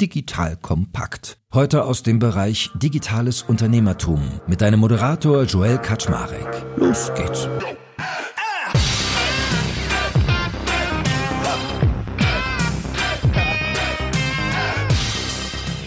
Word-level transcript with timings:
Digital 0.00 0.56
Kompakt. 0.56 1.38
Heute 1.54 1.84
aus 1.84 2.02
dem 2.02 2.18
Bereich 2.18 2.70
Digitales 2.74 3.42
Unternehmertum 3.42 4.40
mit 4.46 4.60
deinem 4.60 4.80
Moderator 4.80 5.44
Joel 5.44 5.78
Kaczmarek. 5.78 6.66
Los 6.76 7.10
geht's. 7.14 7.48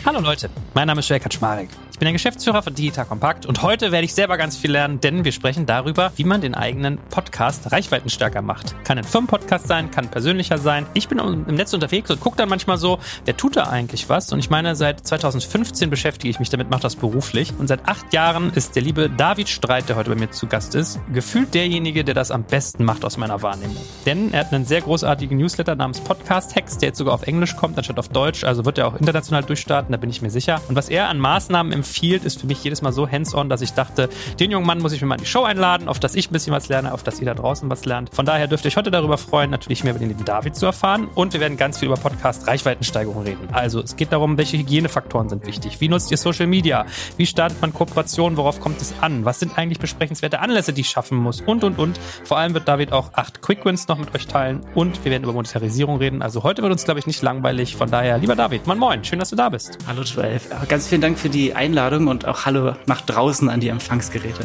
Hallo 0.05 0.21
Leute, 0.21 0.49
mein 0.73 0.87
Name 0.87 1.01
ist 1.01 1.09
Joel 1.09 1.19
Kaczmarek. 1.19 1.69
Ich 1.99 2.01
bin 2.01 2.05
der 2.05 2.13
Geschäftsführer 2.13 2.63
von 2.63 2.73
Digital 2.73 3.03
Compact 3.03 3.45
und 3.45 3.61
heute 3.61 3.91
werde 3.91 4.05
ich 4.05 4.13
selber 4.13 4.37
ganz 4.37 4.55
viel 4.55 4.71
lernen, 4.71 5.01
denn 5.01 5.25
wir 5.25 5.33
sprechen 5.33 5.65
darüber, 5.65 6.13
wie 6.15 6.23
man 6.23 6.39
den 6.39 6.55
eigenen 6.55 6.97
Podcast 6.97 7.73
reichweitenstärker 7.73 8.41
macht. 8.41 8.73
Kann 8.85 8.97
ein 8.97 9.03
Firmenpodcast 9.03 9.67
sein, 9.67 9.91
kann 9.91 10.07
persönlicher 10.07 10.57
sein. 10.57 10.85
Ich 10.93 11.09
bin 11.09 11.19
im 11.19 11.43
Netz 11.55 11.73
unterwegs 11.73 12.09
und 12.09 12.21
gucke 12.21 12.37
dann 12.37 12.47
manchmal 12.47 12.77
so, 12.77 12.99
wer 13.25 13.35
tut 13.35 13.57
da 13.57 13.63
eigentlich 13.63 14.07
was? 14.07 14.31
Und 14.31 14.39
ich 14.39 14.49
meine, 14.49 14.77
seit 14.77 15.05
2015 15.05 15.89
beschäftige 15.89 16.29
ich 16.29 16.39
mich 16.39 16.49
damit, 16.49 16.69
mache 16.69 16.83
das 16.83 16.95
beruflich. 16.95 17.51
Und 17.59 17.67
seit 17.67 17.85
acht 17.85 18.13
Jahren 18.13 18.53
ist 18.53 18.77
der 18.77 18.81
liebe 18.81 19.09
David 19.09 19.49
Streit, 19.49 19.89
der 19.89 19.97
heute 19.97 20.09
bei 20.09 20.15
mir 20.15 20.31
zu 20.31 20.47
Gast 20.47 20.75
ist, 20.75 21.01
gefühlt 21.11 21.53
derjenige, 21.53 22.05
der 22.05 22.15
das 22.15 22.31
am 22.31 22.43
besten 22.43 22.85
macht 22.85 23.03
aus 23.03 23.17
meiner 23.17 23.41
Wahrnehmung. 23.41 23.75
Denn 24.05 24.31
er 24.31 24.45
hat 24.45 24.53
einen 24.53 24.63
sehr 24.63 24.79
großartigen 24.79 25.37
Newsletter 25.37 25.75
namens 25.75 25.99
Podcast 25.99 26.55
Hacks, 26.55 26.77
der 26.77 26.87
jetzt 26.87 26.97
sogar 26.97 27.13
auf 27.13 27.23
Englisch 27.23 27.57
kommt, 27.57 27.77
anstatt 27.77 27.99
auf 27.99 28.07
Deutsch. 28.07 28.45
Also 28.45 28.63
wird 28.63 28.77
er 28.77 28.87
auch 28.87 28.95
international 28.95 29.43
durchstarten, 29.43 29.91
da 29.91 29.97
bin 29.97 30.09
ich 30.09 30.21
mir 30.21 30.29
sicher. 30.29 30.61
Und 30.69 30.77
was 30.77 30.87
er 30.87 31.09
an 31.09 31.19
Maßnahmen 31.19 31.73
empfiehlt, 31.73 31.88
Field 31.89 32.23
ist 32.23 32.39
für 32.39 32.47
mich 32.47 32.63
jedes 32.63 32.81
Mal 32.81 32.93
so 32.93 33.09
hands-on, 33.09 33.49
dass 33.49 33.61
ich 33.61 33.73
dachte, 33.73 34.09
den 34.39 34.51
jungen 34.51 34.65
Mann 34.65 34.79
muss 34.79 34.93
ich 34.93 35.01
mir 35.01 35.07
mal 35.07 35.15
in 35.15 35.21
die 35.21 35.27
Show 35.27 35.43
einladen, 35.43 35.87
auf 35.87 35.99
dass 35.99 36.15
ich 36.15 36.29
ein 36.29 36.33
bisschen 36.33 36.53
was 36.53 36.69
lerne, 36.69 36.93
auf 36.93 37.03
dass 37.03 37.19
ihr 37.19 37.25
da 37.25 37.33
draußen 37.33 37.69
was 37.69 37.85
lernt. 37.85 38.13
Von 38.13 38.25
daher 38.25 38.47
dürft 38.47 38.63
ihr 38.65 38.69
euch 38.69 38.77
heute 38.77 38.91
darüber 38.91 39.17
freuen, 39.17 39.49
natürlich 39.49 39.83
mehr 39.83 39.91
über 39.91 39.99
den 39.99 40.09
lieben 40.09 40.23
David 40.23 40.55
zu 40.55 40.65
erfahren 40.65 41.07
und 41.15 41.33
wir 41.33 41.39
werden 41.39 41.57
ganz 41.57 41.79
viel 41.79 41.87
über 41.87 41.97
Podcast-Reichweitensteigerung 41.97 43.23
reden. 43.23 43.49
Also 43.51 43.81
es 43.81 43.95
geht 43.95 44.11
darum, 44.11 44.37
welche 44.37 44.57
Hygienefaktoren 44.57 45.29
sind 45.29 45.45
wichtig. 45.45 45.81
Wie 45.81 45.89
nutzt 45.89 46.11
ihr 46.11 46.17
Social 46.17 46.47
Media? 46.47 46.85
Wie 47.17 47.25
startet 47.25 47.59
man 47.61 47.73
Kooperationen? 47.73 48.37
Worauf 48.37 48.59
kommt 48.59 48.81
es 48.81 48.93
an? 49.01 49.25
Was 49.25 49.39
sind 49.39 49.57
eigentlich 49.57 49.79
besprechenswerte 49.79 50.39
Anlässe, 50.39 50.73
die 50.73 50.81
ich 50.81 50.89
schaffen 50.89 51.17
muss? 51.17 51.41
Und, 51.41 51.63
und, 51.63 51.79
und. 51.79 51.99
Vor 52.23 52.37
allem 52.37 52.53
wird 52.53 52.67
David 52.67 52.91
auch 52.91 53.13
acht 53.13 53.41
Quick 53.41 53.65
Wins 53.65 53.87
noch 53.87 53.97
mit 53.97 54.13
euch 54.13 54.27
teilen 54.27 54.61
und 54.75 55.03
wir 55.03 55.11
werden 55.11 55.23
über 55.23 55.33
Monetarisierung 55.33 55.97
reden. 55.97 56.21
Also 56.21 56.43
heute 56.43 56.61
wird 56.61 56.71
uns, 56.71 56.83
glaube 56.83 56.99
ich, 56.99 57.07
nicht 57.07 57.21
langweilig. 57.21 57.75
Von 57.75 57.89
daher, 57.89 58.17
lieber 58.17 58.35
David, 58.35 58.67
moin 58.67 58.77
moin, 58.77 59.03
schön, 59.03 59.19
dass 59.19 59.31
du 59.31 59.35
da 59.35 59.49
bist. 59.49 59.77
Hallo 59.87 60.03
Joel, 60.03 60.39
ganz 60.67 60.87
vielen 60.87 61.01
Dank 61.01 61.17
für 61.17 61.29
die 61.29 61.53
Einladung 61.53 61.78
und 61.79 62.27
auch 62.27 62.45
Hallo 62.45 62.73
nach 62.87 63.01
draußen 63.01 63.49
an 63.49 63.61
die 63.61 63.69
Empfangsgeräte. 63.69 64.43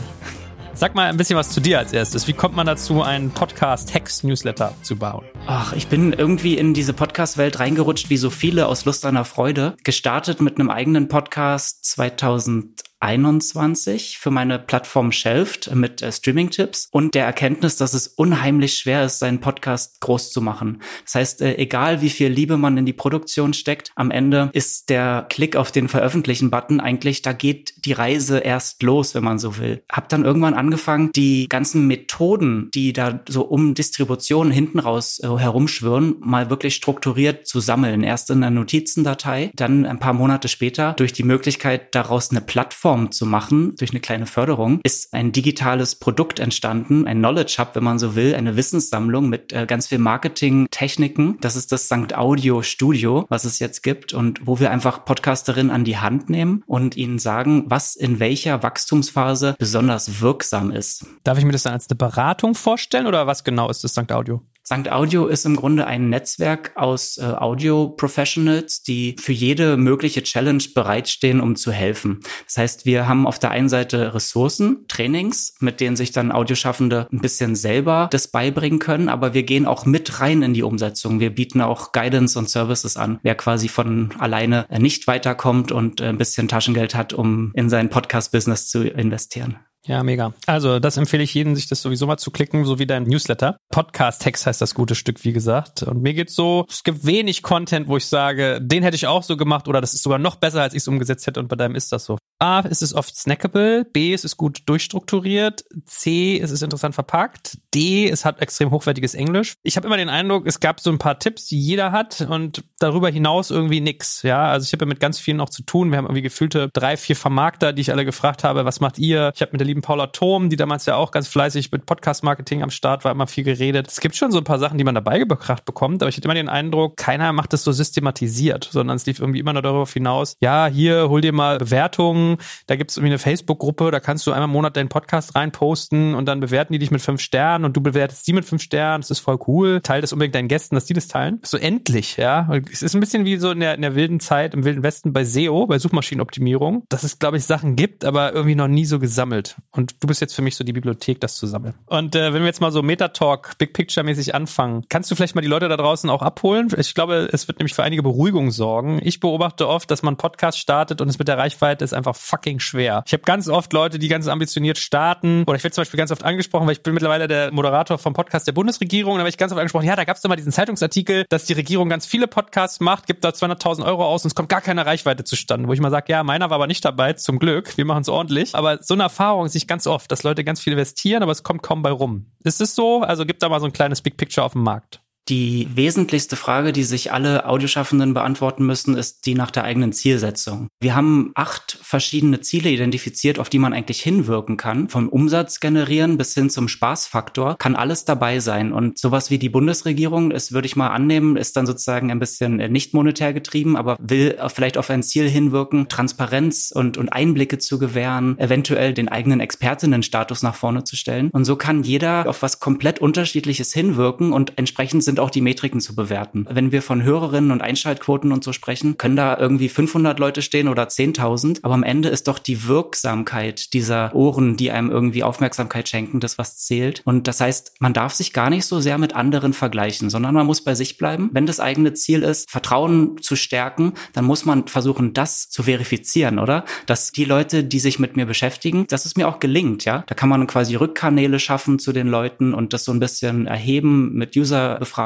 Sag 0.73 0.95
mal 0.95 1.09
ein 1.09 1.17
bisschen 1.17 1.37
was 1.37 1.51
zu 1.51 1.61
dir 1.61 1.79
als 1.79 1.93
erstes. 1.93 2.27
Wie 2.27 2.33
kommt 2.33 2.57
man 2.57 2.67
dazu, 2.67 3.03
einen 3.03 3.31
Podcast-Hex-Newsletter 3.31 4.75
zu 4.83 4.97
bauen? 4.97 5.25
Ach, 5.47 5.73
ich 5.73 5.89
bin 5.89 6.13
irgendwie 6.13 6.57
in 6.57 6.75
diese 6.75 6.93
Podcast-Welt 6.93 7.61
reingerutscht, 7.61 8.11
wie 8.11 8.17
so 8.17 8.31
viele 8.31 8.67
aus 8.67 8.85
Lust 8.85 9.05
an 9.05 9.15
der 9.15 9.25
Freude. 9.25 9.77
Gestartet 9.85 10.41
mit 10.41 10.59
einem 10.59 10.71
eigenen 10.71 11.09
Podcast 11.09 11.85
2000 11.85 12.83
21 13.05 14.19
für 14.19 14.31
meine 14.31 14.59
Plattform 14.59 15.13
Shelft 15.13 15.73
mit 15.75 16.01
äh, 16.01 16.11
Streaming-Tipps 16.11 16.89
und 16.91 17.15
der 17.15 17.27
Erkenntnis, 17.27 17.77
dass 17.77 17.93
es 17.93 18.09
unheimlich 18.09 18.79
schwer 18.79 19.05
ist, 19.05 19.19
seinen 19.19 19.41
Podcast 19.41 20.01
groß 20.01 20.33
zu 20.33 20.41
machen. 20.41 20.81
Das 21.05 21.15
heißt, 21.15 21.43
äh, 21.43 21.57
egal 21.57 22.01
wie 22.01 22.09
viel 22.09 22.29
Liebe 22.29 22.57
man 22.57 22.79
in 22.79 22.87
die 22.87 22.95
Produktion 22.95 23.53
steckt, 23.53 23.93
am 23.95 24.11
Ende 24.11 24.49
ist 24.55 24.89
der 24.89 25.27
Klick 25.29 25.55
auf 25.55 25.71
den 25.71 25.89
Veröffentlichen-Button 25.89 26.81
eigentlich, 26.81 27.21
da 27.21 27.35
geht 27.35 27.85
die 27.85 27.93
Reise 27.93 28.39
erst 28.39 28.83
los, 28.83 29.15
wenn 29.15 29.25
man 29.25 29.39
so 29.39 29.59
will. 29.59 29.83
Hab 29.93 30.09
dann 30.09 30.25
irgendwann 30.25 30.55
angefangen, 30.55 31.11
die 31.15 31.47
ganzen 31.51 31.87
Methoden, 31.87 32.71
die 32.73 32.95
da 32.95 33.21
so 33.29 33.43
um 33.43 33.75
Distribution 33.75 34.51
hinten 34.51 34.79
raus 34.79 35.21
äh, 35.23 35.29
herumschwirren, 35.29 36.17
mal 36.21 36.49
wirklich 36.49 36.75
strukturiert 36.75 37.47
zu 37.47 37.61
sammeln. 37.61 38.03
Erst 38.03 38.31
in 38.31 38.39
einer 38.43 38.51
Notizendatei, 38.51 39.51
dann 39.55 39.85
ein 39.85 39.99
paar 39.99 40.15
Monate 40.15 40.49
später 40.49 40.95
durch 40.95 41.13
die 41.13 41.23
Möglichkeit, 41.23 41.95
daraus 41.95 42.31
eine 42.31 42.41
Plattform 42.41 42.94
Plattform 42.95 43.11
zu 43.11 43.27
machen, 43.27 43.75
durch 43.77 43.91
eine 43.91 44.01
kleine 44.01 44.27
Förderung, 44.27 44.81
ist 44.85 45.13
ein 45.13 45.33
digitales 45.33 45.97
Produkt 45.97 46.39
entstanden, 46.39 47.07
ein 47.07 47.19
Knowledge 47.19 47.57
Hub, 47.59 47.71
wenn 47.75 47.83
man 47.83 47.99
so 47.99 48.15
will, 48.15 48.35
eine 48.35 48.57
Wissenssammlung 48.57 49.29
mit 49.29 49.53
äh, 49.53 49.67
ganz 49.67 49.89
viel 49.89 49.99
Marketing-Techniken. 49.99 51.39
Das 51.41 51.57
ist 51.57 51.73
das 51.73 51.87
St. 51.87 52.15
Audio 52.15 52.63
Studio, 52.63 53.27
was 53.29 53.45
es 53.45 53.59
jetzt 53.59 53.83
gibt 53.83 54.15
und 54.15 54.47
wo 54.47 54.61
wir 54.61 54.71
einfach 54.71 55.05
Podcasterinnen 55.05 55.73
an 55.73 55.85
die 55.85 55.99
Hand 55.99 56.31
nehmen 56.31 56.63
und 56.67 56.97
ihnen 56.97 57.19
sagen, 57.19 57.65
was 57.67 57.97
in 57.97 58.21
welcher 58.21 58.63
Wachstumsphase 58.63 59.57
besonders 59.59 60.21
wirksam 60.21 60.71
ist. 60.71 61.05
Darf 61.25 61.39
ich 61.39 61.45
mir 61.45 61.53
das 61.53 61.65
dann 61.65 61.73
als 61.73 61.89
eine 61.91 61.97
Beratung 61.97 62.55
vorstellen 62.55 63.07
oder 63.07 63.27
was 63.27 63.43
genau 63.43 63.69
ist 63.71 63.83
das 63.83 63.93
St. 63.93 64.13
Audio? 64.13 64.41
St. 64.67 64.91
Audio 64.91 65.27
ist 65.27 65.45
im 65.45 65.57
Grunde 65.57 65.87
ein 65.87 66.09
Netzwerk 66.09 66.73
aus 66.75 67.19
äh, 67.19 67.25
Audio-Professionals, 67.25 68.83
die 68.83 69.15
für 69.21 69.33
jede 69.33 69.77
mögliche 69.77 70.23
Challenge 70.23 70.63
bereitstehen, 70.75 71.43
um 71.43 71.55
zu 71.55 71.71
helfen. 71.71 72.21
Das 72.47 72.57
heißt, 72.57 72.87
wir 72.87 73.07
haben 73.07 73.27
auf 73.27 73.39
der 73.39 73.51
einen 73.51 73.69
Seite 73.69 74.15
Ressourcen, 74.15 74.87
Trainings, 74.89 75.55
mit 75.61 75.81
denen 75.81 75.97
sich 75.97 76.13
dann 76.13 76.33
Audioschaffende 76.33 77.09
ein 77.13 77.21
bisschen 77.21 77.57
selber 77.57 78.09
das 78.11 78.29
beibringen 78.29 78.79
können, 78.79 79.11
aber 79.11 79.35
wir 79.35 79.43
gehen 79.43 79.67
auch 79.67 79.85
mit 79.85 80.21
rein 80.21 80.43
in 80.43 80.55
die 80.55 80.63
Umsetzung. 80.63 81.21
Wir 81.21 81.35
bieten 81.35 81.61
auch 81.61 81.93
Guidance 81.93 82.39
und 82.39 82.49
Services 82.49 82.97
an. 82.97 83.19
Wer 83.23 83.35
quasi 83.35 83.69
von 83.69 84.15
alleine 84.19 84.67
nicht 84.79 85.07
weiterkommt 85.07 85.73
und 85.73 86.01
äh, 86.01 86.05
ein 86.07 86.17
bisschen 86.17 86.49
Taschengeld 86.49 86.95
hat, 86.95 87.13
um 87.13 87.53
in 87.55 87.69
sein 87.69 87.91
Podcast-Business 87.91 88.71
zu 88.71 88.89
investieren. 88.89 89.59
Ja, 89.87 90.03
mega. 90.03 90.33
Also 90.47 90.79
das 90.79 90.97
empfehle 90.97 91.23
ich 91.23 91.35
jedem, 91.35 91.55
sich 91.55 91.69
das 91.69 91.83
sowieso 91.83 92.07
mal 92.07 92.17
zu 92.17 92.31
klicken, 92.31 92.65
so 92.65 92.79
wie 92.79 92.87
dein 92.87 93.03
Newsletter. 93.03 93.59
Podcast-Text 93.71 94.47
heißt 94.47 94.61
das 94.61 94.75
gute 94.75 94.95
Stück, 94.95 95.23
wie 95.25 95.33
gesagt. 95.33 95.83
Und 95.83 96.01
mir 96.01 96.15
geht's 96.15 96.35
so, 96.35 96.65
es 96.71 96.83
gibt 96.85 97.05
wenig 97.05 97.43
Content, 97.43 97.87
wo 97.89 97.99
ich 97.99 98.07
sage, 98.07 98.61
den 98.63 98.83
hätte 98.83 98.97
ich 98.97 99.07
auch 99.07 99.23
so 99.23 99.37
gemacht 99.37 99.69
oder 99.69 99.83
das 99.83 99.93
ist 99.93 100.03
sogar 100.03 100.19
noch 100.19 100.37
besser, 100.37 100.63
als 100.63 100.73
ich 100.73 100.79
es 100.79 100.89
umgesetzt 100.89 101.27
hätte 101.27 101.41
und 101.41 101.49
bei 101.49 101.57
deinem 101.57 101.75
ist 101.75 101.93
das 101.93 102.07
so. 102.07 102.17
A, 102.39 102.61
ist 102.61 102.83
es 102.83 102.95
oft 102.95 103.17
snackable, 103.17 103.85
B, 103.85 104.13
es 104.13 104.25
ist 104.25 104.37
gut 104.37 104.63
durchstrukturiert, 104.67 105.65
C, 105.87 106.39
es 106.39 106.51
ist 106.51 106.63
interessant 106.63 106.95
verpackt, 106.95 107.59
D, 107.75 108.09
es 108.09 108.25
hat 108.25 108.41
extrem 108.41 108.71
hochwertiges 108.71 109.15
Englisch. 109.15 109.55
Ich 109.63 109.77
habe 109.77 109.87
immer 109.87 109.97
den 109.97 110.09
Eindruck, 110.09 110.47
es 110.47 110.61
gab 110.61 110.81
so 110.81 110.91
ein 110.91 110.99
paar 110.99 111.19
Tipps, 111.19 111.47
die 111.47 111.61
jeder 111.61 111.93
hat 111.93 112.21
und 112.29 112.65
darüber 112.79 113.09
hinaus 113.09 113.51
irgendwie 113.51 113.81
nix. 113.81 114.23
Ja, 114.23 114.47
also 114.47 114.65
ich 114.65 114.73
habe 114.73 114.85
ja 114.85 114.89
mit 114.89 115.01
ganz 115.01 115.19
vielen 115.19 115.41
auch 115.41 115.49
zu 115.49 115.63
tun. 115.63 115.91
Wir 115.91 115.99
haben 115.99 116.07
irgendwie 116.07 116.23
gefühlte 116.23 116.69
drei, 116.73 116.97
vier 116.97 117.17
Vermarkter, 117.17 117.73
die 117.73 117.83
ich 117.83 117.93
alle 117.93 118.05
gefragt 118.05 118.45
habe, 118.45 118.65
was 118.65 118.81
macht 118.81 118.99
ihr? 118.99 119.33
Ich 119.35 119.41
habe 119.41 119.53
mit 119.53 119.61
der 119.61 119.67
lieben 119.67 119.83
Paula 119.83 120.09
Thom, 120.09 120.51
die 120.51 120.57
damals 120.57 120.87
ja 120.87 120.97
auch 120.97 121.13
ganz 121.13 121.29
fleißig 121.29 121.71
mit 121.73 121.87
Podcast-Marketing 121.87 122.63
am 122.63 122.71
Start 122.71 123.05
war, 123.05 123.13
immer 123.13 123.27
viel 123.27 123.45
geredet. 123.45 123.89
Es 123.89 124.01
gibt 124.01 124.17
schon 124.17 124.33
so 124.33 124.39
ein 124.39 124.45
paar 124.45 124.59
Sachen, 124.59 124.79
die 124.79 124.85
man 124.85 124.95
dabei 124.95 125.19
gebracht 125.19 125.65
bekommt, 125.65 126.03
aber 126.03 126.09
ich 126.09 126.17
hatte 126.17 126.27
immer 126.27 126.35
den 126.35 126.49
Eindruck, 126.49 126.97
keiner 126.97 127.33
macht 127.33 127.53
das 127.53 127.65
so 127.65 127.73
systematisiert, 127.73 128.69
sondern 128.71 128.97
es 128.97 129.07
lief 129.07 129.21
irgendwie 129.21 129.41
immer 129.41 129.53
nur 129.53 129.63
darauf 129.63 129.93
hinaus, 129.93 130.37
ja, 130.41 130.67
hier, 130.67 131.09
hol 131.09 131.21
dir 131.21 131.33
mal 131.33 131.59
Bewertungen, 131.59 132.34
da 132.67 132.77
gibt 132.77 132.91
es 132.91 132.97
irgendwie 132.97 133.13
eine 133.13 133.19
Facebook-Gruppe, 133.19 133.91
da 133.91 134.01
kannst 134.01 134.27
du 134.27 134.33
einmal 134.33 134.49
im 134.49 134.53
Monat 134.53 134.77
deinen 134.77 134.89
Podcast 134.89 135.35
reinposten 135.35 136.15
und 136.15 136.27
dann 136.27 136.41
bewerten 136.41 136.73
die 136.73 136.79
dich 136.79 136.91
mit 136.91 137.03
fünf 137.03 137.21
Sternen 137.21 137.65
und 137.65 137.77
du 137.77 137.81
bewertest 137.81 138.25
sie 138.25 138.33
mit 138.33 138.45
fünf 138.45 138.63
Sternen, 138.63 139.03
das 139.03 139.11
ist 139.11 139.21
voll 139.21 139.39
cool, 139.47 139.81
teil 139.81 140.01
das 140.01 140.13
unbedingt 140.13 140.35
deinen 140.35 140.49
Gästen, 140.49 140.75
dass 140.75 140.85
die 140.85 140.95
das 140.95 141.09
teilen. 141.09 141.41
So 141.43 141.57
endlich, 141.57 142.17
ja. 142.17 142.49
Es 142.71 142.83
ist 142.83 142.95
ein 142.95 143.01
bisschen 143.01 143.25
wie 143.25 143.37
so 143.37 143.51
in 143.51 143.61
der, 143.61 143.75
in 143.75 143.83
der 143.83 143.95
wilden 143.95 144.21
Zeit, 144.21 144.55
im 144.55 144.65
wilden 144.65 144.83
Westen 144.83 145.13
bei 145.13 145.25
SEO, 145.25 145.67
bei 145.67 145.79
Suchmaschinenoptimierung, 145.79 146.85
dass 146.89 147.03
es, 147.03 147.19
glaube 147.19 147.37
ich, 147.37 147.45
Sachen 147.45 147.77
gibt, 147.77 148.05
aber 148.05 148.33
irgendwie 148.33 148.55
noch 148.55 148.69
nie 148.69 148.85
so 148.85 148.99
gesammelt. 148.99 149.57
Und 149.71 150.03
du 150.03 150.07
bist 150.07 150.21
jetzt 150.21 150.35
für 150.35 150.43
mich 150.43 150.57
so 150.57 150.65
die 150.65 150.73
Bibliothek, 150.73 151.21
das 151.21 151.37
zu 151.37 151.47
sammeln. 151.47 151.75
Und 151.87 152.15
äh, 152.15 152.33
wenn 152.33 152.43
wir 152.43 152.47
jetzt 152.47 152.61
mal 152.61 152.73
so 152.73 152.83
Metatalk, 152.83 153.57
Big 153.59 153.73
Picture 153.73 154.05
mäßig 154.05 154.35
anfangen, 154.35 154.85
kannst 154.89 155.11
du 155.11 155.15
vielleicht 155.15 155.35
mal 155.35 155.41
die 155.41 155.49
Leute 155.49 155.69
da 155.69 155.77
draußen 155.77 156.09
auch 156.11 156.23
abholen? 156.23 156.69
Ich 156.79 156.95
glaube, 156.95 157.29
es 157.33 157.49
wird 157.49 157.59
nämlich 157.59 157.75
für 157.75 157.83
einige 157.83 158.03
Beruhigung 158.03 158.51
sorgen. 158.51 159.01
Ich 159.03 159.21
beobachte 159.21 159.69
oft, 159.69 159.91
dass 159.91 160.03
man 160.03 160.17
Podcast 160.17 160.59
startet 160.59 161.01
und 161.01 161.09
es 161.09 161.19
mit 161.19 161.29
der 161.29 161.39
Reichweite 161.39 161.85
ist 161.85 161.93
einfach 161.93 162.14
fucking 162.15 162.61
schwer. 162.61 163.03
Ich 163.07 163.13
habe 163.13 163.23
ganz 163.23 163.49
oft 163.49 163.73
Leute, 163.73 163.99
die 163.99 164.09
ganz 164.09 164.27
ambitioniert 164.27 164.79
starten 164.79 165.45
oder 165.47 165.57
ich 165.57 165.65
werde 165.65 165.75
zum 165.75 165.83
Beispiel 165.83 165.99
ganz 165.99 166.11
oft 166.11 166.25
angesprochen, 166.25 166.67
weil 166.67 166.75
ich 166.75 166.83
bin 166.83 166.95
mittlerweile 166.95 167.29
der 167.29 167.53
Moderator 167.53 167.99
vom 167.99 168.13
Podcast 168.13 168.47
der 168.47 168.53
Bundesregierung 168.53 169.13
und 169.15 169.19
da 169.19 169.25
werde 169.25 169.31
ich 169.31 169.39
ganz 169.39 169.53
oft 169.53 169.59
angesprochen, 169.59 169.87
ja, 169.87 169.97
da 169.97 170.05
gab 170.05 170.17
es 170.17 170.23
doch 170.23 170.29
mal 170.29 170.37
diesen 170.37 170.53
Zeitungsartikel, 170.53 171.25
dass 171.29 171.45
die 171.45 171.53
Regierung 171.53 171.89
ganz 171.89 172.07
viele 172.07 172.27
Podcasts 172.27 172.81
macht, 172.81 173.07
gibt 173.07 173.25
da 173.25 173.31
200.000 173.31 173.85
Euro 173.85 174.05
aus 174.05 174.25
und 174.25 174.29
es 174.29 174.35
kommt 174.35 174.49
gar 174.49 174.61
keine 174.61 174.87
Reichweite 174.87 175.25
zustande, 175.25 175.69
wo 175.69 175.73
ich 175.73 175.81
mal 175.81 175.91
sage, 175.91 176.13
ja, 176.13 176.23
meiner 176.23 176.51
war 176.51 176.57
aber 176.57 176.67
nicht 176.67 176.85
dabei, 176.85 177.13
zum 177.15 177.39
Glück, 177.39 177.77
wir 177.77 177.85
machen 177.85 178.03
es 178.03 178.09
ordentlich. 178.09 178.55
Aber 178.55 178.83
so 178.83 178.95
eine 178.95 179.05
Erfahrung 179.05 179.49
sehe 179.49 179.59
ich 179.59 179.67
ganz 179.67 179.87
oft, 179.87 180.11
dass 180.11 180.23
Leute 180.23 180.45
ganz 180.45 180.61
viel 180.61 180.73
investieren, 180.73 181.23
aber 181.23 181.33
es 181.33 181.43
kommt 181.43 181.63
kaum 181.63 181.83
bei 181.83 181.91
rum. 181.91 182.27
Ist 182.43 182.61
es 182.61 182.75
so? 182.75 183.03
Also 183.03 183.27
gibt 183.27 183.43
da 183.43 183.49
mal 183.49 183.61
so 183.61 183.67
ein 183.67 183.73
kleines 183.73 184.03
Big 184.03 184.17
Picture 184.17 184.45
auf 184.45 184.53
dem 184.53 184.63
Markt. 184.63 185.04
Die 185.29 185.69
wesentlichste 185.75 186.37
Frage, 186.37 186.73
die 186.73 186.83
sich 186.83 187.11
alle 187.11 187.47
Audioschaffenden 187.47 188.13
beantworten 188.13 188.67
müssen, 188.67 188.95
ist 188.95 189.25
die 189.25 189.35
nach 189.35 189.51
der 189.51 189.65
eigenen 189.65 189.95
Zielsetzung. 189.95 190.69
Wir 190.81 190.95
haben 190.95 191.33
acht 191.35 191.79
verschiedene 191.81 192.41
Ziele 192.43 192.69
identifiziert, 192.69 193.39
auf 193.39 193.49
die 193.49 193.59
man 193.59 193.73
eigentlich 193.73 194.03
hinwirken 194.03 194.59
kann. 194.59 194.91
Vom 194.91 195.09
Umsatz 195.09 195.61
generieren 195.61 196.19
bis 196.19 196.35
hin 196.35 196.51
zum 196.51 196.69
Spaßfaktor 196.69 197.57
kann 197.59 197.75
alles 197.75 198.05
dabei 198.05 198.41
sein. 198.41 198.73
Und 198.73 198.99
sowas 198.99 199.31
wie 199.31 199.39
die 199.39 199.49
Bundesregierung, 199.49 200.29
das 200.29 200.53
würde 200.53 200.67
ich 200.67 200.77
mal 200.77 200.89
annehmen, 200.89 201.37
ist 201.37 201.57
dann 201.57 201.65
sozusagen 201.65 202.11
ein 202.11 202.19
bisschen 202.19 202.57
nicht 202.57 202.93
monetär 202.93 203.33
getrieben, 203.33 203.77
aber 203.77 203.97
will 203.99 204.37
vielleicht 204.53 204.77
auf 204.77 204.91
ein 204.91 205.03
Ziel 205.03 205.29
hinwirken, 205.29 205.89
Transparenz 205.89 206.71
und, 206.75 206.99
und 206.99 207.09
Einblicke 207.09 207.57
zu 207.57 207.79
gewähren, 207.79 208.39
eventuell 208.39 208.93
den 208.93 209.09
eigenen 209.09 209.41
Expertinnenstatus 209.41 210.43
nach 210.43 210.55
vorne 210.55 210.85
zu 210.85 210.97
stellen. 210.97 211.31
Und 211.31 211.47
so 211.47 211.57
kann 211.57 211.83
jeder 211.83 212.29
auf 212.29 212.43
was 212.43 212.61
komplett 212.61 212.99
unterschiedliches 212.99 213.73
hinwirken 213.73 214.35
und 214.35 214.53
entsprechend 214.57 215.03
sind 215.03 215.14
sind 215.15 215.21
auch 215.21 215.31
die 215.31 215.43
Metriken 215.43 215.81
zu 215.81 215.95
bewerten. 215.95 216.45
Wenn 216.51 216.73
wir 216.73 216.83
von 216.83 217.05
Hörerinnen 217.05 217.53
und 217.53 217.63
Einschaltquoten 217.63 218.33
und 218.33 218.43
so 218.43 218.53
sprechen, 218.53 218.99
können 218.99 219.15
da 219.15 219.39
irgendwie 219.39 219.69
500 219.69 220.19
Leute 220.19 220.43
stehen 220.43 220.67
oder 220.67 220.89
10.000. 220.89 221.61
Aber 221.63 221.75
am 221.75 221.85
Ende 221.85 222.09
ist 222.09 222.27
doch 222.27 222.41
die 222.41 222.67
Wirksamkeit 222.67 223.73
dieser 223.75 224.13
Ohren, 224.13 224.57
die 224.57 224.73
einem 224.73 224.91
irgendwie 224.91 225.23
Aufmerksamkeit 225.23 225.89
schenken, 225.89 226.19
das 226.19 226.37
was 226.37 226.57
zählt. 226.57 227.03
Und 227.05 227.29
das 227.29 227.41
heißt, 227.41 227.75
man 227.79 227.93
darf 227.93 228.13
sich 228.13 228.33
gar 228.33 228.51
nicht 228.51 228.67
so 228.67 228.81
sehr 228.81 228.99
mit 228.99 229.15
anderen 229.15 229.53
vergleichen, 229.53 230.11
sondern 230.11 230.35
man 230.35 230.47
muss 230.47 230.65
bei 230.65 230.75
sich 230.75 230.99
bleiben. 230.99 231.31
Wenn 231.33 231.47
das 231.47 231.61
eigene 231.61 231.95
Ziel 231.95 232.25
ist, 232.25 232.51
Vertrauen 232.51 233.23
zu 233.23 233.37
stärken, 233.37 233.93
dann 234.15 234.25
muss 234.25 234.45
man 234.45 234.67
versuchen, 234.67 235.13
das 235.13 235.49
zu 235.49 235.63
verifizieren, 235.63 236.41
oder? 236.41 236.65
Dass 236.87 237.13
die 237.13 237.25
Leute, 237.25 237.63
die 237.63 237.79
sich 237.79 238.01
mit 238.01 238.17
mir 238.17 238.27
beschäftigen, 238.27 238.89
dass 238.89 239.05
es 239.05 239.15
mir 239.15 239.29
auch 239.29 239.39
gelingt, 239.39 239.85
ja? 239.85 240.03
Da 240.09 240.17
kann 240.17 240.29
man 240.29 240.49
quasi 240.49 240.75
Rückkanäle 240.75 241.39
schaffen 241.39 241.79
zu 241.79 241.93
den 241.93 242.09
Leuten 242.09 242.53
und 242.53 242.73
das 242.73 242.85
so 242.85 242.91
ein 242.91 242.99
bisschen 242.99 243.47
erheben 243.47 244.13
mit 244.15 244.37
User-Befragungen. 244.37 245.04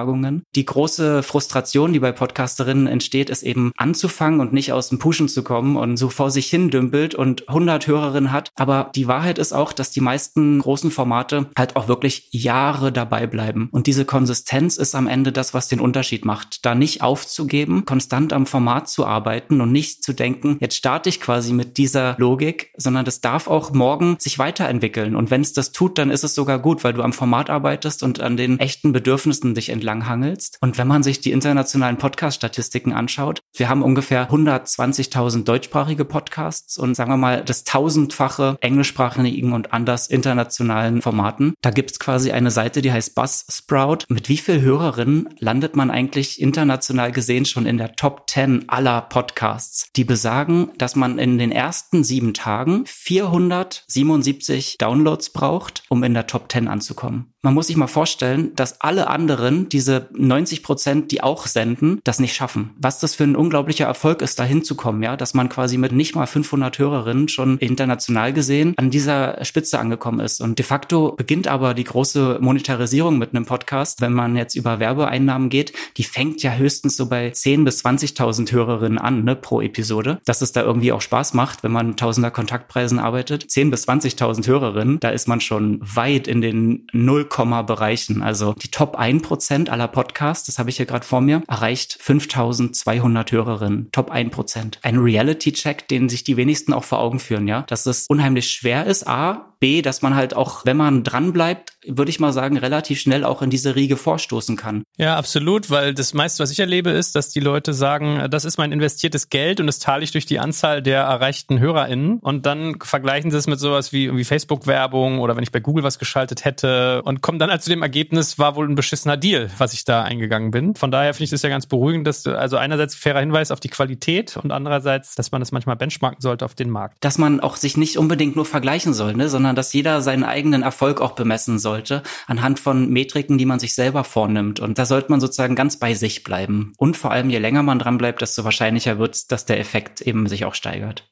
Die 0.55 0.65
große 0.65 1.23
Frustration, 1.23 1.93
die 1.93 2.00
bei 2.00 2.12
Podcasterinnen 2.12 2.87
entsteht, 2.87 3.31
ist 3.31 3.43
eben 3.43 3.73
anzufangen 3.77 4.41
und 4.41 4.53
nicht 4.53 4.73
aus 4.73 4.89
dem 4.89 4.99
Pushen 4.99 5.29
zu 5.29 5.43
kommen 5.43 5.77
und 5.77 5.97
so 5.97 6.09
vor 6.09 6.31
sich 6.31 6.47
hin 6.49 6.71
dümpelt 6.71 7.15
und 7.15 7.49
100 7.49 7.87
Hörerinnen 7.87 8.33
hat. 8.33 8.50
Aber 8.56 8.91
die 8.95 9.09
Wahrheit 9.09 9.39
ist 9.39 9.53
auch, 9.53 9.73
dass 9.73 9.91
die 9.91 10.00
meisten 10.00 10.61
großen 10.61 10.91
Formate 10.91 11.50
halt 11.56 11.77
auch 11.77 11.89
wirklich 11.89 12.29
Jahre 12.31 12.93
dabei 12.93 13.27
bleiben. 13.27 13.69
Und 13.71 13.87
diese 13.87 14.05
Konsistenz 14.05 14.77
ist 14.77 14.95
am 14.95 15.06
Ende 15.06 15.33
das, 15.33 15.55
was 15.55 15.69
den 15.69 15.81
Unterschied 15.81 16.25
macht. 16.25 16.65
Da 16.65 16.75
nicht 16.75 17.03
aufzugeben, 17.03 17.85
konstant 17.85 18.33
am 18.33 18.47
Format 18.47 18.89
zu 18.89 19.06
arbeiten 19.06 19.61
und 19.61 19.73
nicht 19.73 20.03
zu 20.03 20.12
denken, 20.12 20.59
jetzt 20.61 20.77
starte 20.77 21.09
ich 21.09 21.21
quasi 21.21 21.53
mit 21.53 21.79
dieser 21.79 22.17
Logik, 22.19 22.73
sondern 22.77 23.05
das 23.05 23.21
darf 23.21 23.49
auch 23.49 23.73
morgen 23.73 24.17
sich 24.19 24.39
weiterentwickeln. 24.39 25.17
Und 25.17 25.31
wenn 25.31 25.41
es 25.41 25.53
das 25.53 25.73
tut, 25.73 25.99
dann 25.99 26.11
ist 26.11 26.25
es 26.25 26.35
sogar 26.35 26.59
gut, 26.59 26.85
weil 26.85 26.93
du 26.93 27.03
am 27.03 27.12
Format 27.12 27.50
arbeitest 27.50 28.03
und 28.03 28.21
an 28.21 28.37
den 28.37 28.59
echten 28.59 28.93
Bedürfnissen 28.93 29.55
dich 29.55 29.69
entlanghangelst. 29.88 30.58
Und 30.61 30.79
wenn 30.79 30.87
man 30.87 31.02
sich 31.02 31.20
die 31.20 31.32
internationalen 31.32 31.96
Podcast-Statistiken 31.96 32.93
anschaut, 32.93 33.40
wir 33.55 33.69
haben 33.69 33.82
ungefähr 33.82 34.31
120.000 34.31 35.44
deutschsprachige 35.44 36.05
Podcasts 36.05 36.79
und 36.79 36.94
sagen 36.94 37.11
wir 37.11 37.17
mal 37.17 37.43
das 37.43 37.64
tausendfache 37.64 38.58
englischsprachigen 38.61 39.52
und 39.52 39.73
anders 39.73 40.08
internationalen 40.08 41.00
Formaten. 41.00 41.55
Da 41.62 41.70
gibt's 41.70 41.99
quasi 41.99 42.32
eine 42.32 42.50
Seite, 42.50 42.82
die 42.82 42.93
heißt 42.93 43.14
Buzzsprout. 43.14 43.99
Mit 44.08 44.29
wie 44.29 44.37
viel 44.37 44.61
Hörerinnen 44.61 45.31
landet 45.38 45.75
man 45.76 45.90
eigentlich 45.90 46.40
international 46.40 47.12
gesehen 47.12 47.46
schon 47.46 47.67
in 47.67 47.79
der 47.79 47.94
Top 47.94 48.29
10 48.29 48.69
aller 48.69 49.00
Podcasts? 49.02 49.88
Die 49.96 50.05
besagen, 50.05 50.70
dass 50.76 50.96
man 50.96 51.19
in 51.19 51.38
den 51.38 51.52
ersten 51.52 52.05
sieben 52.05 52.35
Tagen 52.35 52.85
477 52.87 54.76
Downloads 54.79 55.31
braucht, 55.31 55.82
um 55.88 56.02
in 56.05 56.14
der 56.14 56.26
Top 56.26 56.52
10 56.52 56.69
anzukommen. 56.69 57.32
Man 57.40 57.55
muss 57.55 57.69
sich 57.69 57.76
mal 57.76 57.87
vorstellen, 57.87 58.52
dass 58.56 58.81
alle 58.81 59.06
anderen, 59.06 59.69
diese 59.69 60.08
90 60.12 60.64
Prozent, 60.64 61.12
die 61.12 61.23
auch 61.23 61.46
senden, 61.46 62.00
das 62.02 62.19
nicht 62.19 62.35
schaffen. 62.35 62.75
Was 62.81 62.99
das 62.99 63.14
für 63.14 63.23
ein 63.23 63.37
unglaublicher 63.37 63.87
Erfolg 63.87 64.23
ist, 64.23 64.40
da 64.40 64.44
hinzukommen, 64.44 65.05
ja, 65.05 65.17
dass 65.17 65.35
man 65.35 65.49
quasi 65.49 65.79
mit 65.79 65.93
nicht 65.93 66.17
mal 66.17 66.26
500 66.26 66.76
Hörerinnen 66.81 67.29
schon 67.29 67.58
international 67.58 68.32
gesehen 68.32 68.75
an 68.76 68.90
dieser 68.90 69.44
Spitze 69.44 69.79
angekommen 69.79 70.19
ist. 70.19 70.40
Und 70.40 70.58
de 70.58 70.67
facto 70.67 71.12
beginnt 71.12 71.46
aber 71.46 71.75
die 71.75 71.85
große 71.85 72.38
Monetarisierung 72.40 73.19
mit 73.19 73.32
einem 73.32 73.46
Podcast, 73.46 74.00
wenn 74.00 74.14
man 74.14 74.35
jetzt 74.35 74.56
über 74.56 74.81
Werbeeinnahmen 74.81 75.49
geht, 75.49 75.73
die 75.96 76.02
fängt 76.02 76.43
ja 76.43 76.55
höchstens 76.55 76.96
so 76.96 77.08
bei 77.08 77.31
10 77.31 77.62
bis 77.62 77.85
20.000 77.85 78.50
Hörerinnen 78.50 78.99
an, 78.99 79.23
ne, 79.23 79.37
pro 79.37 79.61
Episode. 79.61 80.19
Dass 80.25 80.43
es 80.43 80.50
da 80.50 80.62
irgendwie 80.62 80.90
auch 80.90 81.02
Spaß 81.02 81.35
macht, 81.35 81.62
wenn 81.62 81.70
man 81.70 81.96
tausender 81.96 82.32
Kontaktpreisen 82.32 82.99
arbeitet. 82.99 83.49
10 83.49 83.70
bis 83.70 83.87
20.000 83.87 84.44
Hörerinnen, 84.49 84.99
da 84.99 85.11
ist 85.11 85.29
man 85.29 85.40
schon 85.40 85.79
weit 85.82 86.26
in 86.26 86.40
den 86.40 86.88
0, 86.93 87.28
Bereichen. 87.65 88.23
Also 88.23 88.55
die 88.55 88.71
Top 88.71 88.99
1% 88.99 89.69
aller 89.69 89.89
Podcasts, 89.89 90.47
das 90.47 90.59
habe 90.59 90.71
ich 90.71 90.77
hier 90.77 90.87
gerade 90.87 91.07
vor 91.07 91.21
mir, 91.21 91.43
erreicht 91.49 91.97
5200 92.01 93.33
Hörerinnen. 93.33 93.91
Top 93.93 94.13
1%. 94.13 94.79
Ein 94.83 94.99
Reality-Check, 94.99 95.89
den 95.89 96.09
sich 96.09 96.25
die 96.25 96.37
wenigsten 96.37 96.73
auch 96.73 96.85
vor 96.85 97.01
Augen 97.01 97.19
führen, 97.19 97.49
ja. 97.49 97.63
Dass 97.63 97.87
es 97.87 98.07
unheimlich 98.09 98.51
schwer 98.51 98.87
ist, 98.87 99.07
A, 99.07 99.55
B, 99.61 99.83
dass 99.83 100.03
man 100.03 100.15
halt 100.15 100.35
auch, 100.35 100.65
wenn 100.65 100.77
man 100.77 101.05
dran 101.05 101.33
bleibt, 101.33 101.73
würde 101.87 102.11
ich 102.11 102.21
mal 102.21 102.33
sagen, 102.33 102.57
relativ 102.57 103.01
schnell 103.01 103.25
auch 103.25 103.43
in 103.43 103.51
diese 103.51 103.75
Riege 103.75 103.97
vorstoßen 103.97 104.57
kann. 104.57 104.83
Ja, 104.97 105.17
absolut, 105.17 105.71
weil 105.71 105.95
das 105.95 106.15
meiste, 106.15 106.43
was 106.43 106.51
ich 106.51 106.59
erlebe, 106.59 106.91
ist, 106.91 107.15
dass 107.15 107.31
die 107.31 107.41
Leute 107.41 107.73
sagen, 107.73 108.29
das 108.31 108.45
ist 108.45 108.59
mein 108.59 108.73
investiertes 108.73 109.31
Geld 109.31 109.61
und 109.61 109.67
das 109.67 109.79
teile 109.79 110.05
ich 110.05 110.13
durch 110.13 110.27
die 110.27 110.39
Anzahl 110.39 110.83
der 110.83 111.03
erreichten 111.03 111.59
HörerInnen 111.59 112.19
und 112.19 112.47
dann 112.47 112.77
vergleichen 112.81 113.31
sie 113.31 113.39
es 113.39 113.47
mit 113.47 113.59
sowas 113.59 113.93
wie 113.93 114.05
irgendwie 114.05 114.25
Facebook-Werbung 114.25 115.21
oder 115.21 115.37
wenn 115.37 115.43
ich 115.43 115.53
bei 115.53 115.61
Google 115.61 115.85
was 115.85 115.99
geschaltet 115.99 116.45
hätte 116.45 117.03
und 117.03 117.23
kommen 117.23 117.39
dann 117.39 117.51
halt 117.51 117.63
zu 117.63 117.71
dem 117.71 117.83
Ergebnis, 117.83 118.39
war 118.39 118.57
wohl 118.57 118.69
ein 118.69 118.75
beschissener 118.75 119.17
Deal, 119.17 119.51
was 119.59 119.73
ich 119.73 119.85
da 119.85 120.03
eingegangen 120.03 120.51
bin. 120.51 120.75
Von 120.75 120.91
daher 120.91 121.15
finde 121.15 121.25
ich 121.25 121.31
das 121.31 121.43
ja 121.43 121.49
ganz 121.49 121.67
beruhigend, 121.67 122.07
dass 122.07 122.27
also 122.27 122.57
einerseits 122.57 122.95
fairer 122.95 123.21
Hinweis 123.21 123.51
auf 123.51 123.61
die 123.61 123.69
Qualität 123.69 124.37
und 124.37 124.53
andererseits, 124.53 125.15
dass 125.15 125.33
man 125.33 125.41
das 125.41 125.53
manchmal 125.53 125.77
benchmarken 125.77 126.21
sollte 126.21 126.45
auf 126.45 126.55
den 126.55 126.71
Markt. 126.71 126.99
Dass 127.01 127.19
man 127.19 127.41
auch 127.41 127.57
sich 127.57 127.77
nicht 127.77 127.99
unbedingt 127.99 128.37
nur 128.37 128.45
vergleichen 128.45 128.95
soll, 128.95 129.15
ne, 129.15 129.29
sondern 129.29 129.48
dass 129.55 129.73
jeder 129.73 130.00
seinen 130.00 130.25
eigenen 130.25 130.62
Erfolg 130.62 131.00
auch 131.00 131.12
bemessen 131.12 131.59
sollte 131.59 132.03
anhand 132.27 132.59
von 132.59 132.91
Metriken, 132.91 133.39
die 133.39 133.47
man 133.47 133.59
sich 133.59 133.75
selber 133.75 134.05
vornimmt. 134.05 134.61
Und 134.61 134.79
da 134.79 134.85
sollte 134.85 135.11
man 135.11 135.21
sozusagen 135.21 135.55
ganz 135.55 135.79
bei 135.79 135.95
sich 135.95 136.25
bleiben. 136.25 136.73
Und 136.77 136.97
vor 136.97 137.11
allem, 137.11 137.31
je 137.31 137.39
länger 137.39 137.62
man 137.62 137.79
dran 137.79 137.99
bleibt, 137.99 138.23
desto 138.23 138.45
wahrscheinlicher 138.45 138.99
wird 138.99 139.15
es, 139.15 139.27
dass 139.27 139.47
der 139.47 139.61
Effekt 139.61 140.00
eben 140.00 140.27
sich 140.27 140.45
auch 140.45 140.55
steigert. 140.55 141.11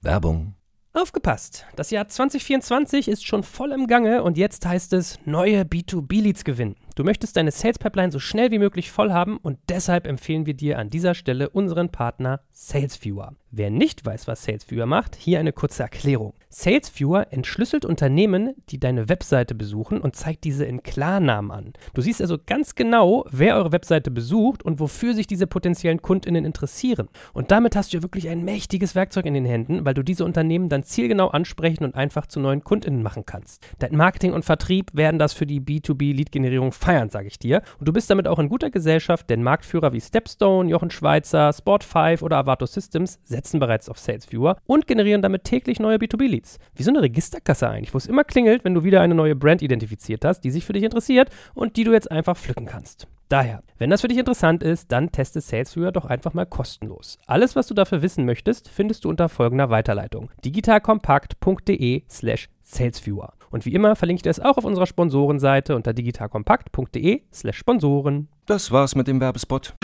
Werbung. 0.00 0.54
Aufgepasst! 0.94 1.64
Das 1.74 1.90
Jahr 1.90 2.06
2024 2.06 3.08
ist 3.08 3.26
schon 3.26 3.42
voll 3.44 3.72
im 3.72 3.86
Gange 3.86 4.22
und 4.22 4.36
jetzt 4.36 4.66
heißt 4.66 4.92
es 4.92 5.18
neue 5.24 5.62
B2B-Leads 5.62 6.44
gewinnen. 6.44 6.76
Du 6.94 7.04
möchtest 7.04 7.36
deine 7.36 7.50
Sales 7.52 7.78
Pipeline 7.78 8.12
so 8.12 8.18
schnell 8.18 8.50
wie 8.50 8.58
möglich 8.58 8.90
voll 8.90 9.12
haben 9.12 9.38
und 9.38 9.58
deshalb 9.68 10.06
empfehlen 10.06 10.44
wir 10.44 10.54
dir 10.54 10.78
an 10.78 10.90
dieser 10.90 11.14
Stelle 11.14 11.48
unseren 11.48 11.90
Partner 11.90 12.40
SalesViewer. 12.50 13.34
Wer 13.54 13.70
nicht 13.70 14.04
weiß, 14.06 14.28
was 14.28 14.44
SalesViewer 14.44 14.86
macht, 14.86 15.14
hier 15.14 15.38
eine 15.38 15.52
kurze 15.52 15.82
Erklärung. 15.82 16.32
SalesViewer 16.48 17.28
entschlüsselt 17.32 17.84
Unternehmen, 17.84 18.54
die 18.70 18.80
deine 18.80 19.10
Webseite 19.10 19.54
besuchen 19.54 20.00
und 20.00 20.16
zeigt 20.16 20.44
diese 20.44 20.64
in 20.64 20.82
Klarnamen 20.82 21.50
an. 21.50 21.72
Du 21.92 22.00
siehst 22.00 22.22
also 22.22 22.38
ganz 22.44 22.74
genau, 22.74 23.26
wer 23.30 23.56
eure 23.56 23.72
Webseite 23.72 24.10
besucht 24.10 24.62
und 24.62 24.80
wofür 24.80 25.14
sich 25.14 25.26
diese 25.26 25.46
potenziellen 25.46 26.00
Kundinnen 26.00 26.46
interessieren. 26.46 27.08
Und 27.34 27.50
damit 27.50 27.76
hast 27.76 27.92
du 27.92 27.98
ja 27.98 28.02
wirklich 28.02 28.28
ein 28.30 28.44
mächtiges 28.44 28.94
Werkzeug 28.94 29.26
in 29.26 29.34
den 29.34 29.44
Händen, 29.44 29.84
weil 29.84 29.94
du 29.94 30.02
diese 30.02 30.24
Unternehmen 30.24 30.70
dann 30.70 30.82
zielgenau 30.82 31.28
ansprechen 31.28 31.84
und 31.84 31.94
einfach 31.94 32.26
zu 32.26 32.40
neuen 32.40 32.64
Kundinnen 32.64 33.02
machen 33.02 33.26
kannst. 33.26 33.66
Dein 33.78 33.96
Marketing 33.96 34.32
und 34.32 34.46
Vertrieb 34.46 34.90
werden 34.94 35.18
das 35.18 35.34
für 35.34 35.46
die 35.46 35.60
B2B-Lead-Generierung 35.60 36.72
feiern, 36.82 37.10
sage 37.10 37.28
ich 37.28 37.38
dir. 37.38 37.62
Und 37.78 37.88
du 37.88 37.92
bist 37.92 38.10
damit 38.10 38.26
auch 38.28 38.38
in 38.38 38.48
guter 38.48 38.70
Gesellschaft, 38.70 39.30
denn 39.30 39.42
Marktführer 39.42 39.92
wie 39.92 40.00
Stepstone, 40.00 40.68
Jochen 40.68 40.90
Schweizer, 40.90 41.50
Sport5 41.50 42.22
oder 42.22 42.38
Avato 42.38 42.66
Systems 42.66 43.18
setzen 43.22 43.60
bereits 43.60 43.88
auf 43.88 43.98
SalesViewer 43.98 44.56
und 44.66 44.86
generieren 44.86 45.22
damit 45.22 45.44
täglich 45.44 45.80
neue 45.80 45.96
B2B-Leads. 45.96 46.58
Wie 46.74 46.82
so 46.82 46.90
eine 46.90 47.02
Registerkasse 47.02 47.68
eigentlich, 47.68 47.94
wo 47.94 47.98
es 47.98 48.06
immer 48.06 48.24
klingelt, 48.24 48.64
wenn 48.64 48.74
du 48.74 48.84
wieder 48.84 49.00
eine 49.00 49.14
neue 49.14 49.36
Brand 49.36 49.62
identifiziert 49.62 50.24
hast, 50.24 50.40
die 50.40 50.50
sich 50.50 50.64
für 50.64 50.72
dich 50.72 50.82
interessiert 50.82 51.30
und 51.54 51.76
die 51.76 51.84
du 51.84 51.92
jetzt 51.92 52.10
einfach 52.10 52.36
pflücken 52.36 52.66
kannst. 52.66 53.06
Daher, 53.28 53.62
wenn 53.78 53.88
das 53.88 54.02
für 54.02 54.08
dich 54.08 54.18
interessant 54.18 54.62
ist, 54.62 54.92
dann 54.92 55.10
teste 55.10 55.40
SalesViewer 55.40 55.90
doch 55.90 56.04
einfach 56.04 56.34
mal 56.34 56.44
kostenlos. 56.44 57.18
Alles, 57.26 57.56
was 57.56 57.66
du 57.66 57.72
dafür 57.72 58.02
wissen 58.02 58.26
möchtest, 58.26 58.68
findest 58.68 59.04
du 59.04 59.08
unter 59.08 59.30
folgender 59.30 59.70
Weiterleitung: 59.70 60.30
digitalkompakt.de 60.44 62.02
slash 62.10 62.50
salesviewer. 62.62 63.32
Und 63.52 63.66
wie 63.66 63.74
immer 63.74 63.94
verlinke 63.94 64.18
ich 64.18 64.22
dir 64.22 64.30
es 64.30 64.40
auch 64.40 64.56
auf 64.56 64.64
unserer 64.64 64.86
Sponsorenseite 64.86 65.76
unter 65.76 65.92
digitalkompakt.de 65.92 67.22
slash 67.32 67.58
Sponsoren. 67.58 68.28
Das 68.46 68.72
war's 68.72 68.94
mit 68.94 69.06
dem 69.06 69.20
Werbespot. 69.20 69.74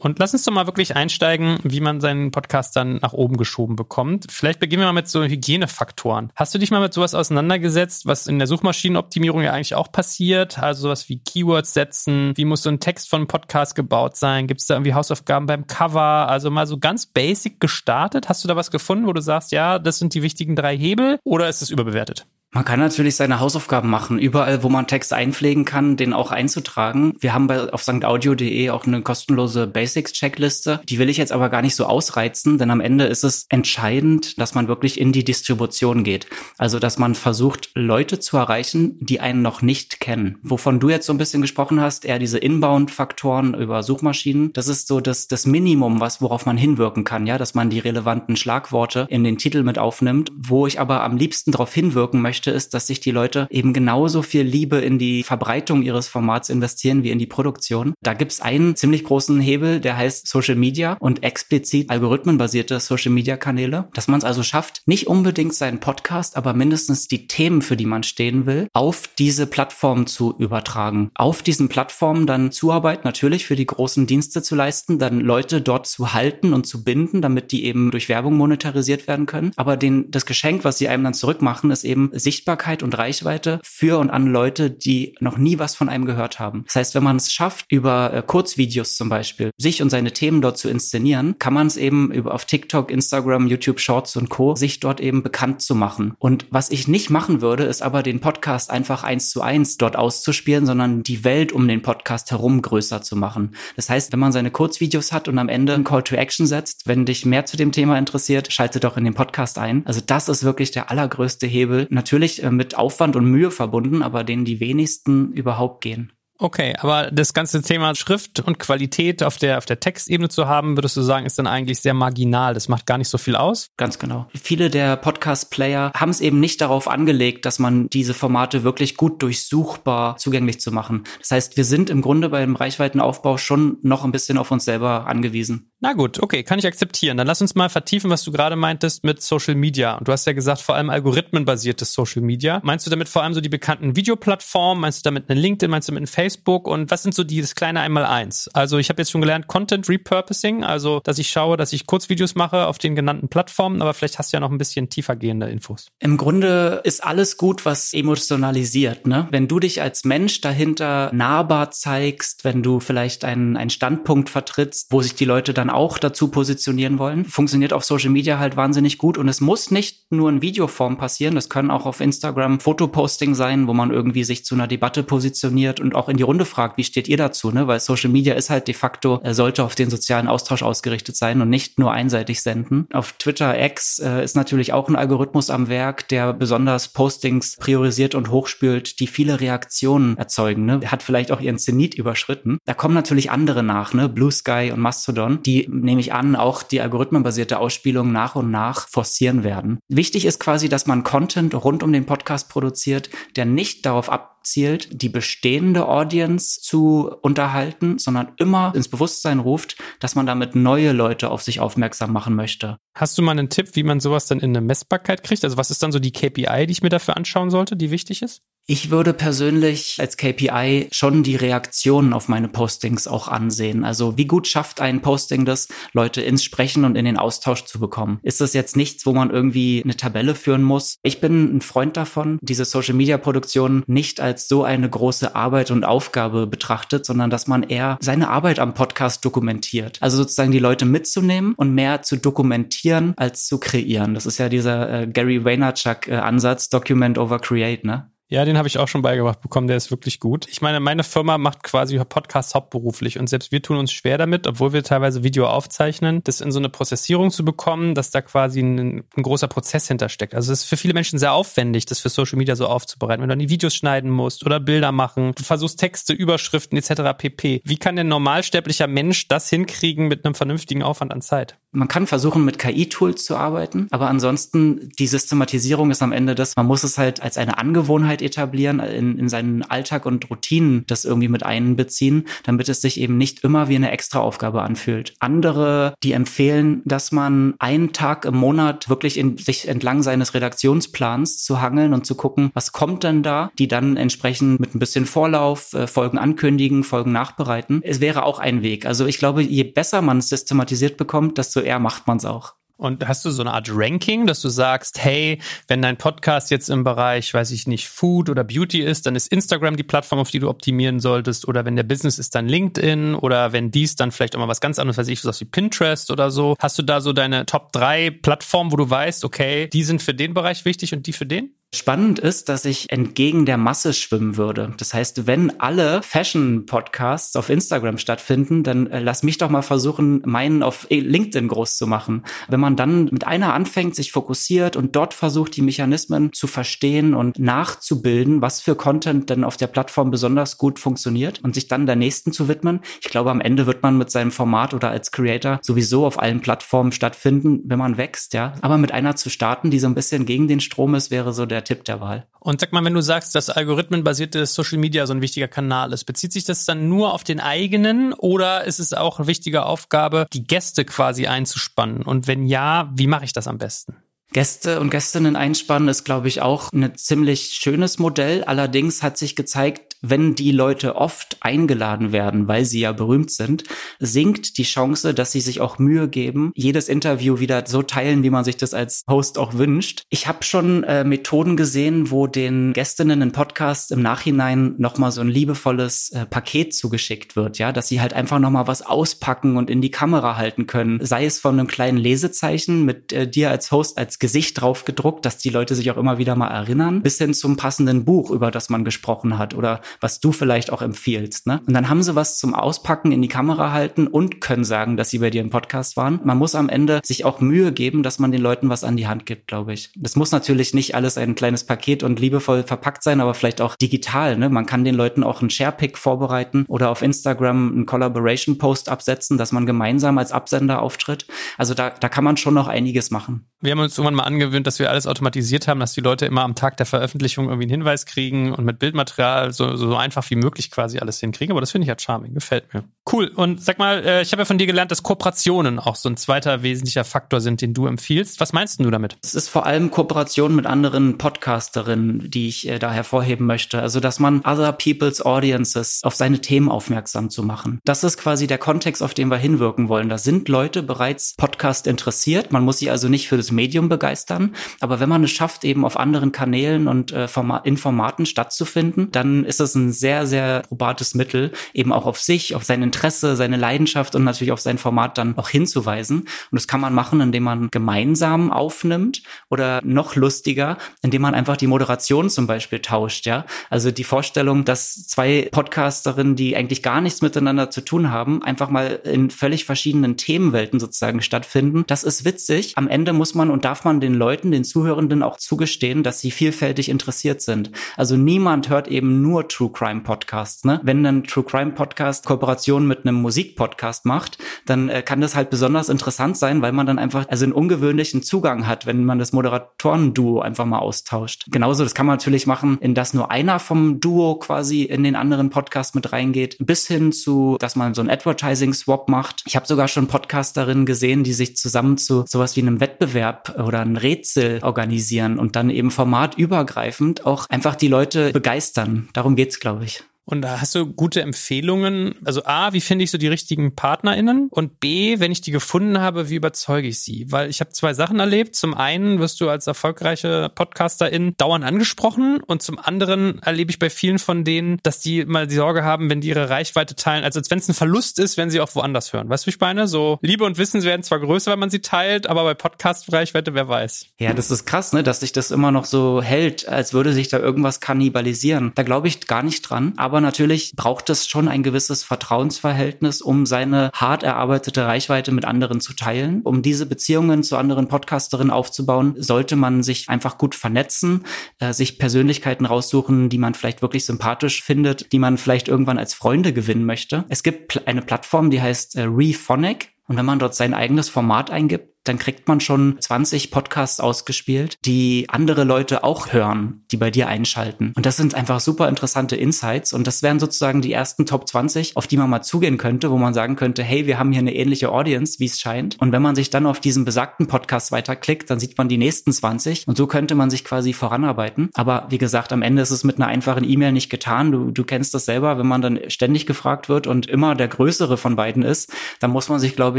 Und 0.00 0.20
lass 0.20 0.32
uns 0.32 0.44
doch 0.44 0.52
mal 0.52 0.66
wirklich 0.66 0.94
einsteigen, 0.94 1.58
wie 1.64 1.80
man 1.80 2.00
seinen 2.00 2.30
Podcast 2.30 2.76
dann 2.76 2.98
nach 2.98 3.12
oben 3.12 3.36
geschoben 3.36 3.74
bekommt. 3.74 4.26
Vielleicht 4.30 4.60
beginnen 4.60 4.82
wir 4.82 4.86
mal 4.86 4.92
mit 4.92 5.08
so 5.08 5.24
Hygienefaktoren. 5.24 6.32
Hast 6.36 6.54
du 6.54 6.58
dich 6.58 6.70
mal 6.70 6.80
mit 6.80 6.94
sowas 6.94 7.16
auseinandergesetzt, 7.16 8.06
was 8.06 8.28
in 8.28 8.38
der 8.38 8.46
Suchmaschinenoptimierung 8.46 9.42
ja 9.42 9.52
eigentlich 9.52 9.74
auch 9.74 9.90
passiert? 9.90 10.60
Also 10.60 10.82
sowas 10.82 11.08
wie 11.08 11.18
Keywords 11.18 11.74
setzen, 11.74 12.32
wie 12.36 12.44
muss 12.44 12.62
so 12.62 12.70
ein 12.70 12.78
Text 12.78 13.10
von 13.10 13.22
einem 13.22 13.26
Podcast 13.26 13.74
gebaut 13.74 14.16
sein? 14.16 14.46
Gibt 14.46 14.60
es 14.60 14.68
da 14.68 14.74
irgendwie 14.74 14.94
Hausaufgaben 14.94 15.46
beim 15.46 15.66
Cover? 15.66 16.28
Also 16.28 16.48
mal 16.50 16.68
so 16.68 16.78
ganz 16.78 17.06
basic 17.06 17.58
gestartet. 17.58 18.28
Hast 18.28 18.44
du 18.44 18.48
da 18.48 18.54
was 18.54 18.70
gefunden, 18.70 19.06
wo 19.06 19.12
du 19.12 19.20
sagst, 19.20 19.50
ja, 19.50 19.80
das 19.80 19.98
sind 19.98 20.14
die 20.14 20.22
wichtigen 20.22 20.54
drei 20.54 20.78
Hebel 20.78 21.18
oder 21.24 21.48
ist 21.48 21.60
es 21.60 21.70
überbewertet? 21.70 22.24
Man 22.50 22.64
kann 22.64 22.80
natürlich 22.80 23.14
seine 23.14 23.40
Hausaufgaben 23.40 23.90
machen, 23.90 24.18
überall, 24.18 24.62
wo 24.62 24.70
man 24.70 24.86
Text 24.86 25.12
einpflegen 25.12 25.66
kann, 25.66 25.98
den 25.98 26.14
auch 26.14 26.30
einzutragen. 26.30 27.12
Wir 27.20 27.34
haben 27.34 27.46
bei, 27.46 27.70
auf 27.70 27.82
staudio.de 27.82 28.70
auch 28.70 28.86
eine 28.86 29.02
kostenlose 29.02 29.66
Basics-Checkliste. 29.66 30.80
Die 30.88 30.98
will 30.98 31.10
ich 31.10 31.18
jetzt 31.18 31.32
aber 31.32 31.50
gar 31.50 31.60
nicht 31.60 31.76
so 31.76 31.84
ausreizen, 31.84 32.56
denn 32.56 32.70
am 32.70 32.80
Ende 32.80 33.04
ist 33.04 33.22
es 33.22 33.44
entscheidend, 33.50 34.40
dass 34.40 34.54
man 34.54 34.66
wirklich 34.66 34.98
in 34.98 35.12
die 35.12 35.24
Distribution 35.24 36.04
geht. 36.04 36.26
Also, 36.56 36.78
dass 36.78 36.98
man 36.98 37.14
versucht, 37.14 37.70
Leute 37.74 38.18
zu 38.18 38.38
erreichen, 38.38 38.96
die 38.98 39.20
einen 39.20 39.42
noch 39.42 39.60
nicht 39.60 40.00
kennen. 40.00 40.38
Wovon 40.42 40.80
du 40.80 40.88
jetzt 40.88 41.04
so 41.04 41.12
ein 41.12 41.18
bisschen 41.18 41.42
gesprochen 41.42 41.82
hast, 41.82 42.06
eher 42.06 42.18
diese 42.18 42.38
Inbound-Faktoren 42.38 43.52
über 43.52 43.82
Suchmaschinen. 43.82 44.54
Das 44.54 44.68
ist 44.68 44.88
so 44.88 45.00
das, 45.00 45.28
das 45.28 45.44
Minimum, 45.44 46.00
was, 46.00 46.22
worauf 46.22 46.46
man 46.46 46.56
hinwirken 46.56 47.04
kann, 47.04 47.26
ja, 47.26 47.36
dass 47.36 47.54
man 47.54 47.68
die 47.68 47.78
relevanten 47.78 48.36
Schlagworte 48.36 49.06
in 49.10 49.22
den 49.22 49.36
Titel 49.36 49.64
mit 49.64 49.78
aufnimmt. 49.78 50.32
Wo 50.34 50.66
ich 50.66 50.80
aber 50.80 51.02
am 51.02 51.18
liebsten 51.18 51.52
darauf 51.52 51.74
hinwirken 51.74 52.22
möchte, 52.22 52.37
möchte, 52.38 52.50
ist, 52.52 52.72
dass 52.72 52.86
sich 52.86 53.00
die 53.00 53.10
Leute 53.10 53.48
eben 53.50 53.72
genauso 53.72 54.22
viel 54.22 54.42
Liebe 54.42 54.76
in 54.76 54.98
die 54.98 55.24
Verbreitung 55.24 55.82
ihres 55.82 56.06
Formats 56.06 56.50
investieren 56.50 57.02
wie 57.02 57.10
in 57.10 57.18
die 57.18 57.26
Produktion. 57.26 57.94
Da 58.00 58.14
gibt's 58.14 58.40
einen 58.40 58.76
ziemlich 58.76 59.02
großen 59.02 59.40
Hebel, 59.40 59.80
der 59.80 59.96
heißt 59.96 60.28
Social 60.28 60.54
Media 60.54 60.96
und 61.00 61.24
explizit 61.24 61.90
algorithmenbasierte 61.90 62.78
Social 62.78 63.10
Media 63.10 63.36
Kanäle, 63.36 63.88
dass 63.92 64.06
man 64.06 64.18
es 64.18 64.24
also 64.24 64.44
schafft, 64.44 64.82
nicht 64.86 65.08
unbedingt 65.08 65.52
seinen 65.52 65.80
Podcast, 65.80 66.36
aber 66.36 66.54
mindestens 66.54 67.08
die 67.08 67.26
Themen, 67.26 67.60
für 67.60 67.76
die 67.76 67.86
man 67.86 68.04
stehen 68.04 68.46
will, 68.46 68.68
auf 68.72 69.10
diese 69.18 69.48
Plattform 69.48 70.06
zu 70.06 70.36
übertragen. 70.38 71.10
Auf 71.16 71.42
diesen 71.42 71.68
Plattformen 71.68 72.28
dann 72.28 72.52
Zuarbeit 72.52 73.04
natürlich 73.04 73.46
für 73.46 73.56
die 73.56 73.66
großen 73.66 74.06
Dienste 74.06 74.42
zu 74.42 74.54
leisten, 74.54 75.00
dann 75.00 75.18
Leute 75.18 75.60
dort 75.60 75.88
zu 75.88 76.12
halten 76.12 76.52
und 76.52 76.68
zu 76.68 76.84
binden, 76.84 77.20
damit 77.20 77.50
die 77.50 77.64
eben 77.64 77.90
durch 77.90 78.08
Werbung 78.08 78.36
monetarisiert 78.36 79.08
werden 79.08 79.26
können. 79.26 79.50
Aber 79.56 79.76
den, 79.76 80.08
das 80.12 80.24
Geschenk, 80.24 80.62
was 80.62 80.78
sie 80.78 80.86
einem 80.86 81.02
dann 81.02 81.14
zurückmachen, 81.14 81.72
ist 81.72 81.82
eben 81.82 82.12
Sichtbarkeit 82.28 82.82
und 82.82 82.98
Reichweite 82.98 83.58
für 83.64 83.98
und 83.98 84.10
an 84.10 84.26
Leute, 84.26 84.70
die 84.70 85.14
noch 85.18 85.38
nie 85.38 85.58
was 85.58 85.74
von 85.74 85.88
einem 85.88 86.04
gehört 86.04 86.38
haben. 86.38 86.64
Das 86.66 86.76
heißt, 86.76 86.94
wenn 86.94 87.02
man 87.02 87.16
es 87.16 87.32
schafft, 87.32 87.64
über 87.70 88.12
äh, 88.12 88.22
Kurzvideos 88.22 88.96
zum 88.96 89.08
Beispiel, 89.08 89.50
sich 89.56 89.80
und 89.80 89.88
seine 89.88 90.12
Themen 90.12 90.42
dort 90.42 90.58
zu 90.58 90.68
inszenieren, 90.68 91.38
kann 91.38 91.54
man 91.54 91.68
es 91.68 91.78
eben 91.78 92.12
über 92.12 92.34
auf 92.34 92.44
TikTok, 92.44 92.90
Instagram, 92.90 93.46
YouTube 93.46 93.80
Shorts 93.80 94.14
und 94.16 94.28
Co. 94.28 94.54
sich 94.56 94.78
dort 94.78 95.00
eben 95.00 95.22
bekannt 95.22 95.62
zu 95.62 95.74
machen. 95.74 96.12
Und 96.18 96.44
was 96.50 96.70
ich 96.70 96.86
nicht 96.86 97.08
machen 97.08 97.40
würde, 97.40 97.62
ist 97.62 97.80
aber 97.80 98.02
den 98.02 98.20
Podcast 98.20 98.70
einfach 98.70 99.04
eins 99.04 99.30
zu 99.30 99.40
eins 99.40 99.78
dort 99.78 99.96
auszuspielen, 99.96 100.66
sondern 100.66 101.02
die 101.02 101.24
Welt 101.24 101.52
um 101.52 101.66
den 101.66 101.80
Podcast 101.80 102.30
herum 102.30 102.60
größer 102.60 103.00
zu 103.00 103.16
machen. 103.16 103.54
Das 103.74 103.88
heißt, 103.88 104.12
wenn 104.12 104.20
man 104.20 104.32
seine 104.32 104.50
Kurzvideos 104.50 105.12
hat 105.12 105.28
und 105.28 105.38
am 105.38 105.48
Ende 105.48 105.72
ein 105.72 105.84
Call 105.84 106.02
to 106.02 106.14
Action 106.14 106.46
setzt, 106.46 106.82
wenn 106.86 107.06
dich 107.06 107.24
mehr 107.24 107.46
zu 107.46 107.56
dem 107.56 107.72
Thema 107.72 107.96
interessiert, 107.96 108.52
schalte 108.52 108.80
doch 108.80 108.98
in 108.98 109.04
den 109.04 109.14
Podcast 109.14 109.56
ein. 109.56 109.82
Also 109.86 110.02
das 110.04 110.28
ist 110.28 110.44
wirklich 110.44 110.72
der 110.72 110.90
allergrößte 110.90 111.46
Hebel. 111.46 111.86
Natürlich 111.88 112.17
äh, 112.26 112.50
mit 112.50 112.76
Aufwand 112.76 113.16
und 113.16 113.24
Mühe 113.24 113.50
verbunden, 113.50 114.02
aber 114.02 114.24
den 114.24 114.44
die 114.44 114.60
wenigsten 114.60 115.32
überhaupt 115.32 115.82
gehen. 115.82 116.12
Okay, 116.40 116.74
aber 116.78 117.10
das 117.10 117.34
ganze 117.34 117.62
Thema 117.62 117.96
Schrift 117.96 118.38
und 118.40 118.60
Qualität 118.60 119.24
auf 119.24 119.38
der, 119.38 119.58
auf 119.58 119.66
der 119.66 119.80
Textebene 119.80 120.28
zu 120.28 120.46
haben, 120.46 120.76
würdest 120.76 120.96
du 120.96 121.02
sagen, 121.02 121.26
ist 121.26 121.36
dann 121.38 121.48
eigentlich 121.48 121.80
sehr 121.80 121.94
marginal. 121.94 122.54
Das 122.54 122.68
macht 122.68 122.86
gar 122.86 122.96
nicht 122.96 123.08
so 123.08 123.18
viel 123.18 123.34
aus? 123.34 123.70
Ganz 123.76 123.98
genau. 123.98 124.28
Viele 124.40 124.70
der 124.70 124.96
Podcast-Player 124.96 125.90
haben 125.94 126.10
es 126.10 126.20
eben 126.20 126.38
nicht 126.38 126.60
darauf 126.60 126.86
angelegt, 126.86 127.44
dass 127.44 127.58
man 127.58 127.88
diese 127.88 128.14
Formate 128.14 128.62
wirklich 128.62 128.96
gut 128.96 129.20
durchsuchbar 129.20 130.16
zugänglich 130.16 130.60
zu 130.60 130.70
machen. 130.70 131.02
Das 131.18 131.32
heißt, 131.32 131.56
wir 131.56 131.64
sind 131.64 131.90
im 131.90 132.02
Grunde 132.02 132.28
beim 132.28 132.54
Reichweitenaufbau 132.54 133.36
schon 133.36 133.78
noch 133.82 134.04
ein 134.04 134.12
bisschen 134.12 134.38
auf 134.38 134.52
uns 134.52 134.64
selber 134.64 135.08
angewiesen. 135.08 135.72
Na 135.80 135.92
gut, 135.92 136.22
okay, 136.22 136.44
kann 136.44 136.58
ich 136.58 136.66
akzeptieren. 136.66 137.16
Dann 137.16 137.26
lass 137.26 137.40
uns 137.40 137.56
mal 137.56 137.68
vertiefen, 137.68 138.10
was 138.10 138.22
du 138.22 138.30
gerade 138.30 138.56
meintest 138.56 139.02
mit 139.04 139.22
Social 139.22 139.54
Media. 139.56 139.96
Und 139.96 140.06
du 140.06 140.12
hast 140.12 140.26
ja 140.26 140.32
gesagt, 140.32 140.60
vor 140.60 140.76
allem 140.76 140.90
algorithmenbasiertes 140.90 141.92
Social 141.92 142.22
Media. 142.22 142.60
Meinst 142.62 142.86
du 142.86 142.90
damit 142.90 143.08
vor 143.08 143.22
allem 143.22 143.34
so 143.34 143.40
die 143.40 143.48
bekannten 143.48 143.96
Videoplattformen? 143.96 144.80
Meinst 144.80 145.00
du 145.00 145.02
damit 145.08 145.30
einen 145.30 145.40
LinkedIn? 145.40 145.70
Meinst 145.70 145.88
du 145.88 145.92
mit 145.92 145.98
einem 145.98 146.06
Facebook? 146.06 146.27
Und 146.68 146.90
was 146.90 147.02
sind 147.02 147.14
so 147.14 147.24
dieses 147.24 147.54
kleine 147.54 147.80
Einmaleins? 147.80 148.48
Also 148.52 148.78
ich 148.78 148.88
habe 148.88 149.00
jetzt 149.00 149.10
schon 149.10 149.20
gelernt, 149.20 149.46
Content 149.46 149.88
Repurposing, 149.88 150.64
also 150.64 151.00
dass 151.04 151.18
ich 151.18 151.30
schaue, 151.30 151.56
dass 151.56 151.72
ich 151.72 151.86
Kurzvideos 151.86 152.34
mache 152.34 152.66
auf 152.66 152.78
den 152.78 152.94
genannten 152.94 153.28
Plattformen, 153.28 153.80
aber 153.82 153.94
vielleicht 153.94 154.18
hast 154.18 154.32
du 154.32 154.36
ja 154.36 154.40
noch 154.40 154.50
ein 154.50 154.58
bisschen 154.58 154.88
tiefergehende 154.88 155.48
Infos. 155.48 155.88
Im 156.00 156.16
Grunde 156.16 156.80
ist 156.84 157.04
alles 157.04 157.36
gut, 157.36 157.64
was 157.64 157.92
emotionalisiert. 157.94 159.06
Ne? 159.06 159.28
Wenn 159.30 159.48
du 159.48 159.58
dich 159.58 159.80
als 159.82 160.04
Mensch 160.04 160.40
dahinter 160.40 161.10
nahbar 161.12 161.70
zeigst, 161.70 162.44
wenn 162.44 162.62
du 162.62 162.80
vielleicht 162.80 163.24
einen, 163.24 163.56
einen 163.56 163.70
Standpunkt 163.70 164.28
vertrittst, 164.28 164.88
wo 164.90 165.02
sich 165.02 165.14
die 165.14 165.24
Leute 165.24 165.54
dann 165.54 165.70
auch 165.70 165.98
dazu 165.98 166.28
positionieren 166.28 166.98
wollen, 166.98 167.24
funktioniert 167.24 167.72
auf 167.72 167.84
Social 167.84 168.10
Media 168.10 168.38
halt 168.38 168.56
wahnsinnig 168.56 168.98
gut. 168.98 169.18
Und 169.18 169.28
es 169.28 169.40
muss 169.40 169.70
nicht 169.70 170.12
nur 170.12 170.28
in 170.28 170.42
Videoform 170.42 170.98
passieren, 170.98 171.34
das 171.34 171.48
können 171.48 171.70
auch 171.70 171.86
auf 171.86 172.00
Instagram 172.00 172.60
Fotoposting 172.60 173.34
sein, 173.34 173.66
wo 173.66 173.74
man 173.74 173.90
irgendwie 173.90 174.24
sich 174.24 174.44
zu 174.44 174.54
einer 174.54 174.66
Debatte 174.66 175.02
positioniert 175.02 175.80
und 175.80 175.94
auch 175.94 176.08
in 176.08 176.17
die 176.18 176.22
Runde 176.22 176.44
fragt, 176.44 176.76
wie 176.76 176.84
steht 176.84 177.08
ihr 177.08 177.16
dazu? 177.16 177.50
Ne? 177.50 177.66
Weil 177.66 177.80
Social 177.80 178.10
Media 178.10 178.34
ist 178.34 178.50
halt 178.50 178.68
de 178.68 178.74
facto, 178.74 179.20
er 179.22 179.34
sollte 179.34 179.64
auf 179.64 179.74
den 179.74 179.90
sozialen 179.90 180.28
Austausch 180.28 180.62
ausgerichtet 180.62 181.16
sein 181.16 181.40
und 181.40 181.48
nicht 181.48 181.78
nur 181.78 181.92
einseitig 181.92 182.42
senden. 182.42 182.86
Auf 182.92 183.12
Twitter 183.12 183.58
X 183.58 183.98
äh, 183.98 184.22
ist 184.22 184.36
natürlich 184.36 184.72
auch 184.72 184.88
ein 184.88 184.96
Algorithmus 184.96 185.50
am 185.50 185.68
Werk, 185.68 186.08
der 186.08 186.32
besonders 186.32 186.88
Postings 186.88 187.56
priorisiert 187.56 188.14
und 188.14 188.30
hochspült, 188.30 189.00
die 189.00 189.06
viele 189.06 189.40
Reaktionen 189.40 190.16
erzeugen. 190.16 190.66
Ne? 190.66 190.80
Hat 190.86 191.02
vielleicht 191.02 191.32
auch 191.32 191.40
ihren 191.40 191.58
Zenit 191.58 191.94
überschritten. 191.94 192.58
Da 192.64 192.74
kommen 192.74 192.94
natürlich 192.94 193.30
andere 193.30 193.62
nach, 193.62 193.94
ne? 193.94 194.08
Blue 194.08 194.32
Sky 194.32 194.70
und 194.72 194.80
Mastodon, 194.80 195.42
die, 195.42 195.68
nehme 195.70 196.00
ich 196.00 196.12
an, 196.12 196.36
auch 196.36 196.62
die 196.62 196.80
algorithmenbasierte 196.80 197.58
Ausspielung 197.58 198.12
nach 198.12 198.34
und 198.34 198.50
nach 198.50 198.88
forcieren 198.88 199.44
werden. 199.44 199.78
Wichtig 199.88 200.24
ist 200.24 200.40
quasi, 200.40 200.68
dass 200.68 200.86
man 200.86 201.04
Content 201.04 201.54
rund 201.54 201.82
um 201.82 201.92
den 201.92 202.06
Podcast 202.06 202.48
produziert, 202.48 203.10
der 203.36 203.44
nicht 203.44 203.86
darauf 203.86 204.10
abzielt, 204.48 205.02
die 205.02 205.10
bestehende 205.10 205.86
Audience 205.88 206.58
zu 206.62 207.10
unterhalten, 207.20 207.98
sondern 207.98 208.32
immer 208.38 208.72
ins 208.74 208.88
Bewusstsein 208.88 209.40
ruft, 209.40 209.76
dass 210.00 210.14
man 210.14 210.24
damit 210.24 210.54
neue 210.54 210.92
Leute 210.92 211.30
auf 211.30 211.42
sich 211.42 211.60
aufmerksam 211.60 212.14
machen 212.14 212.34
möchte. 212.34 212.78
Hast 212.94 213.18
du 213.18 213.22
mal 213.22 213.32
einen 213.32 213.50
Tipp, 213.50 213.76
wie 213.76 213.82
man 213.82 214.00
sowas 214.00 214.26
dann 214.26 214.40
in 214.40 214.56
eine 214.56 214.62
Messbarkeit 214.62 215.22
kriegt? 215.22 215.44
Also 215.44 215.58
was 215.58 215.70
ist 215.70 215.82
dann 215.82 215.92
so 215.92 215.98
die 215.98 216.12
KPI, 216.12 216.66
die 216.66 216.72
ich 216.72 216.82
mir 216.82 216.88
dafür 216.88 217.18
anschauen 217.18 217.50
sollte, 217.50 217.76
die 217.76 217.90
wichtig 217.90 218.22
ist? 218.22 218.42
Ich 218.70 218.90
würde 218.90 219.14
persönlich 219.14 219.96
als 219.98 220.18
KPI 220.18 220.88
schon 220.92 221.22
die 221.22 221.36
Reaktionen 221.36 222.12
auf 222.12 222.28
meine 222.28 222.48
Postings 222.48 223.08
auch 223.08 223.26
ansehen. 223.26 223.82
Also 223.82 224.18
wie 224.18 224.26
gut 224.26 224.46
schafft 224.46 224.82
ein 224.82 225.00
Posting 225.00 225.46
das, 225.46 225.68
Leute 225.94 226.20
ins 226.20 226.44
Sprechen 226.44 226.84
und 226.84 226.94
in 226.94 227.06
den 227.06 227.16
Austausch 227.16 227.64
zu 227.64 227.80
bekommen? 227.80 228.20
Ist 228.22 228.42
das 228.42 228.52
jetzt 228.52 228.76
nichts, 228.76 229.06
wo 229.06 229.14
man 229.14 229.30
irgendwie 229.30 229.80
eine 229.82 229.96
Tabelle 229.96 230.34
führen 230.34 230.62
muss? 230.62 230.98
Ich 231.02 231.18
bin 231.18 231.56
ein 231.56 231.62
Freund 231.62 231.96
davon, 231.96 232.38
diese 232.42 232.66
Social-Media-Produktion 232.66 233.84
nicht 233.86 234.20
als 234.20 234.48
so 234.48 234.64
eine 234.64 234.90
große 234.90 235.34
Arbeit 235.34 235.70
und 235.70 235.84
Aufgabe 235.84 236.46
betrachtet, 236.46 237.06
sondern 237.06 237.30
dass 237.30 237.46
man 237.46 237.62
eher 237.62 237.96
seine 238.02 238.28
Arbeit 238.28 238.58
am 238.58 238.74
Podcast 238.74 239.24
dokumentiert. 239.24 239.96
Also 240.02 240.18
sozusagen 240.18 240.52
die 240.52 240.58
Leute 240.58 240.84
mitzunehmen 240.84 241.54
und 241.54 241.72
mehr 241.72 242.02
zu 242.02 242.18
dokumentieren 242.18 243.14
als 243.16 243.46
zu 243.46 243.58
kreieren. 243.58 244.12
Das 244.12 244.26
ist 244.26 244.36
ja 244.36 244.50
dieser 244.50 245.04
äh, 245.04 245.06
Gary 245.06 245.42
Vaynerchuk-Ansatz, 245.42 246.66
äh, 246.66 246.70
Document 246.70 247.16
over 247.16 247.38
Create, 247.38 247.86
ne? 247.86 248.10
Ja, 248.30 248.44
den 248.44 248.58
habe 248.58 248.68
ich 248.68 248.76
auch 248.76 248.88
schon 248.88 249.00
beigebracht 249.00 249.40
bekommen, 249.40 249.68
der 249.68 249.78
ist 249.78 249.90
wirklich 249.90 250.20
gut. 250.20 250.46
Ich 250.50 250.60
meine, 250.60 250.80
meine 250.80 251.02
Firma 251.02 251.38
macht 251.38 251.62
quasi 251.62 251.98
Podcasts 251.98 252.54
hauptberuflich 252.54 253.18
und 253.18 253.26
selbst 253.26 253.52
wir 253.52 253.62
tun 253.62 253.78
uns 253.78 253.90
schwer 253.90 254.18
damit, 254.18 254.46
obwohl 254.46 254.74
wir 254.74 254.82
teilweise 254.82 255.24
Video 255.24 255.46
aufzeichnen, 255.46 256.22
das 256.24 256.42
in 256.42 256.52
so 256.52 256.58
eine 256.58 256.68
Prozessierung 256.68 257.30
zu 257.30 257.42
bekommen, 257.42 257.94
dass 257.94 258.10
da 258.10 258.20
quasi 258.20 258.60
ein, 258.60 259.04
ein 259.16 259.22
großer 259.22 259.48
Prozess 259.48 259.88
hintersteckt. 259.88 260.34
Also 260.34 260.52
es 260.52 260.60
ist 260.60 260.68
für 260.68 260.76
viele 260.76 260.92
Menschen 260.92 261.18
sehr 261.18 261.32
aufwendig, 261.32 261.86
das 261.86 262.00
für 262.00 262.10
Social 262.10 262.36
Media 262.36 262.54
so 262.54 262.66
aufzubereiten. 262.66 263.22
Wenn 263.22 263.30
du 263.30 263.32
dann 263.32 263.38
die 263.38 263.48
Videos 263.48 263.74
schneiden 263.74 264.10
musst 264.10 264.44
oder 264.44 264.60
Bilder 264.60 264.92
machen, 264.92 265.32
du 265.34 265.42
versuchst 265.42 265.80
Texte, 265.80 266.12
Überschriften 266.12 266.76
etc. 266.76 267.16
pp. 267.16 267.62
Wie 267.64 267.76
kann 267.78 267.96
denn 267.96 268.08
normalsterblicher 268.08 268.88
Mensch 268.88 269.28
das 269.28 269.48
hinkriegen 269.48 270.06
mit 270.06 270.26
einem 270.26 270.34
vernünftigen 270.34 270.82
Aufwand 270.82 271.14
an 271.14 271.22
Zeit? 271.22 271.56
Man 271.78 271.86
kann 271.86 272.08
versuchen, 272.08 272.44
mit 272.44 272.58
KI-Tools 272.58 273.24
zu 273.24 273.36
arbeiten, 273.36 273.86
aber 273.92 274.08
ansonsten 274.08 274.90
die 274.98 275.06
Systematisierung 275.06 275.92
ist 275.92 276.02
am 276.02 276.10
Ende 276.10 276.34
das, 276.34 276.56
man 276.56 276.66
muss 276.66 276.82
es 276.82 276.98
halt 276.98 277.22
als 277.22 277.38
eine 277.38 277.56
Angewohnheit 277.56 278.20
etablieren, 278.20 278.80
in, 278.80 279.16
in 279.16 279.28
seinen 279.28 279.62
Alltag 279.62 280.04
und 280.04 280.28
Routinen 280.28 280.82
das 280.88 281.04
irgendwie 281.04 281.28
mit 281.28 281.44
einbeziehen, 281.44 282.26
damit 282.42 282.68
es 282.68 282.80
sich 282.80 282.98
eben 283.00 283.16
nicht 283.16 283.44
immer 283.44 283.68
wie 283.68 283.76
eine 283.76 283.92
Extraaufgabe 283.92 284.62
anfühlt. 284.62 285.14
Andere, 285.20 285.94
die 286.02 286.12
empfehlen, 286.12 286.82
dass 286.84 287.12
man 287.12 287.54
einen 287.60 287.92
Tag 287.92 288.24
im 288.24 288.34
Monat 288.34 288.88
wirklich 288.88 289.16
in, 289.16 289.38
sich 289.38 289.68
entlang 289.68 290.02
seines 290.02 290.34
Redaktionsplans 290.34 291.44
zu 291.44 291.60
hangeln 291.60 291.94
und 291.94 292.06
zu 292.06 292.16
gucken, 292.16 292.50
was 292.54 292.72
kommt 292.72 293.04
denn 293.04 293.22
da, 293.22 293.52
die 293.56 293.68
dann 293.68 293.96
entsprechend 293.96 294.58
mit 294.58 294.74
ein 294.74 294.80
bisschen 294.80 295.06
Vorlauf 295.06 295.74
äh, 295.74 295.86
Folgen 295.86 296.18
ankündigen, 296.18 296.82
Folgen 296.82 297.12
nachbereiten. 297.12 297.82
Es 297.84 298.00
wäre 298.00 298.24
auch 298.24 298.40
ein 298.40 298.62
Weg. 298.62 298.84
Also 298.84 299.06
ich 299.06 299.18
glaube, 299.18 299.42
je 299.42 299.62
besser 299.62 300.02
man 300.02 300.18
es 300.18 300.28
systematisiert 300.28 300.96
bekommt, 300.96 301.38
desto 301.38 301.67
eher 301.68 301.78
macht 301.78 302.06
man 302.06 302.16
es 302.16 302.24
auch. 302.24 302.54
Und 302.78 303.08
hast 303.08 303.24
du 303.24 303.30
so 303.30 303.42
eine 303.42 303.52
Art 303.52 303.68
Ranking, 303.72 304.28
dass 304.28 304.40
du 304.40 304.48
sagst, 304.48 305.02
hey, 305.02 305.40
wenn 305.66 305.82
dein 305.82 305.96
Podcast 305.96 306.52
jetzt 306.52 306.70
im 306.70 306.84
Bereich, 306.84 307.34
weiß 307.34 307.50
ich 307.50 307.66
nicht, 307.66 307.88
Food 307.88 308.30
oder 308.30 308.44
Beauty 308.44 308.82
ist, 308.82 309.04
dann 309.04 309.16
ist 309.16 309.32
Instagram 309.32 309.76
die 309.76 309.82
Plattform, 309.82 310.20
auf 310.20 310.30
die 310.30 310.38
du 310.38 310.48
optimieren 310.48 311.00
solltest. 311.00 311.48
Oder 311.48 311.64
wenn 311.64 311.74
der 311.74 311.82
Business 311.82 312.20
ist, 312.20 312.36
dann 312.36 312.46
LinkedIn. 312.46 313.16
Oder 313.16 313.52
wenn 313.52 313.72
dies, 313.72 313.96
dann 313.96 314.12
vielleicht 314.12 314.36
auch 314.36 314.40
mal 314.40 314.46
was 314.46 314.60
ganz 314.60 314.78
anderes, 314.78 314.96
weiß 314.96 315.08
ich, 315.08 315.24
was 315.24 315.40
wie 315.40 315.46
Pinterest 315.46 316.12
oder 316.12 316.30
so. 316.30 316.54
Hast 316.60 316.78
du 316.78 316.82
da 316.82 317.00
so 317.00 317.12
deine 317.12 317.46
Top 317.46 317.72
3 317.72 318.12
Plattformen, 318.12 318.70
wo 318.70 318.76
du 318.76 318.88
weißt, 318.88 319.24
okay, 319.24 319.66
die 319.66 319.82
sind 319.82 320.00
für 320.00 320.14
den 320.14 320.32
Bereich 320.32 320.64
wichtig 320.64 320.94
und 320.94 321.04
die 321.08 321.12
für 321.12 321.26
den? 321.26 321.57
Spannend 321.74 322.18
ist, 322.18 322.48
dass 322.48 322.64
ich 322.64 322.90
entgegen 322.90 323.44
der 323.44 323.58
Masse 323.58 323.92
schwimmen 323.92 324.38
würde. 324.38 324.72
Das 324.78 324.94
heißt, 324.94 325.26
wenn 325.26 325.60
alle 325.60 326.02
Fashion-Podcasts 326.02 327.36
auf 327.36 327.50
Instagram 327.50 327.98
stattfinden, 327.98 328.62
dann 328.62 328.86
äh, 328.86 329.00
lass 329.00 329.22
mich 329.22 329.36
doch 329.36 329.50
mal 329.50 329.60
versuchen, 329.60 330.22
meinen 330.24 330.62
auf 330.62 330.86
LinkedIn 330.88 331.46
groß 331.46 331.76
zu 331.76 331.86
machen. 331.86 332.24
Wenn 332.48 332.58
man 332.58 332.76
dann 332.76 333.10
mit 333.12 333.26
einer 333.26 333.52
anfängt, 333.52 333.94
sich 333.94 334.12
fokussiert 334.12 334.76
und 334.76 334.96
dort 334.96 335.12
versucht, 335.12 335.56
die 335.56 335.62
Mechanismen 335.62 336.32
zu 336.32 336.46
verstehen 336.46 337.12
und 337.12 337.38
nachzubilden, 337.38 338.40
was 338.40 338.62
für 338.62 338.74
Content 338.74 339.28
denn 339.28 339.44
auf 339.44 339.58
der 339.58 339.66
Plattform 339.66 340.10
besonders 340.10 340.56
gut 340.56 340.78
funktioniert 340.78 341.44
und 341.44 341.54
sich 341.54 341.68
dann 341.68 341.84
der 341.84 341.96
nächsten 341.96 342.32
zu 342.32 342.48
widmen. 342.48 342.80
Ich 343.02 343.10
glaube, 343.10 343.30
am 343.30 343.42
Ende 343.42 343.66
wird 343.66 343.82
man 343.82 343.98
mit 343.98 344.10
seinem 344.10 344.30
Format 344.30 344.72
oder 344.72 344.88
als 344.88 345.10
Creator 345.10 345.58
sowieso 345.60 346.06
auf 346.06 346.18
allen 346.18 346.40
Plattformen 346.40 346.92
stattfinden, 346.92 347.60
wenn 347.66 347.78
man 347.78 347.98
wächst, 347.98 348.32
ja. 348.32 348.54
Aber 348.62 348.78
mit 348.78 348.92
einer 348.92 349.16
zu 349.16 349.28
starten, 349.28 349.70
die 349.70 349.78
so 349.78 349.86
ein 349.86 349.94
bisschen 349.94 350.24
gegen 350.24 350.48
den 350.48 350.60
Strom 350.60 350.94
ist, 350.94 351.10
wäre 351.10 351.34
so 351.34 351.44
der 351.44 351.57
der 351.58 351.64
Tipp 351.64 351.84
der 351.84 352.00
Wahl. 352.00 352.26
Und 352.40 352.60
sag 352.60 352.72
mal, 352.72 352.84
wenn 352.84 352.94
du 352.94 353.02
sagst, 353.02 353.34
dass 353.34 353.50
algorithmenbasierte 353.50 354.46
Social 354.46 354.78
Media 354.78 355.06
so 355.06 355.12
ein 355.12 355.20
wichtiger 355.20 355.48
Kanal 355.48 355.92
ist, 355.92 356.04
bezieht 356.04 356.32
sich 356.32 356.44
das 356.44 356.64
dann 356.64 356.88
nur 356.88 357.12
auf 357.12 357.24
den 357.24 357.40
eigenen 357.40 358.12
oder 358.12 358.64
ist 358.64 358.78
es 358.78 358.92
auch 358.92 359.18
eine 359.18 359.26
wichtige 359.26 359.66
Aufgabe, 359.66 360.26
die 360.32 360.46
Gäste 360.46 360.84
quasi 360.84 361.26
einzuspannen? 361.26 362.02
Und 362.02 362.26
wenn 362.26 362.46
ja, 362.46 362.90
wie 362.94 363.08
mache 363.08 363.24
ich 363.24 363.32
das 363.32 363.48
am 363.48 363.58
besten? 363.58 363.96
Gäste 364.32 364.78
und 364.80 364.90
Gästinnen 364.90 365.36
einspannen 365.36 365.88
ist, 365.88 366.04
glaube 366.04 366.28
ich, 366.28 366.42
auch 366.42 366.70
ein 366.72 366.94
ziemlich 366.96 367.54
schönes 367.54 367.98
Modell. 367.98 368.44
Allerdings 368.44 369.02
hat 369.02 369.16
sich 369.16 369.36
gezeigt, 369.36 369.87
wenn 370.00 370.34
die 370.34 370.52
Leute 370.52 370.96
oft 370.96 371.36
eingeladen 371.40 372.12
werden, 372.12 372.48
weil 372.48 372.64
sie 372.64 372.80
ja 372.80 372.92
berühmt 372.92 373.30
sind, 373.30 373.64
sinkt 373.98 374.58
die 374.58 374.62
Chance, 374.64 375.14
dass 375.14 375.32
sie 375.32 375.40
sich 375.40 375.60
auch 375.60 375.78
Mühe 375.78 376.08
geben, 376.08 376.52
jedes 376.54 376.88
Interview 376.88 377.38
wieder 377.40 377.64
so 377.66 377.82
teilen, 377.82 378.22
wie 378.22 378.30
man 378.30 378.44
sich 378.44 378.56
das 378.56 378.74
als 378.74 379.02
Host 379.08 379.38
auch 379.38 379.54
wünscht. 379.54 380.02
Ich 380.10 380.26
habe 380.26 380.44
schon 380.44 380.84
äh, 380.84 381.04
Methoden 381.04 381.56
gesehen, 381.56 382.10
wo 382.10 382.26
den 382.26 382.72
Gästinnen 382.72 383.22
in 383.22 383.32
Podcasts 383.32 383.90
im 383.90 384.02
Nachhinein 384.02 384.74
nochmal 384.78 385.12
so 385.12 385.20
ein 385.20 385.28
liebevolles 385.28 386.10
äh, 386.10 386.26
Paket 386.26 386.74
zugeschickt 386.74 387.36
wird, 387.36 387.58
ja, 387.58 387.72
dass 387.72 387.88
sie 387.88 388.00
halt 388.00 388.12
einfach 388.12 388.38
nochmal 388.38 388.66
was 388.66 388.82
auspacken 388.82 389.56
und 389.56 389.70
in 389.70 389.80
die 389.80 389.90
Kamera 389.90 390.36
halten 390.36 390.66
können. 390.66 390.98
Sei 391.04 391.24
es 391.24 391.40
von 391.40 391.58
einem 391.58 391.68
kleinen 391.68 391.98
Lesezeichen 391.98 392.84
mit 392.84 393.12
äh, 393.12 393.28
dir 393.28 393.50
als 393.50 393.72
Host 393.72 393.98
als 393.98 394.18
Gesicht 394.18 394.60
drauf 394.60 394.84
gedruckt, 394.84 395.24
dass 395.24 395.38
die 395.38 395.50
Leute 395.50 395.74
sich 395.74 395.90
auch 395.90 395.96
immer 395.96 396.18
wieder 396.18 396.36
mal 396.36 396.48
erinnern, 396.48 397.02
bis 397.02 397.18
hin 397.18 397.34
zum 397.34 397.56
passenden 397.56 398.04
Buch, 398.04 398.30
über 398.30 398.50
das 398.50 398.68
man 398.68 398.84
gesprochen 398.84 399.38
hat 399.38 399.54
oder 399.54 399.80
was 400.00 400.20
du 400.20 400.32
vielleicht 400.32 400.72
auch 400.72 400.82
empfiehlst. 400.82 401.46
Ne? 401.46 401.60
Und 401.66 401.74
dann 401.74 401.88
haben 401.88 402.02
sie 402.02 402.14
was 402.14 402.38
zum 402.38 402.54
Auspacken 402.54 403.12
in 403.12 403.22
die 403.22 403.28
Kamera 403.28 403.72
halten 403.72 404.06
und 404.06 404.40
können 404.40 404.64
sagen, 404.64 404.96
dass 404.96 405.10
sie 405.10 405.18
bei 405.18 405.30
dir 405.30 405.40
im 405.40 405.50
Podcast 405.50 405.96
waren. 405.96 406.20
Man 406.24 406.38
muss 406.38 406.54
am 406.54 406.68
Ende 406.68 407.00
sich 407.04 407.24
auch 407.24 407.40
Mühe 407.40 407.72
geben, 407.72 408.02
dass 408.02 408.18
man 408.18 408.32
den 408.32 408.42
Leuten 408.42 408.68
was 408.68 408.84
an 408.84 408.96
die 408.96 409.06
Hand 409.06 409.26
gibt, 409.26 409.48
glaube 409.48 409.72
ich. 409.72 409.90
Das 409.96 410.16
muss 410.16 410.32
natürlich 410.32 410.74
nicht 410.74 410.94
alles 410.94 411.18
ein 411.18 411.34
kleines 411.34 411.64
Paket 411.64 412.02
und 412.02 412.20
liebevoll 412.20 412.62
verpackt 412.62 413.02
sein, 413.02 413.20
aber 413.20 413.34
vielleicht 413.34 413.60
auch 413.60 413.76
digital. 413.76 414.36
Ne? 414.36 414.48
Man 414.48 414.66
kann 414.66 414.84
den 414.84 414.94
Leuten 414.94 415.22
auch 415.22 415.40
einen 415.40 415.50
Sharepick 415.50 415.98
vorbereiten 415.98 416.64
oder 416.68 416.90
auf 416.90 417.02
Instagram 417.02 417.72
einen 417.72 417.86
Collaboration-Post 417.86 418.88
absetzen, 418.88 419.38
dass 419.38 419.52
man 419.52 419.66
gemeinsam 419.66 420.18
als 420.18 420.32
Absender 420.32 420.82
auftritt. 420.82 421.26
Also 421.56 421.74
da, 421.74 421.90
da 421.90 422.08
kann 422.08 422.24
man 422.24 422.36
schon 422.36 422.54
noch 422.54 422.68
einiges 422.68 423.10
machen. 423.10 423.46
Wir 423.60 423.72
haben 423.72 423.80
uns 423.80 423.98
irgendwann 423.98 424.14
mal 424.14 424.22
angewöhnt, 424.22 424.68
dass 424.68 424.78
wir 424.78 424.88
alles 424.88 425.08
automatisiert 425.08 425.66
haben, 425.66 425.80
dass 425.80 425.92
die 425.92 426.00
Leute 426.00 426.26
immer 426.26 426.42
am 426.42 426.54
Tag 426.54 426.76
der 426.76 426.86
Veröffentlichung 426.86 427.46
irgendwie 427.46 427.64
einen 427.64 427.70
Hinweis 427.70 428.06
kriegen 428.06 428.52
und 428.52 428.64
mit 428.64 428.78
Bildmaterial 428.78 429.52
so, 429.52 429.74
so 429.74 429.96
einfach 429.96 430.28
wie 430.30 430.36
möglich 430.36 430.70
quasi 430.70 431.00
alles 431.00 431.18
hinkriegen. 431.18 431.50
Aber 431.50 431.60
das 431.60 431.72
finde 431.72 431.82
ich 431.84 431.88
ja 431.88 431.96
charming, 431.98 432.34
gefällt 432.34 432.72
mir. 432.72 432.84
Cool. 433.10 433.32
Und 433.34 433.60
sag 433.60 433.80
mal, 433.80 434.04
äh, 434.04 434.22
ich 434.22 434.30
habe 434.30 434.42
ja 434.42 434.44
von 434.44 434.58
dir 434.58 434.66
gelernt, 434.66 434.92
dass 434.92 435.02
Kooperationen 435.02 435.80
auch 435.80 435.96
so 435.96 436.08
ein 436.08 436.16
zweiter 436.16 436.62
wesentlicher 436.62 437.02
Faktor 437.02 437.40
sind, 437.40 437.60
den 437.60 437.74
du 437.74 437.86
empfiehlst. 437.86 438.38
Was 438.38 438.52
meinst 438.52 438.78
du 438.78 438.90
damit? 438.90 439.16
Es 439.24 439.34
ist 439.34 439.48
vor 439.48 439.66
allem 439.66 439.90
Kooperation 439.90 440.54
mit 440.54 440.66
anderen 440.66 441.18
Podcasterinnen, 441.18 442.30
die 442.30 442.46
ich 442.46 442.68
äh, 442.68 442.78
da 442.78 442.92
hervorheben 442.92 443.46
möchte. 443.46 443.82
Also, 443.82 443.98
dass 443.98 444.20
man 444.20 444.40
other 444.40 444.70
people's 444.70 445.20
audiences 445.24 446.00
auf 446.04 446.14
seine 446.14 446.40
Themen 446.40 446.68
aufmerksam 446.68 447.28
zu 447.28 447.42
machen. 447.42 447.80
Das 447.84 448.04
ist 448.04 448.18
quasi 448.18 448.46
der 448.46 448.58
Kontext, 448.58 449.02
auf 449.02 449.14
den 449.14 449.28
wir 449.28 449.36
hinwirken 449.38 449.88
wollen. 449.88 450.08
Da 450.08 450.18
sind 450.18 450.48
Leute 450.48 450.84
bereits 450.84 451.34
Podcast 451.36 451.88
interessiert. 451.88 452.52
Man 452.52 452.62
muss 452.62 452.78
sie 452.78 452.90
also 452.90 453.08
nicht 453.08 453.26
für 453.26 453.36
das 453.36 453.47
Medium 453.52 453.88
begeistern. 453.88 454.54
Aber 454.80 455.00
wenn 455.00 455.08
man 455.08 455.24
es 455.24 455.30
schafft, 455.30 455.64
eben 455.64 455.84
auf 455.84 455.98
anderen 455.98 456.32
Kanälen 456.32 456.88
und 456.88 457.12
äh, 457.12 457.28
in 457.64 457.76
Formaten 457.76 458.26
stattzufinden, 458.26 459.10
dann 459.12 459.44
ist 459.44 459.60
es 459.60 459.74
ein 459.74 459.92
sehr, 459.92 460.26
sehr 460.26 460.62
probates 460.68 461.14
Mittel, 461.14 461.52
eben 461.72 461.92
auch 461.92 462.06
auf 462.06 462.20
sich, 462.20 462.54
auf 462.54 462.64
sein 462.64 462.82
Interesse, 462.82 463.36
seine 463.36 463.56
Leidenschaft 463.56 464.14
und 464.14 464.24
natürlich 464.24 464.52
auf 464.52 464.60
sein 464.60 464.78
Format 464.78 465.18
dann 465.18 465.38
auch 465.38 465.48
hinzuweisen. 465.48 466.20
Und 466.20 466.28
das 466.52 466.66
kann 466.66 466.80
man 466.80 466.94
machen, 466.94 467.20
indem 467.20 467.44
man 467.44 467.68
gemeinsam 467.70 468.50
aufnimmt 468.50 469.22
oder 469.48 469.80
noch 469.84 470.16
lustiger, 470.16 470.78
indem 471.02 471.22
man 471.22 471.34
einfach 471.34 471.56
die 471.56 471.66
Moderation 471.66 472.28
zum 472.30 472.46
Beispiel 472.46 472.80
tauscht, 472.80 473.26
ja. 473.26 473.44
Also 473.70 473.90
die 473.90 474.04
Vorstellung, 474.04 474.64
dass 474.64 475.06
zwei 475.06 475.48
Podcasterinnen, 475.52 476.34
die 476.34 476.56
eigentlich 476.56 476.82
gar 476.82 477.00
nichts 477.00 477.22
miteinander 477.22 477.70
zu 477.70 477.82
tun 477.82 478.10
haben, 478.10 478.42
einfach 478.42 478.70
mal 478.70 479.00
in 479.04 479.30
völlig 479.30 479.64
verschiedenen 479.64 480.16
Themenwelten 480.16 480.80
sozusagen 480.80 481.22
stattfinden, 481.22 481.84
das 481.86 482.02
ist 482.02 482.24
witzig. 482.24 482.72
Am 482.76 482.88
Ende 482.88 483.12
muss 483.12 483.34
man 483.34 483.37
und 483.38 483.64
darf 483.64 483.84
man 483.84 484.00
den 484.00 484.14
Leuten, 484.14 484.50
den 484.50 484.64
Zuhörenden 484.64 485.22
auch 485.22 485.36
zugestehen, 485.36 486.02
dass 486.02 486.20
sie 486.20 486.30
vielfältig 486.30 486.88
interessiert 486.88 487.40
sind. 487.40 487.70
Also 487.96 488.16
niemand 488.16 488.68
hört 488.68 488.88
eben 488.88 489.22
nur 489.22 489.48
True 489.48 489.70
Crime 489.72 490.00
Podcasts, 490.00 490.64
ne? 490.64 490.80
Wenn 490.82 491.06
ein 491.06 491.24
True 491.24 491.44
Crime 491.44 491.72
Podcast 491.72 492.26
Kooperation 492.26 492.86
mit 492.86 493.06
einem 493.06 493.22
Musikpodcast 493.22 494.04
macht, 494.04 494.38
dann 494.66 494.88
äh, 494.88 495.02
kann 495.02 495.20
das 495.20 495.36
halt 495.36 495.50
besonders 495.50 495.88
interessant 495.88 496.36
sein, 496.36 496.60
weil 496.62 496.72
man 496.72 496.86
dann 496.86 496.98
einfach 496.98 497.26
also 497.28 497.44
einen 497.44 497.52
ungewöhnlichen 497.52 498.22
Zugang 498.22 498.66
hat, 498.66 498.86
wenn 498.86 499.04
man 499.04 499.18
das 499.18 499.32
Moderatoren-Duo 499.32 500.40
einfach 500.40 500.66
mal 500.66 500.80
austauscht. 500.80 501.46
Genauso, 501.50 501.84
das 501.84 501.94
kann 501.94 502.06
man 502.06 502.16
natürlich 502.16 502.46
machen, 502.46 502.78
in 502.80 502.94
das 502.94 503.14
nur 503.14 503.30
einer 503.30 503.58
vom 503.60 504.00
Duo 504.00 504.36
quasi 504.36 504.82
in 504.82 505.04
den 505.04 505.16
anderen 505.16 505.50
Podcast 505.50 505.94
mit 505.94 506.12
reingeht, 506.12 506.56
bis 506.58 506.86
hin 506.86 507.12
zu, 507.12 507.56
dass 507.60 507.76
man 507.76 507.94
so 507.94 508.02
ein 508.02 508.10
Advertising-Swap 508.10 509.08
macht. 509.08 509.42
Ich 509.46 509.56
habe 509.56 509.66
sogar 509.66 509.88
schon 509.88 510.06
Podcasterinnen 510.06 510.86
gesehen, 510.86 511.24
die 511.24 511.32
sich 511.32 511.56
zusammen 511.56 511.98
zu 511.98 512.24
sowas 512.26 512.56
wie 512.56 512.62
einem 512.62 512.80
Wettbewerb 513.28 513.66
oder 513.66 513.80
ein 513.80 513.96
Rätsel 513.96 514.60
organisieren 514.62 515.38
und 515.38 515.56
dann 515.56 515.70
eben 515.70 515.90
formatübergreifend 515.90 517.26
auch 517.26 517.46
einfach 517.48 517.76
die 517.76 517.88
Leute 517.88 518.32
begeistern. 518.32 519.08
Darum 519.12 519.36
geht's, 519.36 519.60
glaube 519.60 519.84
ich. 519.84 520.02
Und 520.28 520.42
da 520.42 520.60
hast 520.60 520.74
du 520.74 520.86
gute 520.86 521.22
Empfehlungen. 521.22 522.14
Also 522.22 522.44
A, 522.44 522.74
wie 522.74 522.82
finde 522.82 523.02
ich 523.02 523.10
so 523.10 523.16
die 523.16 523.28
richtigen 523.28 523.74
PartnerInnen? 523.74 524.48
Und 524.50 524.78
B, 524.78 525.20
wenn 525.20 525.32
ich 525.32 525.40
die 525.40 525.52
gefunden 525.52 526.00
habe, 526.00 526.28
wie 526.28 526.34
überzeuge 526.34 526.88
ich 526.88 527.00
sie? 527.00 527.32
Weil 527.32 527.48
ich 527.48 527.60
habe 527.60 527.70
zwei 527.70 527.94
Sachen 527.94 528.20
erlebt. 528.20 528.54
Zum 528.54 528.74
einen 528.74 529.20
wirst 529.20 529.40
du 529.40 529.48
als 529.48 529.66
erfolgreiche 529.66 530.50
Podcasterin 530.54 531.34
dauernd 531.38 531.64
angesprochen 531.64 532.42
und 532.46 532.62
zum 532.62 532.78
anderen 532.78 533.40
erlebe 533.42 533.70
ich 533.70 533.78
bei 533.78 533.88
vielen 533.88 534.18
von 534.18 534.44
denen, 534.44 534.78
dass 534.82 535.00
die 535.00 535.24
mal 535.24 535.46
die 535.46 535.54
Sorge 535.54 535.82
haben, 535.82 536.10
wenn 536.10 536.20
die 536.20 536.28
ihre 536.28 536.50
Reichweite 536.50 536.94
teilen, 536.94 537.24
also 537.24 537.38
als 537.38 537.50
wenn 537.50 537.58
es 537.58 537.68
ein 537.68 537.74
Verlust 537.74 538.18
ist, 538.18 538.36
wenn 538.36 538.50
sie 538.50 538.60
auch 538.60 538.74
woanders 538.74 539.14
hören. 539.14 539.30
Weißt 539.30 539.44
du, 539.44 539.46
wie 539.46 539.54
ich 539.54 539.60
meine? 539.60 539.88
So 539.88 540.18
Liebe 540.20 540.44
und 540.44 540.58
Wissen 540.58 540.82
werden 540.82 541.02
zwar 541.02 541.20
größer, 541.20 541.52
wenn 541.52 541.58
man 541.58 541.70
sie 541.70 541.80
teilt, 541.80 542.26
aber 542.26 542.44
bei 542.44 542.52
Podcast-Reichweite, 542.52 543.54
wer 543.54 543.68
weiß. 543.68 544.08
Ja, 544.18 544.34
das 544.34 544.50
ist 544.50 544.66
krass, 544.66 544.92
ne, 544.92 545.02
dass 545.02 545.20
sich 545.20 545.32
das 545.32 545.50
immer 545.50 545.72
noch 545.72 545.86
so 545.86 546.20
hält, 546.20 546.68
als 546.68 546.92
würde 546.92 547.14
sich 547.14 547.28
da 547.28 547.38
irgendwas 547.38 547.80
kannibalisieren. 547.80 548.72
Da 548.74 548.82
glaube 548.82 549.08
ich 549.08 549.26
gar 549.26 549.42
nicht 549.42 549.62
dran. 549.62 549.94
Aber 549.96 550.17
aber 550.18 550.26
natürlich 550.26 550.72
braucht 550.74 551.10
es 551.10 551.28
schon 551.28 551.46
ein 551.46 551.62
gewisses 551.62 552.02
Vertrauensverhältnis, 552.02 553.22
um 553.22 553.46
seine 553.46 553.92
hart 553.94 554.24
erarbeitete 554.24 554.84
Reichweite 554.84 555.30
mit 555.30 555.44
anderen 555.44 555.80
zu 555.80 555.92
teilen. 555.92 556.40
Um 556.42 556.60
diese 556.60 556.86
Beziehungen 556.86 557.44
zu 557.44 557.56
anderen 557.56 557.86
Podcasterinnen 557.86 558.50
aufzubauen, 558.50 559.14
sollte 559.16 559.54
man 559.54 559.84
sich 559.84 560.08
einfach 560.08 560.36
gut 560.36 560.56
vernetzen, 560.56 561.24
äh, 561.60 561.72
sich 561.72 562.00
Persönlichkeiten 562.00 562.66
raussuchen, 562.66 563.28
die 563.28 563.38
man 563.38 563.54
vielleicht 563.54 563.80
wirklich 563.80 564.06
sympathisch 564.06 564.60
findet, 564.60 565.12
die 565.12 565.20
man 565.20 565.38
vielleicht 565.38 565.68
irgendwann 565.68 565.98
als 565.98 566.14
Freunde 566.14 566.52
gewinnen 566.52 566.84
möchte. 566.84 567.24
Es 567.28 567.44
gibt 567.44 567.86
eine 567.86 568.02
Plattform, 568.02 568.50
die 568.50 568.60
heißt 568.60 568.96
äh, 568.96 569.02
Rephonic. 569.02 569.90
Und 570.08 570.16
wenn 570.16 570.26
man 570.26 570.40
dort 570.40 570.56
sein 570.56 570.74
eigenes 570.74 571.08
Format 571.08 571.52
eingibt, 571.52 571.97
dann 572.08 572.18
kriegt 572.18 572.48
man 572.48 572.60
schon 572.60 572.96
20 573.00 573.50
Podcasts 573.50 574.00
ausgespielt, 574.00 574.78
die 574.84 575.26
andere 575.28 575.64
Leute 575.64 576.04
auch 576.04 576.32
hören, 576.32 576.82
die 576.90 576.96
bei 576.96 577.10
dir 577.10 577.28
einschalten. 577.28 577.92
Und 577.94 578.06
das 578.06 578.16
sind 578.16 578.34
einfach 578.34 578.60
super 578.60 578.88
interessante 578.88 579.36
Insights. 579.36 579.92
Und 579.92 580.06
das 580.06 580.22
wären 580.22 580.40
sozusagen 580.40 580.80
die 580.80 580.92
ersten 580.92 581.26
Top 581.26 581.48
20, 581.48 581.96
auf 581.96 582.06
die 582.06 582.16
man 582.16 582.30
mal 582.30 582.42
zugehen 582.42 582.78
könnte, 582.78 583.10
wo 583.10 583.18
man 583.18 583.34
sagen 583.34 583.56
könnte, 583.56 583.82
hey, 583.82 584.06
wir 584.06 584.18
haben 584.18 584.32
hier 584.32 584.40
eine 584.40 584.54
ähnliche 584.54 584.90
Audience, 584.90 585.38
wie 585.38 585.46
es 585.46 585.60
scheint. 585.60 586.00
Und 586.00 586.12
wenn 586.12 586.22
man 586.22 586.34
sich 586.34 586.50
dann 586.50 586.66
auf 586.66 586.80
diesen 586.80 587.04
besagten 587.04 587.46
Podcast 587.46 587.92
weiterklickt, 587.92 588.48
dann 588.50 588.60
sieht 588.60 588.78
man 588.78 588.88
die 588.88 588.98
nächsten 588.98 589.32
20. 589.32 589.86
Und 589.86 589.96
so 589.96 590.06
könnte 590.06 590.34
man 590.34 590.50
sich 590.50 590.64
quasi 590.64 590.92
voranarbeiten. 590.92 591.68
Aber 591.74 592.06
wie 592.10 592.18
gesagt, 592.18 592.52
am 592.52 592.62
Ende 592.62 592.82
ist 592.82 592.90
es 592.90 593.04
mit 593.04 593.16
einer 593.16 593.26
einfachen 593.26 593.68
E-Mail 593.68 593.92
nicht 593.92 594.10
getan. 594.10 594.52
Du, 594.52 594.70
du 594.70 594.84
kennst 594.84 595.14
das 595.14 595.24
selber, 595.24 595.58
wenn 595.58 595.66
man 595.66 595.82
dann 595.82 596.00
ständig 596.08 596.46
gefragt 596.46 596.88
wird 596.88 597.06
und 597.06 597.26
immer 597.26 597.54
der 597.54 597.68
größere 597.68 598.16
von 598.16 598.36
beiden 598.36 598.62
ist, 598.62 598.92
dann 599.20 599.30
muss 599.30 599.48
man 599.48 599.58
sich, 599.58 599.76
glaube 599.76 599.98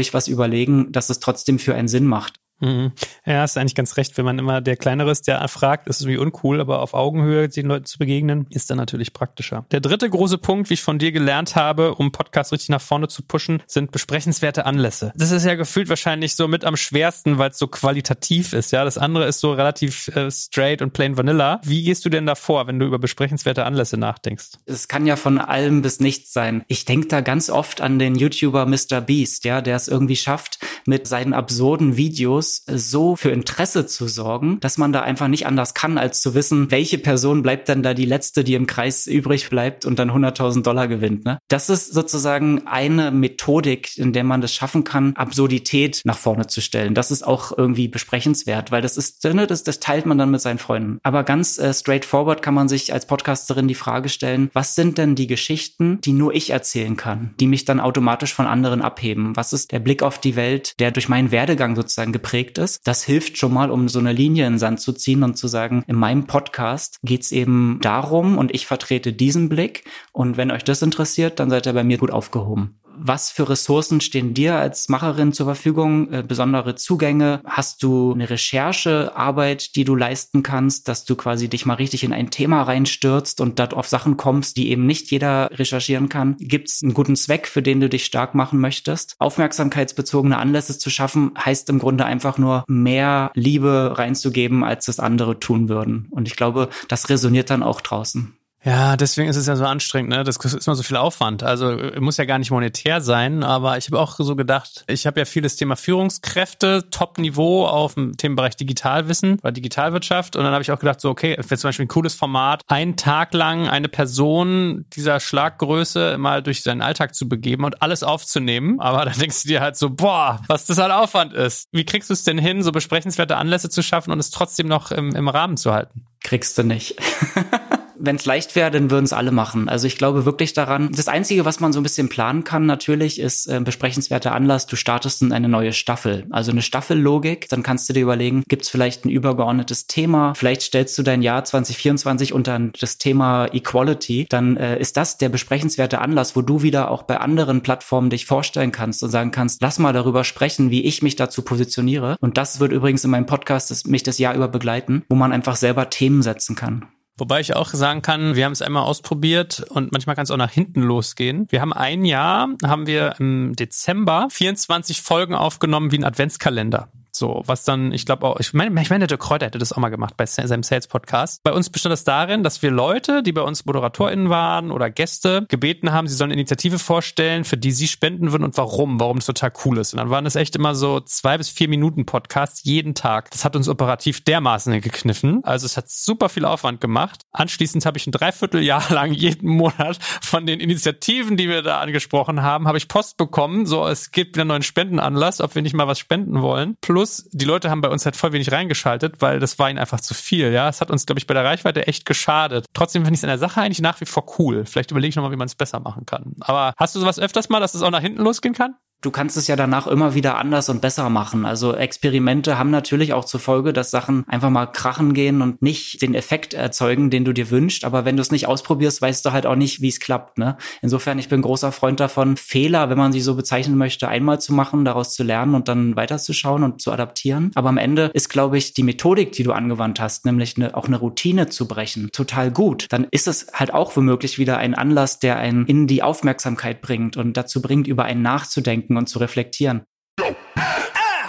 ich, 0.00 0.12
was 0.14 0.28
überlegen, 0.28 0.92
dass 0.92 1.10
es 1.10 1.20
trotzdem 1.20 1.58
für 1.58 1.74
einen 1.74 1.88
Sinn 1.88 1.99
Sinn 2.00 2.08
macht. 2.08 2.40
Mhm. 2.60 2.92
Ja, 3.26 3.40
hast 3.40 3.56
eigentlich 3.56 3.74
ganz 3.74 3.96
recht. 3.96 4.16
Wenn 4.16 4.24
man 4.24 4.38
immer 4.38 4.60
der 4.60 4.76
Kleinere 4.76 5.10
ist, 5.10 5.26
der 5.26 5.46
fragt, 5.48 5.88
ist 5.88 5.96
es 5.96 6.02
irgendwie 6.02 6.18
uncool, 6.18 6.60
aber 6.60 6.80
auf 6.80 6.94
Augenhöhe 6.94 7.48
den 7.48 7.66
Leuten 7.66 7.86
zu 7.86 7.98
begegnen, 7.98 8.46
ist 8.50 8.70
dann 8.70 8.76
natürlich 8.76 9.12
praktischer. 9.12 9.64
Der 9.70 9.80
dritte 9.80 10.08
große 10.08 10.38
Punkt, 10.38 10.70
wie 10.70 10.74
ich 10.74 10.82
von 10.82 10.98
dir 10.98 11.12
gelernt 11.12 11.56
habe, 11.56 11.94
um 11.94 12.12
Podcasts 12.12 12.52
richtig 12.52 12.68
nach 12.68 12.80
vorne 12.80 13.08
zu 13.08 13.22
pushen, 13.22 13.62
sind 13.66 13.92
besprechenswerte 13.92 14.66
Anlässe. 14.66 15.12
Das 15.16 15.30
ist 15.30 15.44
ja 15.44 15.54
gefühlt 15.54 15.88
wahrscheinlich 15.88 16.36
so 16.36 16.48
mit 16.48 16.64
am 16.64 16.76
schwersten, 16.76 17.38
weil 17.38 17.50
es 17.50 17.58
so 17.58 17.66
qualitativ 17.66 18.52
ist. 18.52 18.72
Ja, 18.72 18.84
das 18.84 18.98
andere 18.98 19.26
ist 19.26 19.40
so 19.40 19.52
relativ 19.52 20.08
äh, 20.08 20.30
straight 20.30 20.82
und 20.82 20.92
plain 20.92 21.16
vanilla. 21.16 21.60
Wie 21.64 21.82
gehst 21.82 22.04
du 22.04 22.10
denn 22.10 22.26
da 22.26 22.34
vor, 22.34 22.66
wenn 22.66 22.78
du 22.78 22.86
über 22.86 22.98
besprechenswerte 22.98 23.64
Anlässe 23.64 23.96
nachdenkst? 23.96 24.50
Es 24.66 24.88
kann 24.88 25.06
ja 25.06 25.16
von 25.16 25.38
allem 25.38 25.82
bis 25.82 26.00
nichts 26.00 26.32
sein. 26.32 26.64
Ich 26.68 26.84
denke 26.84 27.08
da 27.08 27.20
ganz 27.20 27.48
oft 27.50 27.80
an 27.80 27.98
den 27.98 28.14
YouTuber 28.14 28.66
Mr. 28.66 29.00
Beast, 29.00 29.44
ja, 29.44 29.60
der 29.60 29.76
es 29.76 29.88
irgendwie 29.88 30.16
schafft, 30.16 30.58
mit 30.86 31.06
seinen 31.06 31.32
absurden 31.32 31.96
Videos 31.96 32.49
Videos 32.50 32.62
so 32.66 33.16
für 33.16 33.30
Interesse 33.30 33.86
zu 33.86 34.08
sorgen, 34.08 34.58
dass 34.60 34.78
man 34.78 34.92
da 34.92 35.02
einfach 35.02 35.28
nicht 35.28 35.46
anders 35.46 35.74
kann, 35.74 35.98
als 35.98 36.22
zu 36.22 36.34
wissen, 36.34 36.70
welche 36.70 36.98
Person 36.98 37.42
bleibt 37.42 37.68
dann 37.68 37.82
da 37.82 37.94
die 37.94 38.04
letzte, 38.04 38.44
die 38.44 38.54
im 38.54 38.66
Kreis 38.66 39.06
übrig 39.06 39.48
bleibt 39.50 39.84
und 39.84 39.98
dann 39.98 40.10
100.000 40.10 40.62
Dollar 40.62 40.88
gewinnt. 40.88 41.24
Ne? 41.24 41.38
Das 41.48 41.70
ist 41.70 41.92
sozusagen 41.92 42.66
eine 42.66 43.10
Methodik, 43.10 43.96
in 43.98 44.12
der 44.12 44.24
man 44.24 44.40
das 44.40 44.54
schaffen 44.54 44.84
kann, 44.84 45.14
Absurdität 45.16 46.02
nach 46.04 46.18
vorne 46.18 46.46
zu 46.46 46.60
stellen. 46.60 46.94
Das 46.94 47.10
ist 47.10 47.26
auch 47.26 47.56
irgendwie 47.56 47.88
besprechenswert, 47.88 48.70
weil 48.70 48.82
das 48.82 48.96
ist, 48.96 49.22
ne, 49.24 49.46
das, 49.46 49.62
das 49.64 49.80
teilt 49.80 50.06
man 50.06 50.18
dann 50.18 50.30
mit 50.30 50.40
seinen 50.40 50.58
Freunden. 50.58 50.98
Aber 51.02 51.24
ganz 51.24 51.58
äh, 51.58 51.72
straightforward 51.72 52.42
kann 52.42 52.54
man 52.54 52.68
sich 52.68 52.92
als 52.92 53.06
Podcasterin 53.06 53.68
die 53.68 53.74
Frage 53.74 54.08
stellen, 54.08 54.50
was 54.52 54.74
sind 54.74 54.98
denn 54.98 55.14
die 55.14 55.26
Geschichten, 55.26 56.00
die 56.00 56.12
nur 56.12 56.34
ich 56.34 56.50
erzählen 56.50 56.96
kann, 56.96 57.34
die 57.40 57.46
mich 57.46 57.64
dann 57.64 57.80
automatisch 57.80 58.34
von 58.34 58.46
anderen 58.46 58.82
abheben? 58.82 59.36
Was 59.36 59.52
ist 59.52 59.72
der 59.72 59.80
Blick 59.80 60.02
auf 60.02 60.18
die 60.18 60.36
Welt, 60.36 60.74
der 60.78 60.90
durch 60.90 61.08
meinen 61.08 61.30
Werdegang 61.30 61.76
sozusagen 61.76 62.12
geprägt 62.12 62.39
ist? 62.58 62.80
Das 62.84 63.04
hilft 63.04 63.38
schon 63.38 63.52
mal, 63.52 63.70
um 63.70 63.88
so 63.88 63.98
eine 63.98 64.12
Linie 64.12 64.46
in 64.46 64.54
den 64.54 64.58
Sand 64.58 64.80
zu 64.80 64.92
ziehen 64.92 65.22
und 65.22 65.36
zu 65.36 65.48
sagen, 65.48 65.84
in 65.86 65.96
meinem 65.96 66.26
Podcast 66.26 66.98
geht's 67.02 67.32
eben 67.32 67.78
darum 67.82 68.38
und 68.38 68.54
ich 68.54 68.66
vertrete 68.66 69.12
diesen 69.12 69.48
Blick. 69.48 69.84
Und 70.12 70.36
wenn 70.36 70.50
euch 70.50 70.64
das 70.64 70.82
interessiert, 70.82 71.40
dann 71.40 71.50
seid 71.50 71.66
ihr 71.66 71.72
bei 71.72 71.84
mir 71.84 71.98
gut 71.98 72.10
aufgehoben 72.10 72.79
was 73.02 73.30
für 73.30 73.48
Ressourcen 73.48 74.00
stehen 74.00 74.34
dir 74.34 74.56
als 74.56 74.88
Macherin 74.88 75.32
zur 75.32 75.46
Verfügung? 75.46 76.12
Äh, 76.12 76.22
besondere 76.22 76.74
Zugänge? 76.74 77.40
Hast 77.44 77.82
du 77.82 78.12
eine 78.12 78.28
Recherchearbeit, 78.28 79.74
die 79.76 79.84
du 79.84 79.96
leisten 79.96 80.42
kannst, 80.42 80.88
dass 80.88 81.04
du 81.04 81.16
quasi 81.16 81.48
dich 81.48 81.66
mal 81.66 81.74
richtig 81.74 82.04
in 82.04 82.12
ein 82.12 82.30
Thema 82.30 82.62
reinstürzt 82.62 83.40
und 83.40 83.58
dort 83.58 83.74
auf 83.74 83.88
Sachen 83.88 84.16
kommst, 84.16 84.56
die 84.56 84.70
eben 84.70 84.86
nicht 84.86 85.10
jeder 85.10 85.50
recherchieren 85.52 86.08
kann? 86.08 86.36
Gibt 86.38 86.68
es 86.68 86.82
einen 86.82 86.94
guten 86.94 87.16
Zweck, 87.16 87.46
für 87.46 87.62
den 87.62 87.80
du 87.80 87.88
dich 87.88 88.04
stark 88.04 88.34
machen 88.34 88.60
möchtest? 88.60 89.14
Aufmerksamkeitsbezogene 89.18 90.38
Anlässe 90.38 90.78
zu 90.78 90.90
schaffen, 90.90 91.32
heißt 91.38 91.68
im 91.70 91.78
Grunde 91.78 92.04
einfach 92.04 92.38
nur 92.38 92.64
mehr 92.68 93.30
Liebe 93.34 93.94
reinzugeben, 93.96 94.62
als 94.64 94.86
das 94.86 95.00
andere 95.00 95.40
tun 95.40 95.68
würden. 95.68 96.08
Und 96.10 96.28
ich 96.28 96.36
glaube, 96.36 96.68
das 96.88 97.08
resoniert 97.08 97.50
dann 97.50 97.62
auch 97.62 97.80
draußen. 97.80 98.34
Ja, 98.62 98.96
deswegen 98.96 99.30
ist 99.30 99.36
es 99.36 99.46
ja 99.46 99.56
so 99.56 99.64
anstrengend, 99.64 100.10
ne? 100.10 100.22
Das 100.22 100.36
ist 100.36 100.66
immer 100.66 100.76
so 100.76 100.82
viel 100.82 100.98
Aufwand. 100.98 101.42
Also 101.42 101.70
äh, 101.70 101.98
muss 101.98 102.18
ja 102.18 102.26
gar 102.26 102.38
nicht 102.38 102.50
monetär 102.50 103.00
sein, 103.00 103.42
aber 103.42 103.78
ich 103.78 103.86
habe 103.86 103.98
auch 103.98 104.16
so 104.18 104.36
gedacht, 104.36 104.84
ich 104.86 105.06
habe 105.06 105.18
ja 105.18 105.24
vieles 105.24 105.56
Thema 105.56 105.76
Führungskräfte, 105.76 106.84
Top-Niveau 106.90 107.66
auf 107.66 107.94
dem 107.94 108.18
Themenbereich 108.18 108.56
Digitalwissen 108.56 109.38
oder 109.38 109.52
Digitalwirtschaft. 109.52 110.36
Und 110.36 110.44
dann 110.44 110.52
habe 110.52 110.60
ich 110.60 110.70
auch 110.72 110.78
gedacht, 110.78 111.00
so, 111.00 111.08
okay, 111.08 111.36
wäre 111.38 111.56
zum 111.56 111.68
Beispiel 111.68 111.86
ein 111.86 111.88
cooles 111.88 112.14
Format, 112.14 112.62
einen 112.66 112.96
Tag 112.96 113.32
lang 113.32 113.66
eine 113.66 113.88
Person 113.88 114.84
dieser 114.92 115.20
Schlaggröße 115.20 116.18
mal 116.18 116.42
durch 116.42 116.62
seinen 116.62 116.82
Alltag 116.82 117.14
zu 117.14 117.28
begeben 117.28 117.64
und 117.64 117.80
alles 117.80 118.02
aufzunehmen. 118.02 118.78
Aber 118.78 119.06
dann 119.06 119.18
denkst 119.18 119.42
du 119.42 119.48
dir 119.48 119.62
halt 119.62 119.78
so, 119.78 119.88
boah, 119.88 120.42
was 120.48 120.66
das 120.66 120.76
halt 120.76 120.92
Aufwand 120.92 121.32
ist. 121.32 121.66
Wie 121.72 121.86
kriegst 121.86 122.10
du 122.10 122.14
es 122.14 122.24
denn 122.24 122.36
hin, 122.36 122.62
so 122.62 122.72
besprechenswerte 122.72 123.38
Anlässe 123.38 123.70
zu 123.70 123.82
schaffen 123.82 124.12
und 124.12 124.18
es 124.18 124.30
trotzdem 124.30 124.68
noch 124.68 124.90
im, 124.90 125.16
im 125.16 125.28
Rahmen 125.28 125.56
zu 125.56 125.72
halten? 125.72 126.04
Kriegst 126.22 126.58
du 126.58 126.62
nicht. 126.62 126.96
wenn 128.00 128.16
es 128.16 128.24
leicht 128.24 128.56
wäre, 128.56 128.70
dann 128.70 128.90
würden 128.90 129.04
es 129.04 129.12
alle 129.12 129.30
machen. 129.30 129.68
Also 129.68 129.86
ich 129.86 129.96
glaube 129.96 130.24
wirklich 130.24 130.52
daran. 130.52 130.90
Das 130.92 131.08
Einzige, 131.08 131.44
was 131.44 131.60
man 131.60 131.72
so 131.72 131.80
ein 131.80 131.82
bisschen 131.82 132.08
planen 132.08 132.44
kann, 132.44 132.66
natürlich, 132.66 133.20
ist 133.20 133.46
äh, 133.46 133.60
besprechenswerter 133.60 134.32
Anlass. 134.32 134.66
Du 134.66 134.76
startest 134.76 135.22
in 135.22 135.32
eine 135.32 135.48
neue 135.48 135.72
Staffel. 135.72 136.26
Also 136.30 136.50
eine 136.50 136.62
Staffellogik. 136.62 137.48
Dann 137.48 137.62
kannst 137.62 137.88
du 137.88 137.92
dir 137.92 138.02
überlegen, 138.02 138.42
gibt 138.48 138.62
es 138.62 138.68
vielleicht 138.68 139.04
ein 139.04 139.10
übergeordnetes 139.10 139.86
Thema? 139.86 140.34
Vielleicht 140.34 140.62
stellst 140.62 140.98
du 140.98 141.02
dein 141.02 141.22
Jahr 141.22 141.44
2024 141.44 142.32
unter 142.32 142.58
das 142.58 142.98
Thema 142.98 143.46
Equality. 143.52 144.26
Dann 144.28 144.56
äh, 144.56 144.78
ist 144.78 144.96
das 144.96 145.18
der 145.18 145.28
besprechenswerte 145.28 146.00
Anlass, 146.00 146.36
wo 146.36 146.42
du 146.42 146.62
wieder 146.62 146.90
auch 146.90 147.02
bei 147.02 147.18
anderen 147.18 147.62
Plattformen 147.62 148.10
dich 148.10 148.26
vorstellen 148.26 148.72
kannst 148.72 149.02
und 149.02 149.10
sagen 149.10 149.30
kannst, 149.30 149.62
lass 149.62 149.78
mal 149.78 149.92
darüber 149.92 150.24
sprechen, 150.24 150.70
wie 150.70 150.84
ich 150.84 151.02
mich 151.02 151.16
dazu 151.16 151.42
positioniere. 151.42 152.16
Und 152.20 152.36
das 152.36 152.60
wird 152.60 152.72
übrigens 152.72 153.04
in 153.04 153.10
meinem 153.10 153.26
Podcast 153.26 153.70
das, 153.70 153.84
mich 153.84 154.02
das 154.02 154.18
Jahr 154.18 154.34
über 154.34 154.48
begleiten, 154.48 155.02
wo 155.08 155.16
man 155.16 155.32
einfach 155.32 155.56
selber 155.56 155.90
Themen 155.90 156.22
setzen 156.22 156.56
kann. 156.56 156.86
Wobei 157.20 157.40
ich 157.40 157.54
auch 157.54 157.68
sagen 157.68 158.02
kann, 158.02 158.34
wir 158.34 158.46
haben 158.46 158.52
es 158.52 158.62
einmal 158.62 158.84
ausprobiert 158.84 159.64
und 159.68 159.92
manchmal 159.92 160.16
kann 160.16 160.24
es 160.24 160.30
auch 160.30 160.36
nach 160.36 160.50
hinten 160.50 160.80
losgehen. 160.80 161.46
Wir 161.50 161.60
haben 161.60 161.72
ein 161.72 162.04
Jahr, 162.04 162.48
haben 162.64 162.86
wir 162.86 163.14
im 163.18 163.54
Dezember 163.54 164.28
24 164.30 165.02
Folgen 165.02 165.34
aufgenommen 165.34 165.92
wie 165.92 165.98
ein 165.98 166.04
Adventskalender. 166.04 166.88
So, 167.20 167.42
was 167.44 167.64
dann, 167.64 167.92
ich 167.92 168.06
glaube 168.06 168.26
auch, 168.26 168.40
ich 168.40 168.54
meine, 168.54 168.80
ich 168.80 168.88
meine, 168.88 169.06
der 169.06 169.18
Kräuter 169.18 169.44
hätte 169.44 169.58
das 169.58 169.74
auch 169.74 169.76
mal 169.76 169.90
gemacht 169.90 170.16
bei 170.16 170.24
seinem 170.24 170.62
Sales-Podcast. 170.62 171.42
Bei 171.42 171.52
uns 171.52 171.68
bestand 171.68 171.92
das 171.92 172.02
darin, 172.02 172.42
dass 172.42 172.62
wir 172.62 172.70
Leute, 172.70 173.22
die 173.22 173.32
bei 173.32 173.42
uns 173.42 173.66
ModeratorInnen 173.66 174.30
waren 174.30 174.70
oder 174.70 174.88
Gäste, 174.88 175.44
gebeten 175.50 175.92
haben, 175.92 176.08
sie 176.08 176.14
sollen 176.14 176.30
eine 176.30 176.40
Initiative 176.40 176.78
vorstellen, 176.78 177.44
für 177.44 177.58
die 177.58 177.72
sie 177.72 177.88
spenden 177.88 178.32
würden 178.32 178.42
und 178.42 178.56
warum, 178.56 178.98
warum 178.98 179.18
das 179.18 179.26
total 179.26 179.52
cool 179.66 179.76
ist. 179.76 179.92
Und 179.92 179.98
dann 179.98 180.08
waren 180.08 180.24
das 180.24 180.34
echt 180.34 180.56
immer 180.56 180.74
so 180.74 181.00
zwei 181.00 181.36
bis 181.36 181.50
vier 181.50 181.68
Minuten 181.68 182.06
Podcasts 182.06 182.64
jeden 182.64 182.94
Tag. 182.94 183.30
Das 183.32 183.44
hat 183.44 183.54
uns 183.54 183.68
operativ 183.68 184.24
dermaßen 184.24 184.80
gekniffen. 184.80 185.44
Also 185.44 185.66
es 185.66 185.76
hat 185.76 185.90
super 185.90 186.30
viel 186.30 186.46
Aufwand 186.46 186.80
gemacht. 186.80 187.26
Anschließend 187.32 187.84
habe 187.84 187.98
ich 187.98 188.06
ein 188.06 188.12
Dreivierteljahr 188.12 188.84
lang 188.88 189.12
jeden 189.12 189.50
Monat 189.50 189.98
von 190.22 190.46
den 190.46 190.58
Initiativen, 190.58 191.36
die 191.36 191.50
wir 191.50 191.60
da 191.60 191.80
angesprochen 191.80 192.40
haben, 192.40 192.66
habe 192.66 192.78
ich 192.78 192.88
Post 192.88 193.18
bekommen. 193.18 193.66
So, 193.66 193.86
es 193.86 194.10
gibt 194.10 194.36
wieder 194.36 194.44
einen 194.44 194.48
neuen 194.48 194.62
Spendenanlass, 194.62 195.42
ob 195.42 195.54
wir 195.54 195.60
nicht 195.60 195.74
mal 195.74 195.86
was 195.86 195.98
spenden 195.98 196.40
wollen. 196.40 196.78
Plus 196.80 197.09
Plus, 197.10 197.28
die 197.32 197.44
Leute 197.44 197.70
haben 197.70 197.80
bei 197.80 197.88
uns 197.88 198.04
halt 198.04 198.14
voll 198.14 198.32
wenig 198.32 198.52
reingeschaltet, 198.52 199.16
weil 199.20 199.40
das 199.40 199.58
war 199.58 199.68
ihnen 199.68 199.78
einfach 199.78 200.00
zu 200.00 200.14
viel. 200.14 200.52
Ja, 200.52 200.68
es 200.68 200.80
hat 200.80 200.90
uns, 200.90 201.06
glaube 201.06 201.18
ich, 201.18 201.26
bei 201.26 201.34
der 201.34 201.44
Reichweite 201.44 201.86
echt 201.88 202.06
geschadet. 202.06 202.66
Trotzdem 202.72 203.02
finde 203.02 203.14
ich 203.14 203.18
es 203.18 203.24
in 203.24 203.28
der 203.28 203.38
Sache 203.38 203.60
eigentlich 203.60 203.80
nach 203.80 204.00
wie 204.00 204.06
vor 204.06 204.24
cool. 204.38 204.64
Vielleicht 204.64 204.90
überlege 204.92 205.10
ich 205.10 205.16
nochmal, 205.16 205.32
wie 205.32 205.36
man 205.36 205.46
es 205.46 205.56
besser 205.56 205.80
machen 205.80 206.06
kann. 206.06 206.36
Aber 206.40 206.72
hast 206.76 206.94
du 206.94 207.00
sowas 207.00 207.18
öfters 207.18 207.48
mal, 207.48 207.58
dass 207.58 207.74
es 207.74 207.82
auch 207.82 207.90
nach 207.90 208.00
hinten 208.00 208.22
losgehen 208.22 208.54
kann? 208.54 208.76
Du 209.00 209.10
kannst 209.10 209.36
es 209.36 209.46
ja 209.46 209.56
danach 209.56 209.86
immer 209.86 210.14
wieder 210.14 210.38
anders 210.38 210.68
und 210.68 210.80
besser 210.80 211.08
machen. 211.10 211.46
Also 211.46 211.74
Experimente 211.74 212.58
haben 212.58 212.70
natürlich 212.70 213.12
auch 213.12 213.24
zur 213.24 213.40
Folge, 213.40 213.72
dass 213.72 213.90
Sachen 213.90 214.24
einfach 214.28 214.50
mal 214.50 214.66
krachen 214.66 215.14
gehen 215.14 215.42
und 215.42 215.62
nicht 215.62 216.02
den 216.02 216.14
Effekt 216.14 216.54
erzeugen, 216.54 217.10
den 217.10 217.24
du 217.24 217.32
dir 217.32 217.50
wünschst. 217.50 217.84
Aber 217.84 218.04
wenn 218.04 218.16
du 218.16 218.22
es 218.22 218.30
nicht 218.30 218.46
ausprobierst, 218.46 219.00
weißt 219.00 219.24
du 219.24 219.32
halt 219.32 219.46
auch 219.46 219.56
nicht, 219.56 219.80
wie 219.80 219.88
es 219.88 220.00
klappt. 220.00 220.38
Ne? 220.38 220.56
Insofern, 220.82 221.18
ich 221.18 221.28
bin 221.28 221.42
großer 221.42 221.72
Freund 221.72 222.00
davon, 222.00 222.36
Fehler, 222.36 222.90
wenn 222.90 222.98
man 222.98 223.12
sie 223.12 223.20
so 223.20 223.34
bezeichnen 223.34 223.76
möchte, 223.76 224.08
einmal 224.08 224.40
zu 224.40 224.52
machen, 224.52 224.84
daraus 224.84 225.14
zu 225.14 225.22
lernen 225.22 225.54
und 225.54 225.68
dann 225.68 225.96
weiterzuschauen 225.96 226.62
und 226.62 226.82
zu 226.82 226.92
adaptieren. 226.92 227.52
Aber 227.54 227.68
am 227.68 227.78
Ende 227.78 228.10
ist, 228.14 228.28
glaube 228.28 228.58
ich, 228.58 228.74
die 228.74 228.82
Methodik, 228.82 229.32
die 229.32 229.42
du 229.42 229.52
angewandt 229.52 230.00
hast, 230.00 230.26
nämlich 230.26 230.56
eine, 230.56 230.76
auch 230.76 230.86
eine 230.86 230.98
Routine 230.98 231.48
zu 231.48 231.66
brechen, 231.66 232.10
total 232.12 232.50
gut. 232.50 232.86
Dann 232.90 233.06
ist 233.10 233.28
es 233.28 233.46
halt 233.52 233.72
auch 233.72 233.96
womöglich 233.96 234.38
wieder 234.38 234.58
ein 234.58 234.74
Anlass, 234.74 235.18
der 235.18 235.36
einen 235.36 235.66
in 235.66 235.86
die 235.86 236.02
Aufmerksamkeit 236.02 236.82
bringt 236.82 237.16
und 237.16 237.36
dazu 237.36 237.62
bringt, 237.62 237.86
über 237.86 238.04
einen 238.04 238.22
nachzudenken 238.22 238.89
nachzudenken 238.89 238.89
und 238.96 239.08
zu 239.08 239.18
reflektieren. 239.18 239.84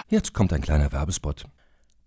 Jetzt 0.07 0.33
kommt 0.33 0.51
ein 0.53 0.61
kleiner 0.61 0.91
Werbespot. 0.91 1.45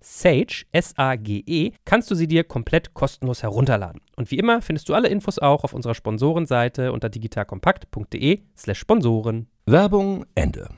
Sage, 0.00 0.64
S-A-G-E, 0.72 1.72
kannst 1.84 2.10
du 2.10 2.14
sie 2.14 2.26
dir 2.26 2.44
komplett 2.44 2.94
kostenlos 2.94 3.42
herunterladen. 3.42 4.00
Und 4.16 4.30
wie 4.30 4.38
immer 4.38 4.62
findest 4.62 4.88
du 4.88 4.94
alle 4.94 5.08
Infos 5.08 5.38
auch 5.38 5.64
auf 5.64 5.72
unserer 5.72 5.94
Sponsorenseite 5.94 6.92
unter 6.92 7.08
digitalkompakt.de 7.08 8.40
slash 8.56 8.78
Sponsoren. 8.78 9.48
Werbung 9.66 10.24
Ende. 10.34 10.68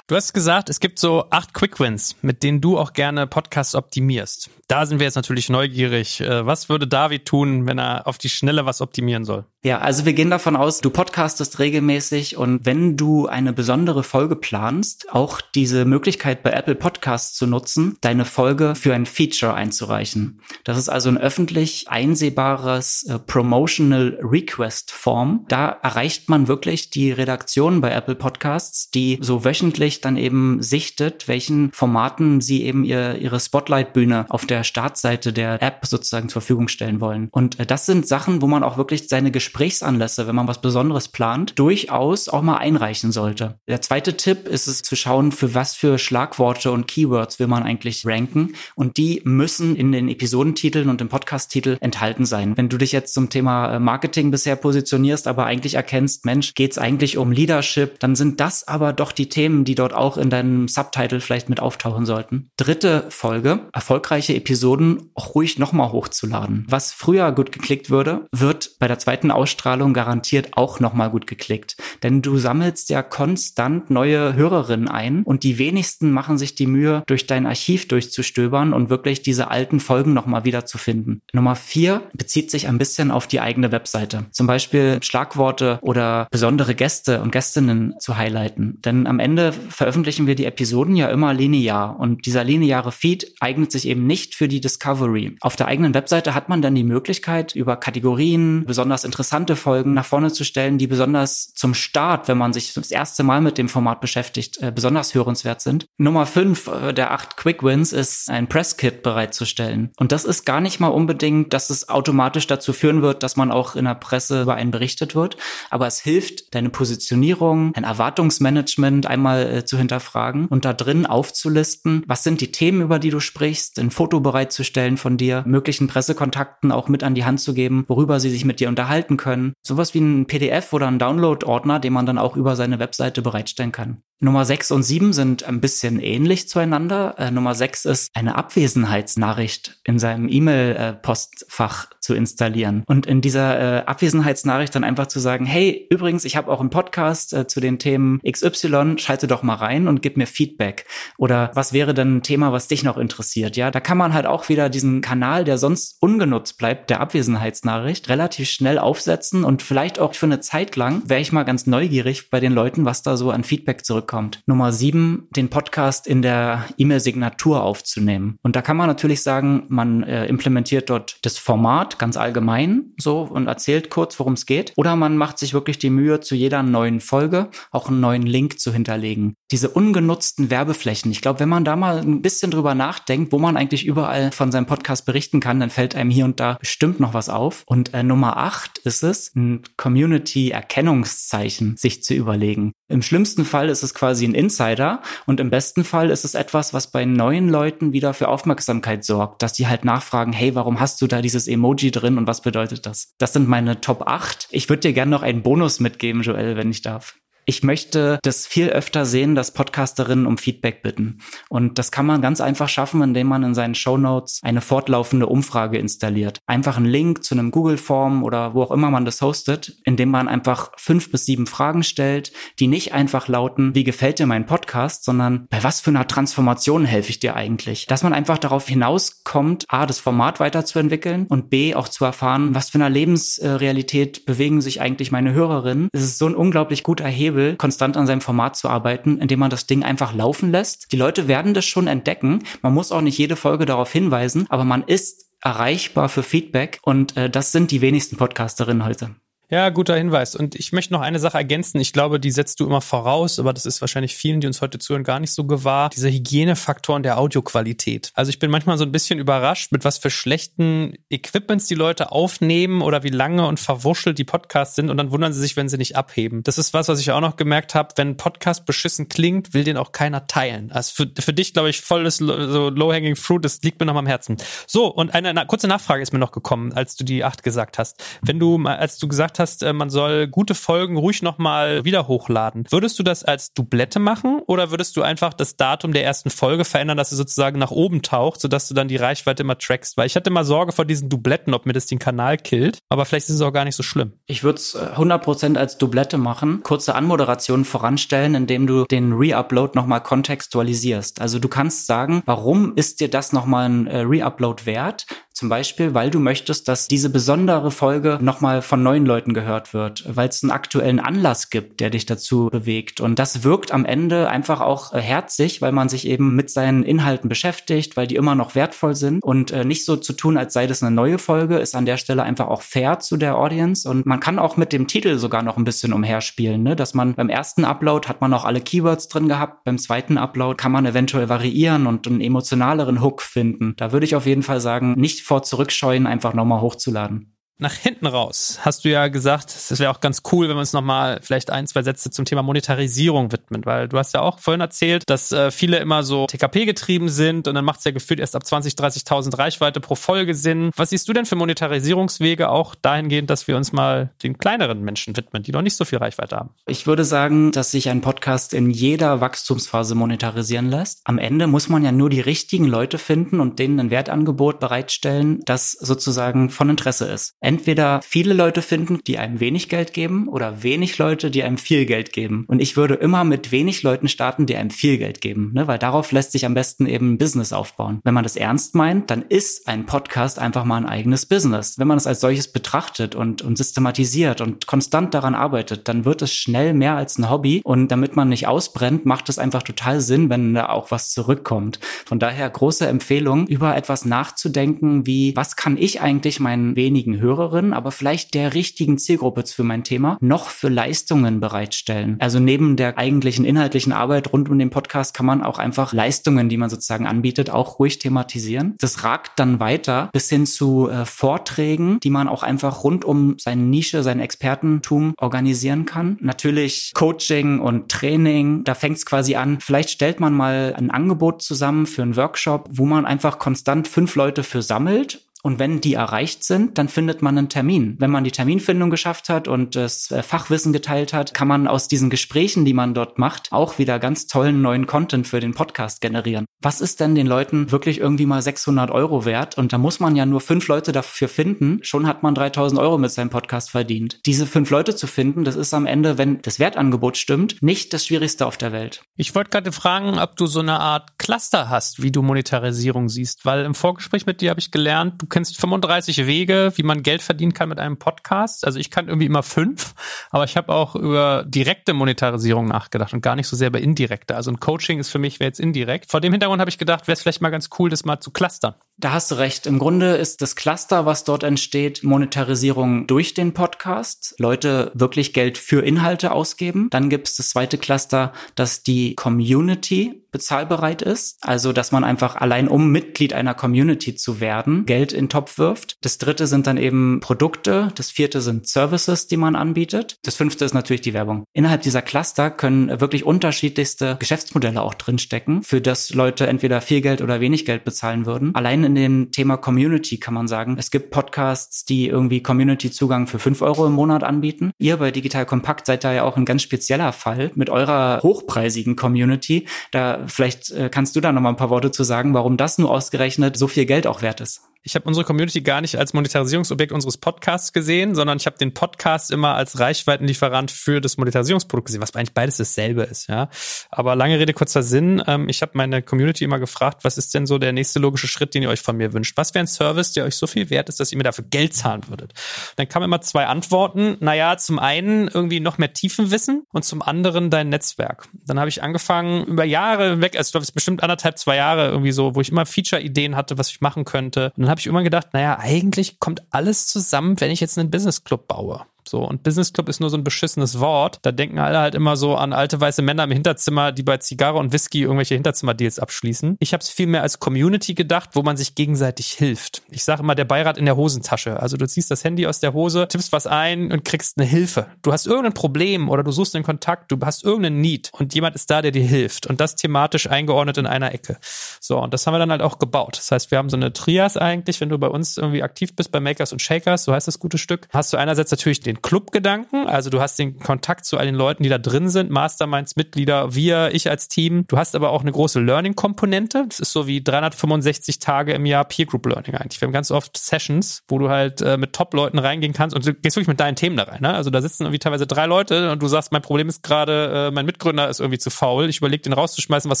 Du 0.08 0.16
hast 0.16 0.32
gesagt, 0.32 0.70
es 0.70 0.80
gibt 0.80 0.98
so 0.98 1.26
acht 1.28 1.52
Quick 1.52 1.78
Wins, 1.80 2.16
mit 2.22 2.42
denen 2.42 2.62
du 2.62 2.78
auch 2.78 2.94
gerne 2.94 3.26
Podcasts 3.26 3.74
optimierst. 3.74 4.48
Da 4.66 4.86
sind 4.86 5.00
wir 5.00 5.04
jetzt 5.04 5.16
natürlich 5.16 5.50
neugierig. 5.50 6.22
Äh, 6.22 6.46
was 6.46 6.70
würde 6.70 6.86
David 6.86 7.26
tun, 7.26 7.66
wenn 7.66 7.78
er 7.78 8.06
auf 8.06 8.16
die 8.16 8.30
Schnelle 8.30 8.64
was 8.64 8.80
optimieren 8.80 9.26
soll? 9.26 9.44
Ja, 9.68 9.80
also 9.80 10.06
wir 10.06 10.14
gehen 10.14 10.30
davon 10.30 10.56
aus, 10.56 10.80
du 10.80 10.88
podcastest 10.88 11.58
regelmäßig 11.58 12.38
und 12.38 12.64
wenn 12.64 12.96
du 12.96 13.26
eine 13.26 13.52
besondere 13.52 14.02
Folge 14.02 14.34
planst, 14.34 15.12
auch 15.12 15.42
diese 15.42 15.84
Möglichkeit 15.84 16.42
bei 16.42 16.52
Apple 16.52 16.74
Podcasts 16.74 17.36
zu 17.36 17.46
nutzen, 17.46 17.98
deine 18.00 18.24
Folge 18.24 18.74
für 18.74 18.94
ein 18.94 19.04
Feature 19.04 19.52
einzureichen. 19.52 20.40
Das 20.64 20.78
ist 20.78 20.88
also 20.88 21.10
ein 21.10 21.18
öffentlich 21.18 21.84
einsehbares 21.90 23.02
äh, 23.10 23.18
Promotional 23.18 24.18
Request 24.22 24.90
Form. 24.90 25.44
Da 25.48 25.68
erreicht 25.82 26.30
man 26.30 26.48
wirklich 26.48 26.88
die 26.88 27.12
Redaktion 27.12 27.82
bei 27.82 27.90
Apple 27.90 28.14
Podcasts, 28.14 28.90
die 28.90 29.18
so 29.20 29.44
wöchentlich 29.44 30.00
dann 30.00 30.16
eben 30.16 30.62
sichtet, 30.62 31.28
welchen 31.28 31.72
Formaten 31.72 32.40
sie 32.40 32.62
eben 32.62 32.84
ihr, 32.84 33.16
ihre 33.16 33.38
Spotlight-Bühne 33.38 34.24
auf 34.30 34.46
der 34.46 34.64
Startseite 34.64 35.34
der 35.34 35.62
App 35.62 35.84
sozusagen 35.84 36.30
zur 36.30 36.40
Verfügung 36.40 36.68
stellen 36.68 37.02
wollen. 37.02 37.28
Und 37.32 37.60
äh, 37.60 37.66
das 37.66 37.84
sind 37.84 38.08
Sachen, 38.08 38.40
wo 38.40 38.46
man 38.46 38.62
auch 38.62 38.78
wirklich 38.78 39.10
seine 39.10 39.30
Gesprächsanlässe, 39.58 40.28
wenn 40.28 40.36
man 40.36 40.46
was 40.46 40.60
Besonderes 40.60 41.08
plant, 41.08 41.58
durchaus 41.58 42.28
auch 42.28 42.42
mal 42.42 42.58
einreichen 42.58 43.10
sollte. 43.10 43.58
Der 43.66 43.80
zweite 43.80 44.16
Tipp 44.16 44.46
ist 44.46 44.68
es 44.68 44.82
zu 44.82 44.94
schauen, 44.94 45.32
für 45.32 45.52
was 45.52 45.74
für 45.74 45.98
Schlagworte 45.98 46.70
und 46.70 46.86
Keywords 46.86 47.40
will 47.40 47.48
man 47.48 47.64
eigentlich 47.64 48.06
ranken. 48.06 48.52
Und 48.76 48.98
die 48.98 49.20
müssen 49.24 49.74
in 49.74 49.90
den 49.90 50.08
Episodentiteln 50.08 50.88
und 50.88 51.00
im 51.00 51.08
Podcast-Titel 51.08 51.76
enthalten 51.80 52.24
sein. 52.24 52.56
Wenn 52.56 52.68
du 52.68 52.78
dich 52.78 52.92
jetzt 52.92 53.14
zum 53.14 53.30
Thema 53.30 53.74
äh, 53.74 53.80
Marketing 53.80 54.30
bisher 54.30 54.54
positionierst, 54.54 55.26
aber 55.26 55.46
eigentlich 55.46 55.74
erkennst, 55.74 56.24
Mensch, 56.24 56.54
geht 56.54 56.70
es 56.70 56.78
eigentlich 56.78 57.18
um 57.18 57.32
Leadership, 57.32 57.98
dann 57.98 58.14
sind 58.14 58.38
das 58.38 58.68
aber 58.68 58.92
doch 58.92 59.10
die 59.10 59.28
Themen, 59.28 59.64
die 59.64 59.74
dort 59.74 59.92
auch 59.92 60.18
in 60.18 60.30
deinem 60.30 60.68
Subtitle 60.68 61.20
vielleicht 61.20 61.48
mit 61.48 61.58
auftauchen 61.58 62.06
sollten. 62.06 62.48
Dritte 62.56 63.06
Folge, 63.08 63.66
erfolgreiche 63.72 64.36
Episoden 64.36 65.10
auch 65.14 65.34
ruhig 65.34 65.58
nochmal 65.58 65.90
hochzuladen. 65.90 66.64
Was 66.68 66.92
früher 66.92 67.32
gut 67.32 67.50
geklickt 67.50 67.90
würde, 67.90 68.28
wird 68.30 68.78
bei 68.78 68.86
der 68.86 69.00
zweiten 69.00 69.32
Ausstrahlung 69.38 69.94
garantiert 69.94 70.56
auch 70.56 70.80
nochmal 70.80 71.10
gut 71.10 71.28
geklickt. 71.28 71.76
Denn 72.02 72.22
du 72.22 72.38
sammelst 72.38 72.90
ja 72.90 73.02
konstant 73.02 73.88
neue 73.88 74.34
Hörerinnen 74.34 74.88
ein 74.88 75.22
und 75.22 75.44
die 75.44 75.58
wenigsten 75.58 76.10
machen 76.10 76.38
sich 76.38 76.56
die 76.56 76.66
Mühe, 76.66 77.04
durch 77.06 77.26
dein 77.26 77.46
Archiv 77.46 77.86
durchzustöbern 77.86 78.72
und 78.72 78.90
wirklich 78.90 79.22
diese 79.22 79.48
alten 79.48 79.78
Folgen 79.78 80.12
nochmal 80.12 80.44
wieder 80.44 80.66
zu 80.66 80.76
finden. 80.76 81.20
Nummer 81.32 81.54
vier 81.54 82.02
bezieht 82.14 82.50
sich 82.50 82.66
ein 82.66 82.78
bisschen 82.78 83.12
auf 83.12 83.28
die 83.28 83.40
eigene 83.40 83.70
Webseite. 83.70 84.26
Zum 84.32 84.48
Beispiel 84.48 84.98
Schlagworte 85.02 85.78
oder 85.82 86.26
besondere 86.32 86.74
Gäste 86.74 87.22
und 87.22 87.30
Gästinnen 87.30 87.94
zu 88.00 88.16
highlighten. 88.16 88.80
Denn 88.84 89.06
am 89.06 89.20
Ende 89.20 89.52
veröffentlichen 89.52 90.26
wir 90.26 90.34
die 90.34 90.46
Episoden 90.46 90.96
ja 90.96 91.08
immer 91.10 91.32
linear 91.32 92.00
und 92.00 92.26
dieser 92.26 92.42
lineare 92.42 92.90
Feed 92.90 93.34
eignet 93.38 93.70
sich 93.70 93.86
eben 93.86 94.04
nicht 94.06 94.34
für 94.34 94.48
die 94.48 94.60
Discovery. 94.60 95.36
Auf 95.40 95.54
der 95.54 95.68
eigenen 95.68 95.94
Webseite 95.94 96.34
hat 96.34 96.48
man 96.48 96.60
dann 96.60 96.74
die 96.74 96.82
Möglichkeit, 96.82 97.54
über 97.54 97.76
Kategorien 97.76 98.64
besonders 98.66 99.04
interessante 99.04 99.27
Folgen 99.56 99.94
nach 99.94 100.06
vorne 100.06 100.32
zu 100.32 100.44
stellen, 100.44 100.78
die 100.78 100.86
besonders 100.86 101.52
zum 101.54 101.74
Start, 101.74 102.28
wenn 102.28 102.38
man 102.38 102.52
sich 102.52 102.74
das 102.74 102.90
erste 102.90 103.22
Mal 103.22 103.40
mit 103.40 103.58
dem 103.58 103.68
Format 103.68 104.00
beschäftigt, 104.00 104.58
äh, 104.62 104.72
besonders 104.74 105.14
hörenswert 105.14 105.60
sind. 105.60 105.86
Nummer 105.98 106.26
fünf 106.26 106.68
äh, 106.68 106.92
der 106.92 107.12
acht 107.12 107.36
Quick 107.36 107.62
Wins 107.62 107.92
ist, 107.92 108.30
ein 108.30 108.48
Presskit 108.48 109.02
bereitzustellen. 109.02 109.90
Und 109.96 110.12
das 110.12 110.24
ist 110.24 110.44
gar 110.44 110.60
nicht 110.60 110.80
mal 110.80 110.88
unbedingt, 110.88 111.52
dass 111.52 111.70
es 111.70 111.88
automatisch 111.88 112.46
dazu 112.46 112.72
führen 112.72 113.02
wird, 113.02 113.22
dass 113.22 113.36
man 113.36 113.50
auch 113.50 113.76
in 113.76 113.84
der 113.84 113.94
Presse 113.94 114.42
über 114.42 114.54
einen 114.54 114.70
berichtet 114.70 115.14
wird. 115.14 115.36
Aber 115.70 115.86
es 115.86 116.00
hilft, 116.00 116.54
deine 116.54 116.70
Positionierung, 116.70 117.74
ein 117.74 117.84
Erwartungsmanagement 117.84 119.06
einmal 119.06 119.46
äh, 119.46 119.64
zu 119.64 119.76
hinterfragen 119.76 120.46
und 120.46 120.64
da 120.64 120.72
drin 120.72 121.06
aufzulisten, 121.06 122.02
was 122.06 122.24
sind 122.24 122.40
die 122.40 122.52
Themen, 122.52 122.80
über 122.80 122.98
die 122.98 123.10
du 123.10 123.20
sprichst, 123.20 123.78
ein 123.78 123.90
Foto 123.90 124.20
bereitzustellen 124.20 124.96
von 124.96 125.16
dir, 125.16 125.44
möglichen 125.46 125.88
Pressekontakten 125.88 126.72
auch 126.72 126.88
mit 126.88 127.02
an 127.02 127.14
die 127.14 127.24
Hand 127.24 127.40
zu 127.40 127.52
geben, 127.52 127.84
worüber 127.88 128.20
sie 128.20 128.30
sich 128.30 128.44
mit 128.44 128.60
dir 128.60 128.68
unterhalten 128.68 129.16
können. 129.18 129.52
Sowas 129.62 129.92
wie 129.92 130.00
ein 130.00 130.26
PDF 130.26 130.72
oder 130.72 130.88
ein 130.88 130.98
Download-Ordner, 130.98 131.78
den 131.78 131.92
man 131.92 132.06
dann 132.06 132.16
auch 132.16 132.36
über 132.36 132.56
seine 132.56 132.78
Webseite 132.78 133.20
bereitstellen 133.20 133.72
kann. 133.72 134.02
Nummer 134.20 134.44
6 134.44 134.72
und 134.72 134.82
7 134.82 135.12
sind 135.12 135.44
ein 135.44 135.60
bisschen 135.60 136.00
ähnlich 136.00 136.48
zueinander. 136.48 137.14
Äh, 137.18 137.30
Nummer 137.30 137.54
6 137.54 137.84
ist 137.84 138.10
eine 138.14 138.34
Abwesenheitsnachricht 138.34 139.78
in 139.84 140.00
seinem 140.00 140.28
E-Mail-Postfach 140.28 141.90
zu 142.00 142.14
installieren. 142.14 142.82
Und 142.86 143.06
in 143.06 143.20
dieser 143.20 143.82
äh, 143.82 143.84
Abwesenheitsnachricht 143.84 144.74
dann 144.74 144.82
einfach 144.82 145.06
zu 145.06 145.20
sagen, 145.20 145.46
hey, 145.46 145.86
übrigens, 145.90 146.24
ich 146.24 146.36
habe 146.36 146.50
auch 146.50 146.58
einen 146.58 146.70
Podcast 146.70 147.32
äh, 147.32 147.46
zu 147.46 147.60
den 147.60 147.78
Themen 147.78 148.20
XY, 148.28 148.96
schalte 148.96 149.28
doch 149.28 149.44
mal 149.44 149.54
rein 149.54 149.86
und 149.86 150.02
gib 150.02 150.16
mir 150.16 150.26
Feedback. 150.26 150.86
Oder 151.16 151.52
was 151.54 151.72
wäre 151.72 151.94
denn 151.94 152.16
ein 152.16 152.22
Thema, 152.24 152.50
was 152.50 152.66
dich 152.66 152.82
noch 152.82 152.98
interessiert? 152.98 153.56
Ja, 153.56 153.70
da 153.70 153.78
kann 153.78 153.98
man 153.98 154.14
halt 154.14 154.26
auch 154.26 154.48
wieder 154.48 154.68
diesen 154.68 155.00
Kanal, 155.00 155.44
der 155.44 155.58
sonst 155.58 155.96
ungenutzt 156.00 156.58
bleibt, 156.58 156.90
der 156.90 157.00
Abwesenheitsnachricht, 157.00 158.08
relativ 158.08 158.50
schnell 158.50 158.80
aufsetzen 158.80 159.44
und 159.44 159.62
vielleicht 159.62 160.00
auch 160.00 160.14
für 160.14 160.26
eine 160.26 160.40
Zeit 160.40 160.74
lang 160.74 161.02
wäre 161.08 161.20
ich 161.20 161.30
mal 161.30 161.44
ganz 161.44 161.68
neugierig 161.68 162.30
bei 162.30 162.40
den 162.40 162.52
Leuten, 162.52 162.84
was 162.84 163.02
da 163.02 163.16
so 163.16 163.30
an 163.30 163.44
Feedback 163.44 163.84
zurück 163.84 164.07
zurückkommt. 164.08 164.42
Nummer 164.46 164.72
sieben, 164.72 165.28
den 165.36 165.50
Podcast 165.50 166.06
in 166.06 166.22
der 166.22 166.64
E-Mail-Signatur 166.78 167.62
aufzunehmen. 167.62 168.38
Und 168.42 168.56
da 168.56 168.62
kann 168.62 168.76
man 168.76 168.86
natürlich 168.86 169.22
sagen, 169.22 169.64
man 169.68 170.02
äh, 170.02 170.26
implementiert 170.26 170.88
dort 170.88 171.18
das 171.22 171.38
Format 171.38 171.98
ganz 171.98 172.16
allgemein 172.16 172.94
so 172.96 173.20
und 173.20 173.46
erzählt 173.46 173.90
kurz, 173.90 174.18
worum 174.18 174.32
es 174.32 174.46
geht. 174.46 174.72
Oder 174.76 174.96
man 174.96 175.16
macht 175.16 175.38
sich 175.38 175.52
wirklich 175.52 175.78
die 175.78 175.90
Mühe, 175.90 176.20
zu 176.20 176.34
jeder 176.34 176.62
neuen 176.62 177.00
Folge 177.00 177.50
auch 177.70 177.88
einen 177.88 178.00
neuen 178.00 178.22
Link 178.22 178.58
zu 178.58 178.72
hinterlegen. 178.72 179.34
Diese 179.50 179.68
ungenutzten 179.68 180.50
Werbeflächen. 180.50 181.10
Ich 181.10 181.20
glaube, 181.20 181.40
wenn 181.40 181.48
man 181.48 181.64
da 181.64 181.76
mal 181.76 181.98
ein 181.98 182.22
bisschen 182.22 182.50
drüber 182.50 182.74
nachdenkt, 182.74 183.32
wo 183.32 183.38
man 183.38 183.56
eigentlich 183.56 183.84
überall 183.84 184.32
von 184.32 184.50
seinem 184.50 184.66
Podcast 184.66 185.04
berichten 185.04 185.40
kann, 185.40 185.60
dann 185.60 185.70
fällt 185.70 185.94
einem 185.94 186.10
hier 186.10 186.24
und 186.24 186.40
da 186.40 186.56
bestimmt 186.58 187.00
noch 187.00 187.14
was 187.14 187.28
auf. 187.28 187.64
Und 187.66 187.92
äh, 187.92 188.02
Nummer 188.02 188.38
acht 188.38 188.78
ist 188.78 189.02
es, 189.02 189.34
ein 189.34 189.62
Community-Erkennungszeichen 189.76 191.76
sich 191.76 192.02
zu 192.02 192.14
überlegen. 192.14 192.72
Im 192.88 193.02
schlimmsten 193.02 193.44
Fall 193.44 193.68
ist 193.68 193.82
es 193.82 193.92
quasi 193.98 194.24
ein 194.26 194.34
Insider 194.34 195.02
und 195.26 195.40
im 195.40 195.50
besten 195.50 195.82
Fall 195.82 196.10
ist 196.10 196.24
es 196.24 196.34
etwas, 196.34 196.72
was 196.72 196.92
bei 196.92 197.04
neuen 197.04 197.48
Leuten 197.48 197.92
wieder 197.92 198.14
für 198.14 198.28
Aufmerksamkeit 198.28 199.04
sorgt, 199.04 199.42
dass 199.42 199.52
die 199.52 199.66
halt 199.66 199.84
nachfragen, 199.84 200.32
hey, 200.32 200.54
warum 200.54 200.78
hast 200.78 201.02
du 201.02 201.08
da 201.08 201.20
dieses 201.20 201.48
Emoji 201.48 201.90
drin 201.90 202.16
und 202.16 202.28
was 202.28 202.40
bedeutet 202.40 202.86
das? 202.86 203.14
Das 203.18 203.32
sind 203.32 203.48
meine 203.48 203.80
Top 203.80 204.06
8. 204.06 204.46
Ich 204.50 204.68
würde 204.68 204.82
dir 204.82 204.92
gerne 204.92 205.10
noch 205.10 205.22
einen 205.22 205.42
Bonus 205.42 205.80
mitgeben, 205.80 206.22
Joel, 206.22 206.56
wenn 206.56 206.70
ich 206.70 206.82
darf. 206.82 207.16
Ich 207.48 207.62
möchte 207.62 208.18
das 208.24 208.46
viel 208.46 208.68
öfter 208.68 209.06
sehen, 209.06 209.34
dass 209.34 209.54
Podcasterinnen 209.54 210.26
um 210.26 210.36
Feedback 210.36 210.82
bitten. 210.82 211.20
Und 211.48 211.78
das 211.78 211.90
kann 211.90 212.04
man 212.04 212.20
ganz 212.20 212.42
einfach 212.42 212.68
schaffen, 212.68 213.00
indem 213.00 213.26
man 213.26 213.42
in 213.42 213.54
seinen 213.54 213.74
Show 213.74 213.96
Notes 213.96 214.40
eine 214.42 214.60
fortlaufende 214.60 215.24
Umfrage 215.24 215.78
installiert. 215.78 216.40
Einfach 216.46 216.76
einen 216.76 216.84
Link 216.84 217.24
zu 217.24 217.34
einem 217.34 217.50
Google-Form 217.50 218.22
oder 218.22 218.52
wo 218.52 218.64
auch 218.64 218.70
immer 218.70 218.90
man 218.90 219.06
das 219.06 219.22
hostet, 219.22 219.78
indem 219.84 220.10
man 220.10 220.28
einfach 220.28 220.72
fünf 220.76 221.10
bis 221.10 221.24
sieben 221.24 221.46
Fragen 221.46 221.84
stellt, 221.84 222.32
die 222.58 222.66
nicht 222.66 222.92
einfach 222.92 223.28
lauten, 223.28 223.74
wie 223.74 223.84
gefällt 223.84 224.18
dir 224.18 224.26
mein 224.26 224.44
Podcast, 224.44 225.04
sondern 225.04 225.46
bei 225.48 225.64
was 225.64 225.80
für 225.80 225.88
einer 225.88 226.06
Transformation 226.06 226.84
helfe 226.84 227.08
ich 227.08 227.18
dir 227.18 227.34
eigentlich? 227.34 227.86
Dass 227.86 228.02
man 228.02 228.12
einfach 228.12 228.36
darauf 228.36 228.68
hinauskommt, 228.68 229.64
A, 229.68 229.86
das 229.86 230.00
Format 230.00 230.38
weiterzuentwickeln 230.38 231.24
und 231.30 231.48
B, 231.48 231.74
auch 231.74 231.88
zu 231.88 232.04
erfahren, 232.04 232.54
was 232.54 232.68
für 232.68 232.76
einer 232.76 232.90
Lebensrealität 232.90 234.26
bewegen 234.26 234.60
sich 234.60 234.82
eigentlich 234.82 235.10
meine 235.12 235.32
Hörerinnen. 235.32 235.88
Es 235.94 236.02
ist 236.02 236.18
so 236.18 236.26
ein 236.26 236.34
unglaublich 236.34 236.82
guter 236.82 237.08
Hebel, 237.08 237.37
Hebel, 237.38 237.56
konstant 237.56 237.96
an 237.96 238.06
seinem 238.06 238.20
Format 238.20 238.56
zu 238.56 238.68
arbeiten, 238.68 239.18
indem 239.18 239.38
man 239.38 239.50
das 239.50 239.66
Ding 239.66 239.84
einfach 239.84 240.14
laufen 240.14 240.50
lässt. 240.50 240.92
Die 240.92 240.96
Leute 240.96 241.28
werden 241.28 241.54
das 241.54 241.64
schon 241.64 241.86
entdecken. 241.86 242.42
Man 242.62 242.74
muss 242.74 242.92
auch 242.92 243.00
nicht 243.00 243.16
jede 243.16 243.36
Folge 243.36 243.64
darauf 243.64 243.92
hinweisen, 243.92 244.46
aber 244.48 244.64
man 244.64 244.82
ist 244.82 245.28
erreichbar 245.40 246.08
für 246.08 246.24
Feedback 246.24 246.80
und 246.82 247.16
äh, 247.16 247.30
das 247.30 247.52
sind 247.52 247.70
die 247.70 247.80
wenigsten 247.80 248.16
Podcasterinnen 248.16 248.84
heute. 248.84 249.14
Ja, 249.50 249.70
guter 249.70 249.96
Hinweis. 249.96 250.34
Und 250.34 250.54
ich 250.56 250.72
möchte 250.72 250.92
noch 250.92 251.00
eine 251.00 251.18
Sache 251.18 251.38
ergänzen. 251.38 251.80
Ich 251.80 251.94
glaube, 251.94 252.20
die 252.20 252.30
setzt 252.30 252.60
du 252.60 252.66
immer 252.66 252.82
voraus, 252.82 253.38
aber 253.38 253.54
das 253.54 253.64
ist 253.64 253.80
wahrscheinlich 253.80 254.14
vielen, 254.14 254.42
die 254.42 254.46
uns 254.46 254.60
heute 254.60 254.78
zuhören, 254.78 255.04
gar 255.04 255.20
nicht 255.20 255.32
so 255.32 255.44
gewahr. 255.44 255.88
Diese 255.88 256.10
Hygienefaktoren 256.10 257.02
der 257.02 257.18
Audioqualität. 257.18 258.12
Also 258.12 258.28
ich 258.28 258.38
bin 258.38 258.50
manchmal 258.50 258.76
so 258.76 258.84
ein 258.84 258.92
bisschen 258.92 259.18
überrascht, 259.18 259.72
mit 259.72 259.86
was 259.86 259.96
für 259.96 260.10
schlechten 260.10 260.98
Equipments 261.08 261.66
die 261.66 261.76
Leute 261.76 262.12
aufnehmen 262.12 262.82
oder 262.82 263.04
wie 263.04 263.08
lange 263.08 263.46
und 263.46 263.58
verwurschtelt 263.58 264.18
die 264.18 264.24
Podcasts 264.24 264.76
sind 264.76 264.90
und 264.90 264.98
dann 264.98 265.12
wundern 265.12 265.32
sie 265.32 265.40
sich, 265.40 265.56
wenn 265.56 265.70
sie 265.70 265.78
nicht 265.78 265.96
abheben. 265.96 266.42
Das 266.42 266.58
ist 266.58 266.74
was, 266.74 266.88
was 266.88 267.00
ich 267.00 267.10
auch 267.12 267.22
noch 267.22 267.36
gemerkt 267.36 267.74
habe. 267.74 267.94
Wenn 267.96 268.10
ein 268.10 268.16
Podcast 268.18 268.66
beschissen 268.66 269.08
klingt, 269.08 269.54
will 269.54 269.64
den 269.64 269.78
auch 269.78 269.92
keiner 269.92 270.26
teilen. 270.26 270.70
Also 270.72 270.92
für, 270.94 271.22
für 271.22 271.32
dich, 271.32 271.54
glaube 271.54 271.70
ich, 271.70 271.80
volles 271.80 272.18
so 272.18 272.68
low-hanging 272.68 273.16
fruit. 273.16 273.42
Das 273.42 273.62
liegt 273.62 273.80
mir 273.80 273.86
noch 273.86 273.96
am 273.96 274.06
Herzen. 274.06 274.36
So, 274.66 274.88
und 274.88 275.14
eine, 275.14 275.30
eine 275.30 275.46
kurze 275.46 275.68
Nachfrage 275.68 276.02
ist 276.02 276.12
mir 276.12 276.18
noch 276.18 276.32
gekommen, 276.32 276.74
als 276.74 276.96
du 276.96 277.04
die 277.04 277.24
acht 277.24 277.42
gesagt 277.42 277.78
hast. 277.78 278.04
Wenn 278.20 278.38
du, 278.38 278.58
als 278.66 278.98
du 278.98 279.08
gesagt 279.08 279.37
hast, 279.38 279.62
äh, 279.62 279.72
man 279.72 279.90
soll 279.90 280.28
gute 280.28 280.54
Folgen 280.54 280.96
ruhig 280.96 281.22
nochmal 281.22 281.84
wieder 281.84 282.08
hochladen. 282.08 282.64
Würdest 282.70 282.98
du 282.98 283.02
das 283.02 283.24
als 283.24 283.52
Doublette 283.52 283.98
machen 283.98 284.40
oder 284.46 284.70
würdest 284.70 284.96
du 284.96 285.02
einfach 285.02 285.34
das 285.34 285.56
Datum 285.56 285.92
der 285.92 286.04
ersten 286.04 286.30
Folge 286.30 286.64
verändern, 286.64 286.96
dass 286.96 287.10
sie 287.10 287.16
sozusagen 287.16 287.58
nach 287.58 287.70
oben 287.70 288.02
taucht, 288.02 288.40
sodass 288.40 288.68
du 288.68 288.74
dann 288.74 288.88
die 288.88 288.96
Reichweite 288.96 289.42
immer 289.42 289.58
trackst? 289.58 289.96
Weil 289.96 290.06
ich 290.06 290.16
hatte 290.16 290.30
mal 290.30 290.44
Sorge 290.44 290.72
vor 290.72 290.84
diesen 290.84 291.08
Dubletten, 291.08 291.54
ob 291.54 291.66
mir 291.66 291.72
das 291.72 291.86
den 291.86 291.98
Kanal 291.98 292.36
killt, 292.36 292.78
aber 292.88 293.04
vielleicht 293.04 293.28
ist 293.28 293.34
es 293.36 293.40
auch 293.40 293.52
gar 293.52 293.64
nicht 293.64 293.76
so 293.76 293.82
schlimm. 293.82 294.12
Ich 294.26 294.42
würde 294.44 294.58
es 294.58 294.76
100% 294.76 295.56
als 295.56 295.78
Doublette 295.78 296.18
machen, 296.18 296.62
kurze 296.62 296.94
Anmoderation 296.94 297.64
voranstellen, 297.64 298.34
indem 298.34 298.66
du 298.66 298.84
den 298.84 299.12
Reupload 299.12 299.72
nochmal 299.74 300.02
kontextualisierst. 300.02 301.20
Also 301.20 301.38
du 301.38 301.48
kannst 301.48 301.86
sagen, 301.86 302.22
warum 302.26 302.74
ist 302.76 303.00
dir 303.00 303.08
das 303.08 303.32
nochmal 303.32 303.68
ein 303.68 303.86
äh, 303.86 304.00
Reupload 304.00 304.66
wert? 304.66 305.06
Zum 305.38 305.48
Beispiel, 305.48 305.94
weil 305.94 306.10
du 306.10 306.18
möchtest, 306.18 306.66
dass 306.66 306.88
diese 306.88 307.10
besondere 307.10 307.70
Folge 307.70 308.18
nochmal 308.20 308.60
von 308.60 308.82
neuen 308.82 309.06
Leuten 309.06 309.34
gehört 309.34 309.72
wird, 309.72 310.04
weil 310.08 310.28
es 310.28 310.42
einen 310.42 310.50
aktuellen 310.50 310.98
Anlass 310.98 311.48
gibt, 311.48 311.78
der 311.78 311.90
dich 311.90 312.06
dazu 312.06 312.48
bewegt. 312.50 313.00
Und 313.00 313.20
das 313.20 313.44
wirkt 313.44 313.70
am 313.70 313.84
Ende 313.84 314.28
einfach 314.28 314.60
auch 314.60 314.92
äh, 314.92 315.00
herzig, 315.00 315.62
weil 315.62 315.70
man 315.70 315.88
sich 315.88 316.08
eben 316.08 316.34
mit 316.34 316.50
seinen 316.50 316.82
Inhalten 316.82 317.28
beschäftigt, 317.28 317.96
weil 317.96 318.08
die 318.08 318.16
immer 318.16 318.34
noch 318.34 318.56
wertvoll 318.56 318.96
sind 318.96 319.22
und 319.22 319.52
äh, 319.52 319.64
nicht 319.64 319.84
so 319.84 319.94
zu 319.94 320.12
tun, 320.12 320.36
als 320.36 320.54
sei 320.54 320.66
das 320.66 320.82
eine 320.82 320.90
neue 320.90 321.18
Folge, 321.18 321.58
ist 321.58 321.76
an 321.76 321.86
der 321.86 321.98
Stelle 321.98 322.24
einfach 322.24 322.48
auch 322.48 322.62
fair 322.62 322.98
zu 322.98 323.16
der 323.16 323.38
Audience. 323.38 323.88
Und 323.88 324.06
man 324.06 324.18
kann 324.18 324.40
auch 324.40 324.56
mit 324.56 324.72
dem 324.72 324.88
Titel 324.88 325.18
sogar 325.18 325.44
noch 325.44 325.56
ein 325.56 325.62
bisschen 325.62 325.92
umherspielen, 325.92 326.64
ne? 326.64 326.74
dass 326.74 326.94
man 326.94 327.14
beim 327.14 327.28
ersten 327.28 327.64
Upload 327.64 328.08
hat 328.08 328.20
man 328.20 328.34
auch 328.34 328.44
alle 328.44 328.60
Keywords 328.60 329.06
drin 329.06 329.28
gehabt, 329.28 329.62
beim 329.62 329.78
zweiten 329.78 330.18
Upload 330.18 330.56
kann 330.56 330.72
man 330.72 330.84
eventuell 330.84 331.28
variieren 331.28 331.86
und 331.86 332.08
einen 332.08 332.20
emotionaleren 332.20 333.00
Hook 333.04 333.22
finden. 333.22 333.74
Da 333.76 333.92
würde 333.92 334.04
ich 334.04 334.16
auf 334.16 334.26
jeden 334.26 334.42
Fall 334.42 334.60
sagen, 334.60 334.94
nicht 334.94 335.27
vor 335.28 335.42
zurückscheuen, 335.42 336.06
einfach 336.06 336.32
nochmal 336.32 336.62
hochzuladen 336.62 337.37
nach 337.58 337.74
hinten 337.74 338.06
raus 338.06 338.58
hast 338.62 338.84
du 338.84 338.88
ja 338.88 339.08
gesagt, 339.08 339.50
es 339.50 339.78
wäre 339.80 339.90
auch 339.90 340.00
ganz 340.00 340.22
cool, 340.30 340.48
wenn 340.48 340.56
wir 340.56 340.60
uns 340.60 340.72
nochmal 340.72 341.18
vielleicht 341.22 341.50
ein, 341.50 341.66
zwei 341.66 341.82
Sätze 341.82 342.10
zum 342.10 342.24
Thema 342.24 342.42
Monetarisierung 342.42 343.32
widmen, 343.32 343.66
weil 343.66 343.88
du 343.88 343.98
hast 343.98 344.14
ja 344.14 344.20
auch 344.20 344.38
vorhin 344.38 344.60
erzählt, 344.60 345.02
dass 345.06 345.32
äh, 345.32 345.50
viele 345.50 345.78
immer 345.78 346.04
so 346.04 346.26
TKP 346.26 346.66
getrieben 346.66 347.08
sind 347.08 347.48
und 347.48 347.54
dann 347.54 347.64
macht 347.64 347.80
es 347.80 347.84
ja 347.84 347.90
gefühlt 347.90 348.20
erst 348.20 348.36
ab 348.36 348.46
20, 348.46 348.74
30.000 348.74 349.36
Reichweite 349.36 349.80
pro 349.80 349.96
Folge 349.96 350.34
Sinn. 350.34 350.70
Was 350.76 350.90
siehst 350.90 351.08
du 351.08 351.12
denn 351.12 351.26
für 351.26 351.34
Monetarisierungswege 351.34 352.48
auch 352.48 352.76
dahingehend, 352.76 353.28
dass 353.28 353.48
wir 353.48 353.56
uns 353.56 353.72
mal 353.72 354.10
den 354.22 354.38
kleineren 354.38 354.82
Menschen 354.82 355.16
widmen, 355.16 355.42
die 355.42 355.50
noch 355.50 355.62
nicht 355.62 355.76
so 355.76 355.84
viel 355.84 355.98
Reichweite 355.98 356.36
haben? 356.36 356.50
Ich 356.66 356.86
würde 356.86 357.04
sagen, 357.04 357.50
dass 357.50 357.72
sich 357.72 357.88
ein 357.88 358.02
Podcast 358.02 358.54
in 358.54 358.70
jeder 358.70 359.20
Wachstumsphase 359.20 359.96
monetarisieren 359.96 360.70
lässt. 360.70 361.00
Am 361.04 361.18
Ende 361.18 361.48
muss 361.48 361.68
man 361.68 361.82
ja 361.82 361.90
nur 361.90 362.08
die 362.08 362.20
richtigen 362.20 362.66
Leute 362.66 362.98
finden 362.98 363.40
und 363.40 363.58
denen 363.58 363.80
ein 363.80 363.90
Wertangebot 363.90 364.60
bereitstellen, 364.60 365.40
das 365.44 365.72
sozusagen 365.72 366.50
von 366.50 366.70
Interesse 366.70 367.06
ist 367.06 367.34
entweder 367.48 368.02
viele 368.02 368.34
Leute 368.34 368.60
finden, 368.60 369.00
die 369.06 369.16
einem 369.16 369.40
wenig 369.40 369.70
Geld 369.70 369.94
geben 369.94 370.28
oder 370.28 370.62
wenig 370.62 370.98
Leute, 370.98 371.30
die 371.30 371.42
einem 371.42 371.56
viel 371.56 371.86
Geld 371.86 372.12
geben. 372.12 372.44
Und 372.46 372.60
ich 372.60 372.76
würde 372.76 372.92
immer 372.92 373.24
mit 373.24 373.52
wenig 373.52 373.82
Leuten 373.82 374.08
starten, 374.08 374.44
die 374.44 374.54
einem 374.54 374.68
viel 374.68 374.98
Geld 374.98 375.22
geben, 375.22 375.52
ne? 375.54 375.66
weil 375.66 375.78
darauf 375.78 376.12
lässt 376.12 376.32
sich 376.32 376.44
am 376.44 376.52
besten 376.52 376.84
eben 376.84 377.14
ein 377.14 377.16
Business 377.16 377.54
aufbauen. 377.54 378.00
Wenn 378.04 378.12
man 378.12 378.22
das 378.22 378.36
ernst 378.36 378.74
meint, 378.74 379.08
dann 379.10 379.22
ist 379.22 379.66
ein 379.66 379.86
Podcast 379.86 380.38
einfach 380.38 380.66
mal 380.66 380.76
ein 380.76 380.84
eigenes 380.84 381.24
Business. 381.24 381.78
Wenn 381.78 381.88
man 381.88 381.96
es 381.96 382.06
als 382.06 382.20
solches 382.20 382.52
betrachtet 382.52 383.14
und, 383.14 383.40
und 383.40 383.56
systematisiert 383.56 384.42
und 384.42 384.66
konstant 384.66 385.14
daran 385.14 385.34
arbeitet, 385.34 385.88
dann 385.88 386.04
wird 386.04 386.20
es 386.20 386.34
schnell 386.34 386.74
mehr 386.74 386.96
als 386.96 387.16
ein 387.16 387.30
Hobby. 387.30 387.62
Und 387.64 387.88
damit 387.88 388.14
man 388.14 388.28
nicht 388.28 388.46
ausbrennt, 388.46 389.06
macht 389.06 389.30
es 389.30 389.38
einfach 389.38 389.62
total 389.62 390.02
Sinn, 390.02 390.28
wenn 390.28 390.52
da 390.52 390.68
auch 390.68 390.90
was 390.90 391.12
zurückkommt. 391.12 391.80
Von 392.04 392.18
daher 392.18 392.50
große 392.50 392.86
Empfehlung, 392.86 393.46
über 393.46 393.74
etwas 393.74 394.04
nachzudenken, 394.04 395.06
wie 395.06 395.34
was 395.34 395.56
kann 395.56 395.78
ich 395.78 396.02
eigentlich 396.02 396.40
meinen 396.40 396.76
wenigen 396.76 397.18
Hörern 397.18 397.37
Hörerinnen, 397.38 397.72
aber 397.72 397.90
vielleicht 397.90 398.34
der 398.34 398.54
richtigen 398.54 398.98
Zielgruppe 398.98 399.44
für 399.46 399.62
mein 399.62 399.84
Thema 399.84 400.18
noch 400.20 400.48
für 400.48 400.68
Leistungen 400.68 401.40
bereitstellen. 401.40 402.16
Also 402.18 402.40
neben 402.40 402.76
der 402.76 402.98
eigentlichen 402.98 403.44
inhaltlichen 403.44 403.92
Arbeit 403.92 404.32
rund 404.32 404.48
um 404.48 404.58
den 404.58 404.70
Podcast 404.70 405.14
kann 405.14 405.26
man 405.26 405.42
auch 405.42 405.58
einfach 405.58 405.92
Leistungen, 405.92 406.48
die 406.48 406.56
man 406.56 406.70
sozusagen 406.70 407.06
anbietet, 407.06 407.50
auch 407.50 407.78
ruhig 407.78 407.98
thematisieren. 407.98 408.74
Das 408.80 409.04
ragt 409.04 409.32
dann 409.36 409.60
weiter 409.60 410.10
bis 410.12 410.28
hin 410.28 410.46
zu 410.46 410.88
äh, 410.88 411.04
Vorträgen, 411.04 412.00
die 412.00 412.10
man 412.10 412.28
auch 412.28 412.42
einfach 412.42 412.84
rund 412.84 413.04
um 413.04 413.36
seine 413.38 413.62
Nische, 413.62 414.02
sein 414.02 414.20
Expertentum 414.20 415.14
organisieren 415.18 415.86
kann. 415.86 416.18
Natürlich 416.20 416.92
Coaching 416.94 417.60
und 417.60 417.88
Training, 417.88 418.64
da 418.64 418.74
fängt 418.74 418.96
es 418.96 419.06
quasi 419.06 419.36
an. 419.36 419.58
Vielleicht 419.60 419.90
stellt 419.90 420.20
man 420.20 420.34
mal 420.34 420.74
ein 420.76 420.90
Angebot 420.90 421.42
zusammen 421.42 421.86
für 421.86 422.02
einen 422.02 422.16
Workshop, 422.16 422.68
wo 422.72 422.84
man 422.84 423.06
einfach 423.06 423.38
konstant 423.38 423.86
fünf 423.86 424.16
Leute 424.16 424.42
für 424.42 424.62
sammelt 424.62 425.27
und 425.42 425.58
wenn 425.58 425.80
die 425.80 425.94
erreicht 425.94 426.44
sind, 426.44 426.78
dann 426.78 426.88
findet 426.88 427.22
man 427.22 427.38
einen 427.38 427.48
Termin. 427.48 427.96
Wenn 427.98 428.10
man 428.10 428.24
die 428.24 428.30
Terminfindung 428.30 428.90
geschafft 428.90 429.28
hat 429.28 429.46
und 429.48 429.76
das 429.76 430.10
äh, 430.10 430.22
Fachwissen 430.22 430.72
geteilt 430.72 431.12
hat, 431.12 431.34
kann 431.34 431.48
man 431.48 431.68
aus 431.68 431.88
diesen 431.88 432.10
Gesprächen, 432.10 432.64
die 432.64 432.74
man 432.74 432.94
dort 432.94 433.18
macht, 433.18 433.52
auch 433.52 433.78
wieder 433.78 433.98
ganz 433.98 434.26
tollen 434.26 434.62
neuen 434.62 434.86
Content 434.86 435.26
für 435.26 435.40
den 435.40 435.54
Podcast 435.54 436.00
generieren. 436.00 436.46
Was 436.60 436.80
ist 436.80 436.98
denn 437.00 437.14
den 437.14 437.26
Leuten 437.26 437.70
wirklich 437.70 438.00
irgendwie 438.00 438.26
mal 438.26 438.42
600 438.42 438.90
Euro 438.90 439.24
wert? 439.24 439.56
Und 439.58 439.72
da 439.72 439.78
muss 439.78 440.00
man 440.00 440.16
ja 440.16 440.26
nur 440.26 440.40
fünf 440.40 440.66
Leute 440.66 440.90
dafür 440.90 441.28
finden. 441.28 441.78
Schon 441.82 442.06
hat 442.06 442.22
man 442.22 442.34
3000 442.34 442.80
Euro 442.80 442.98
mit 442.98 443.12
seinem 443.12 443.30
Podcast 443.30 443.70
verdient. 443.70 444.20
Diese 444.26 444.46
fünf 444.46 444.70
Leute 444.70 444.96
zu 444.96 445.06
finden, 445.06 445.44
das 445.44 445.54
ist 445.54 445.72
am 445.72 445.86
Ende, 445.86 446.18
wenn 446.18 446.42
das 446.42 446.58
Wertangebot 446.58 447.16
stimmt, 447.16 447.62
nicht 447.62 447.92
das 447.92 448.06
Schwierigste 448.06 448.44
auf 448.44 448.56
der 448.56 448.72
Welt. 448.72 449.02
Ich 449.16 449.34
wollte 449.34 449.50
gerade 449.50 449.70
fragen, 449.70 450.18
ob 450.18 450.36
du 450.36 450.46
so 450.46 450.60
eine 450.60 450.80
Art 450.80 451.18
Cluster 451.18 451.68
hast, 451.68 452.02
wie 452.02 452.10
du 452.10 452.22
Monetarisierung 452.22 453.08
siehst, 453.08 453.44
weil 453.44 453.64
im 453.64 453.74
Vorgespräch 453.74 454.26
mit 454.26 454.40
dir 454.40 454.50
habe 454.50 454.60
ich 454.60 454.72
gelernt, 454.72 455.18
kennst 455.28 455.58
35 455.60 456.26
Wege, 456.26 456.72
wie 456.76 456.82
man 456.82 457.02
Geld 457.02 457.22
verdienen 457.22 457.54
kann 457.54 457.68
mit 457.68 457.78
einem 457.78 457.98
Podcast. 457.98 458.64
Also 458.64 458.78
ich 458.78 458.90
kann 458.90 459.08
irgendwie 459.08 459.26
immer 459.26 459.42
fünf, 459.42 459.94
aber 460.30 460.44
ich 460.44 460.56
habe 460.56 460.72
auch 460.72 460.94
über 460.94 461.44
direkte 461.46 461.94
Monetarisierung 461.94 462.66
nachgedacht 462.66 463.12
und 463.12 463.20
gar 463.20 463.36
nicht 463.36 463.46
so 463.46 463.56
sehr 463.56 463.68
über 463.68 463.80
indirekte. 463.80 464.34
Also 464.34 464.50
ein 464.50 464.60
Coaching 464.60 464.98
ist 464.98 465.10
für 465.10 465.18
mich 465.18 465.40
wäre 465.40 465.48
jetzt 465.48 465.60
indirekt. 465.60 466.10
Vor 466.10 466.20
dem 466.20 466.32
Hintergrund 466.32 466.60
habe 466.60 466.70
ich 466.70 466.78
gedacht, 466.78 467.06
wäre 467.06 467.14
es 467.14 467.22
vielleicht 467.22 467.40
mal 467.40 467.50
ganz 467.50 467.68
cool, 467.78 467.90
das 467.90 468.04
mal 468.04 468.20
zu 468.20 468.30
clustern. 468.30 468.74
Da 469.00 469.12
hast 469.12 469.30
du 469.30 469.36
recht. 469.36 469.66
Im 469.66 469.78
Grunde 469.78 470.16
ist 470.16 470.42
das 470.42 470.56
Cluster, 470.56 471.06
was 471.06 471.22
dort 471.22 471.44
entsteht, 471.44 472.02
Monetarisierung 472.02 473.06
durch 473.06 473.32
den 473.32 473.54
Podcast. 473.54 474.34
Leute 474.38 474.90
wirklich 474.94 475.32
Geld 475.32 475.56
für 475.56 475.84
Inhalte 475.84 476.32
ausgeben. 476.32 476.88
Dann 476.90 477.08
gibt 477.08 477.28
es 477.28 477.36
das 477.36 477.50
zweite 477.50 477.78
Cluster, 477.78 478.32
dass 478.56 478.82
die 478.82 479.14
Community 479.14 480.24
bezahlbereit 480.30 481.02
ist. 481.02 481.38
Also, 481.40 481.72
dass 481.72 481.92
man 481.92 482.04
einfach 482.04 482.36
allein 482.36 482.68
um 482.68 482.90
Mitglied 482.90 483.32
einer 483.32 483.54
Community 483.54 484.14
zu 484.14 484.40
werden, 484.40 484.86
Geld 484.86 485.12
in 485.12 485.24
den 485.24 485.28
Topf 485.28 485.58
wirft. 485.58 485.98
Das 486.02 486.18
dritte 486.18 486.46
sind 486.46 486.66
dann 486.66 486.76
eben 486.76 487.20
Produkte. 487.20 487.92
Das 487.94 488.10
vierte 488.10 488.40
sind 488.40 488.66
Services, 488.66 489.26
die 489.26 489.36
man 489.36 489.56
anbietet. 489.56 490.18
Das 490.22 490.36
fünfte 490.36 490.64
ist 490.64 490.74
natürlich 490.74 491.00
die 491.00 491.14
Werbung. 491.14 491.44
Innerhalb 491.52 491.82
dieser 491.82 492.02
Cluster 492.02 492.50
können 492.50 493.00
wirklich 493.00 493.24
unterschiedlichste 493.24 494.16
Geschäftsmodelle 494.18 494.80
auch 494.82 494.94
drinstecken, 494.94 495.62
für 495.62 495.80
das 495.80 496.14
Leute 496.14 496.46
entweder 496.46 496.80
viel 496.80 497.00
Geld 497.00 497.22
oder 497.22 497.40
wenig 497.40 497.64
Geld 497.64 497.84
bezahlen 497.84 498.26
würden. 498.26 498.54
Allein 498.54 498.84
in 498.84 498.94
dem 498.94 499.30
Thema 499.32 499.56
Community 499.56 500.18
kann 500.18 500.34
man 500.34 500.48
sagen, 500.48 500.76
es 500.78 500.90
gibt 500.90 501.10
Podcasts, 501.10 501.84
die 501.84 502.08
irgendwie 502.08 502.42
Community-Zugang 502.42 503.26
für 503.26 503.38
fünf 503.38 503.62
Euro 503.62 503.86
im 503.86 503.92
Monat 503.92 504.24
anbieten. 504.24 504.72
Ihr 504.78 504.96
bei 504.96 505.10
Digital 505.10 505.46
Kompakt 505.46 505.86
seid 505.86 506.04
da 506.04 506.12
ja 506.12 506.24
auch 506.24 506.36
ein 506.36 506.44
ganz 506.44 506.62
spezieller 506.62 507.12
Fall 507.12 507.50
mit 507.54 507.70
eurer 507.70 508.20
hochpreisigen 508.22 508.96
Community. 508.96 509.66
Da 509.90 510.17
vielleicht 510.26 510.70
äh, 510.70 510.88
kannst 510.88 511.16
du 511.16 511.20
da 511.20 511.32
noch 511.32 511.40
mal 511.40 511.50
ein 511.50 511.56
paar 511.56 511.70
Worte 511.70 511.90
zu 511.90 512.04
sagen, 512.04 512.34
warum 512.34 512.56
das 512.56 512.78
nur 512.78 512.90
ausgerechnet 512.90 513.56
so 513.56 513.68
viel 513.68 513.86
Geld 513.86 514.06
auch 514.06 514.22
wert 514.22 514.40
ist. 514.40 514.62
Ich 514.82 514.94
habe 514.94 515.06
unsere 515.06 515.24
Community 515.24 515.60
gar 515.60 515.80
nicht 515.80 515.96
als 515.98 516.14
Monetarisierungsobjekt 516.14 516.92
unseres 516.92 517.18
Podcasts 517.18 517.72
gesehen, 517.72 518.14
sondern 518.14 518.38
ich 518.38 518.46
habe 518.46 518.56
den 518.56 518.74
Podcast 518.74 519.30
immer 519.30 519.54
als 519.54 519.78
Reichweitenlieferant 519.78 520.70
für 520.70 521.00
das 521.00 521.16
Monetarisierungsprodukt 521.16 521.86
gesehen, 521.86 522.00
was 522.00 522.14
eigentlich 522.14 522.32
beides 522.32 522.58
dasselbe 522.58 523.02
ist, 523.02 523.28
ja. 523.28 523.48
Aber 523.90 524.14
lange 524.16 524.38
Rede, 524.38 524.52
kurzer 524.52 524.82
Sinn. 524.82 525.22
Ähm, 525.26 525.48
ich 525.48 525.62
habe 525.62 525.72
meine 525.74 526.00
Community 526.02 526.44
immer 526.44 526.58
gefragt, 526.58 527.04
was 527.04 527.18
ist 527.18 527.34
denn 527.34 527.46
so 527.46 527.58
der 527.58 527.72
nächste 527.72 527.98
logische 527.98 528.28
Schritt, 528.28 528.54
den 528.54 528.62
ihr 528.62 528.70
euch 528.70 528.80
von 528.80 528.96
mir 528.96 529.12
wünscht? 529.12 529.36
Was 529.36 529.52
wäre 529.52 529.64
ein 529.64 529.66
Service, 529.66 530.12
der 530.12 530.24
euch 530.24 530.36
so 530.36 530.46
viel 530.46 530.70
wert 530.70 530.88
ist, 530.88 531.00
dass 531.00 531.10
ihr 531.10 531.18
mir 531.18 531.24
dafür 531.24 531.44
Geld 531.50 531.74
zahlen 531.74 532.02
würdet? 532.08 532.32
Dann 532.76 532.88
kamen 532.88 533.04
immer 533.04 533.20
zwei 533.20 533.46
Antworten. 533.46 534.16
Naja, 534.20 534.56
zum 534.56 534.78
einen 534.78 535.28
irgendwie 535.28 535.60
noch 535.60 535.78
mehr 535.78 535.92
Tiefenwissen 535.92 536.64
und 536.72 536.84
zum 536.84 537.02
anderen 537.02 537.50
dein 537.50 537.68
Netzwerk. 537.68 538.28
Dann 538.46 538.58
habe 538.58 538.68
ich 538.68 538.82
angefangen, 538.82 539.44
über 539.44 539.64
Jahre 539.64 540.20
weg, 540.20 540.36
also 540.36 540.48
ich 540.48 540.52
glaube, 540.52 540.62
es 540.62 540.68
ist 540.70 540.74
bestimmt 540.74 541.02
anderthalb, 541.02 541.36
zwei 541.38 541.56
Jahre 541.56 541.88
irgendwie 541.88 542.12
so, 542.12 542.34
wo 542.34 542.40
ich 542.40 542.50
immer 542.50 542.64
Feature-Ideen 542.64 543.34
hatte, 543.34 543.58
was 543.58 543.70
ich 543.70 543.80
machen 543.80 544.04
könnte. 544.04 544.52
Und 544.56 544.67
dann 544.68 544.72
habe 544.72 544.80
ich 544.80 544.86
immer 544.86 545.02
gedacht, 545.02 545.28
naja, 545.32 545.58
eigentlich 545.58 546.20
kommt 546.20 546.42
alles 546.50 546.86
zusammen, 546.86 547.40
wenn 547.40 547.50
ich 547.50 547.60
jetzt 547.60 547.78
einen 547.78 547.90
Business 547.90 548.22
Club 548.22 548.48
baue. 548.48 548.84
So, 549.08 549.24
und 549.24 549.42
Business 549.42 549.72
Club 549.72 549.88
ist 549.88 550.00
nur 550.00 550.10
so 550.10 550.16
ein 550.16 550.24
beschissenes 550.24 550.80
Wort. 550.80 551.18
Da 551.22 551.32
denken 551.32 551.58
alle 551.58 551.78
halt 551.78 551.94
immer 551.94 552.16
so 552.16 552.36
an 552.36 552.52
alte 552.52 552.80
weiße 552.80 553.00
Männer 553.00 553.24
im 553.24 553.30
Hinterzimmer, 553.30 553.90
die 553.92 554.02
bei 554.02 554.18
Zigarre 554.18 554.58
und 554.58 554.72
Whisky 554.72 555.02
irgendwelche 555.02 555.34
Hinterzimmer-Deals 555.34 555.98
abschließen. 555.98 556.56
Ich 556.60 556.72
habe 556.72 556.82
es 556.82 556.90
vielmehr 556.90 557.22
als 557.22 557.38
Community 557.38 557.94
gedacht, 557.94 558.30
wo 558.34 558.42
man 558.42 558.56
sich 558.56 558.74
gegenseitig 558.74 559.28
hilft. 559.32 559.82
Ich 559.90 560.04
sage 560.04 560.22
immer, 560.22 560.34
der 560.34 560.44
Beirat 560.44 560.76
in 560.76 560.84
der 560.84 560.96
Hosentasche. 560.96 561.60
Also 561.60 561.76
du 561.76 561.88
ziehst 561.88 562.10
das 562.10 562.24
Handy 562.24 562.46
aus 562.46 562.60
der 562.60 562.74
Hose, 562.74 563.08
tippst 563.08 563.32
was 563.32 563.46
ein 563.46 563.90
und 563.90 564.04
kriegst 564.04 564.36
eine 564.36 564.46
Hilfe. 564.46 564.88
Du 565.02 565.12
hast 565.12 565.26
irgendein 565.26 565.54
Problem 565.54 566.08
oder 566.10 566.22
du 566.22 566.30
suchst 566.30 566.54
einen 566.54 566.64
Kontakt, 566.64 567.10
du 567.10 567.18
hast 567.24 567.44
irgendeinen 567.44 567.80
Need 567.80 568.10
und 568.12 568.34
jemand 568.34 568.54
ist 568.56 568.70
da, 568.70 568.82
der 568.82 568.90
dir 568.90 569.04
hilft. 569.04 569.46
Und 569.46 569.60
das 569.60 569.76
thematisch 569.76 570.28
eingeordnet 570.28 570.76
in 570.76 570.86
einer 570.86 571.14
Ecke. 571.14 571.38
So, 571.80 571.98
und 571.98 572.12
das 572.12 572.26
haben 572.26 572.34
wir 572.34 572.38
dann 572.38 572.50
halt 572.50 572.62
auch 572.62 572.78
gebaut. 572.78 573.16
Das 573.16 573.30
heißt, 573.30 573.50
wir 573.50 573.58
haben 573.58 573.70
so 573.70 573.76
eine 573.76 573.92
Trias 573.92 574.36
eigentlich, 574.36 574.80
wenn 574.80 574.90
du 574.90 574.98
bei 574.98 575.08
uns 575.08 575.38
irgendwie 575.38 575.62
aktiv 575.62 575.96
bist 575.96 576.12
bei 576.12 576.20
Makers 576.20 576.52
und 576.52 576.60
Shakers, 576.60 577.04
so 577.04 577.12
heißt 577.14 577.26
das 577.26 577.38
gute 577.38 577.56
Stück, 577.56 577.88
hast 577.90 578.12
du 578.12 578.18
einerseits 578.18 578.50
natürlich 578.50 578.80
den 578.80 578.97
den 578.98 579.02
Clubgedanken, 579.02 579.86
also 579.86 580.10
du 580.10 580.20
hast 580.20 580.38
den 580.38 580.58
Kontakt 580.58 581.04
zu 581.04 581.18
all 581.18 581.26
den 581.26 581.34
Leuten, 581.34 581.62
die 581.62 581.68
da 581.68 581.78
drin 581.78 582.08
sind, 582.08 582.30
Masterminds, 582.30 582.96
Mitglieder, 582.96 583.54
wir, 583.54 583.90
ich 583.92 584.10
als 584.10 584.28
Team. 584.28 584.64
Du 584.68 584.76
hast 584.76 584.94
aber 584.94 585.10
auch 585.10 585.22
eine 585.22 585.32
große 585.32 585.60
Learning-Komponente. 585.60 586.64
Das 586.68 586.80
ist 586.80 586.92
so 586.92 587.06
wie 587.06 587.22
365 587.22 588.18
Tage 588.18 588.52
im 588.52 588.66
Jahr 588.66 588.84
Peer 588.84 589.06
Group 589.06 589.26
Learning 589.26 589.54
eigentlich. 589.54 589.80
Wir 589.80 589.86
haben 589.86 589.92
ganz 589.92 590.10
oft 590.10 590.36
Sessions, 590.36 591.02
wo 591.08 591.18
du 591.18 591.28
halt 591.28 591.62
äh, 591.62 591.76
mit 591.76 591.92
Top-Leuten 591.92 592.38
reingehen 592.38 592.72
kannst 592.72 592.94
und 592.94 593.06
du 593.06 593.14
gehst 593.14 593.36
wirklich 593.36 593.48
mit 593.48 593.60
deinen 593.60 593.76
Themen 593.76 593.96
da 593.96 594.04
rein. 594.04 594.20
Ne? 594.20 594.34
Also 594.34 594.50
da 594.50 594.60
sitzen 594.60 594.84
irgendwie 594.84 594.98
teilweise 594.98 595.26
drei 595.26 595.46
Leute 595.46 595.90
und 595.90 596.02
du 596.02 596.08
sagst, 596.08 596.32
mein 596.32 596.42
Problem 596.42 596.68
ist 596.68 596.82
gerade, 596.82 597.48
äh, 597.48 597.50
mein 597.50 597.66
Mitgründer 597.66 598.08
ist 598.08 598.20
irgendwie 598.20 598.38
zu 598.38 598.50
faul. 598.50 598.88
Ich 598.88 598.98
überlege, 598.98 599.22
den 599.22 599.32
rauszuschmeißen, 599.32 599.90
was 599.90 600.00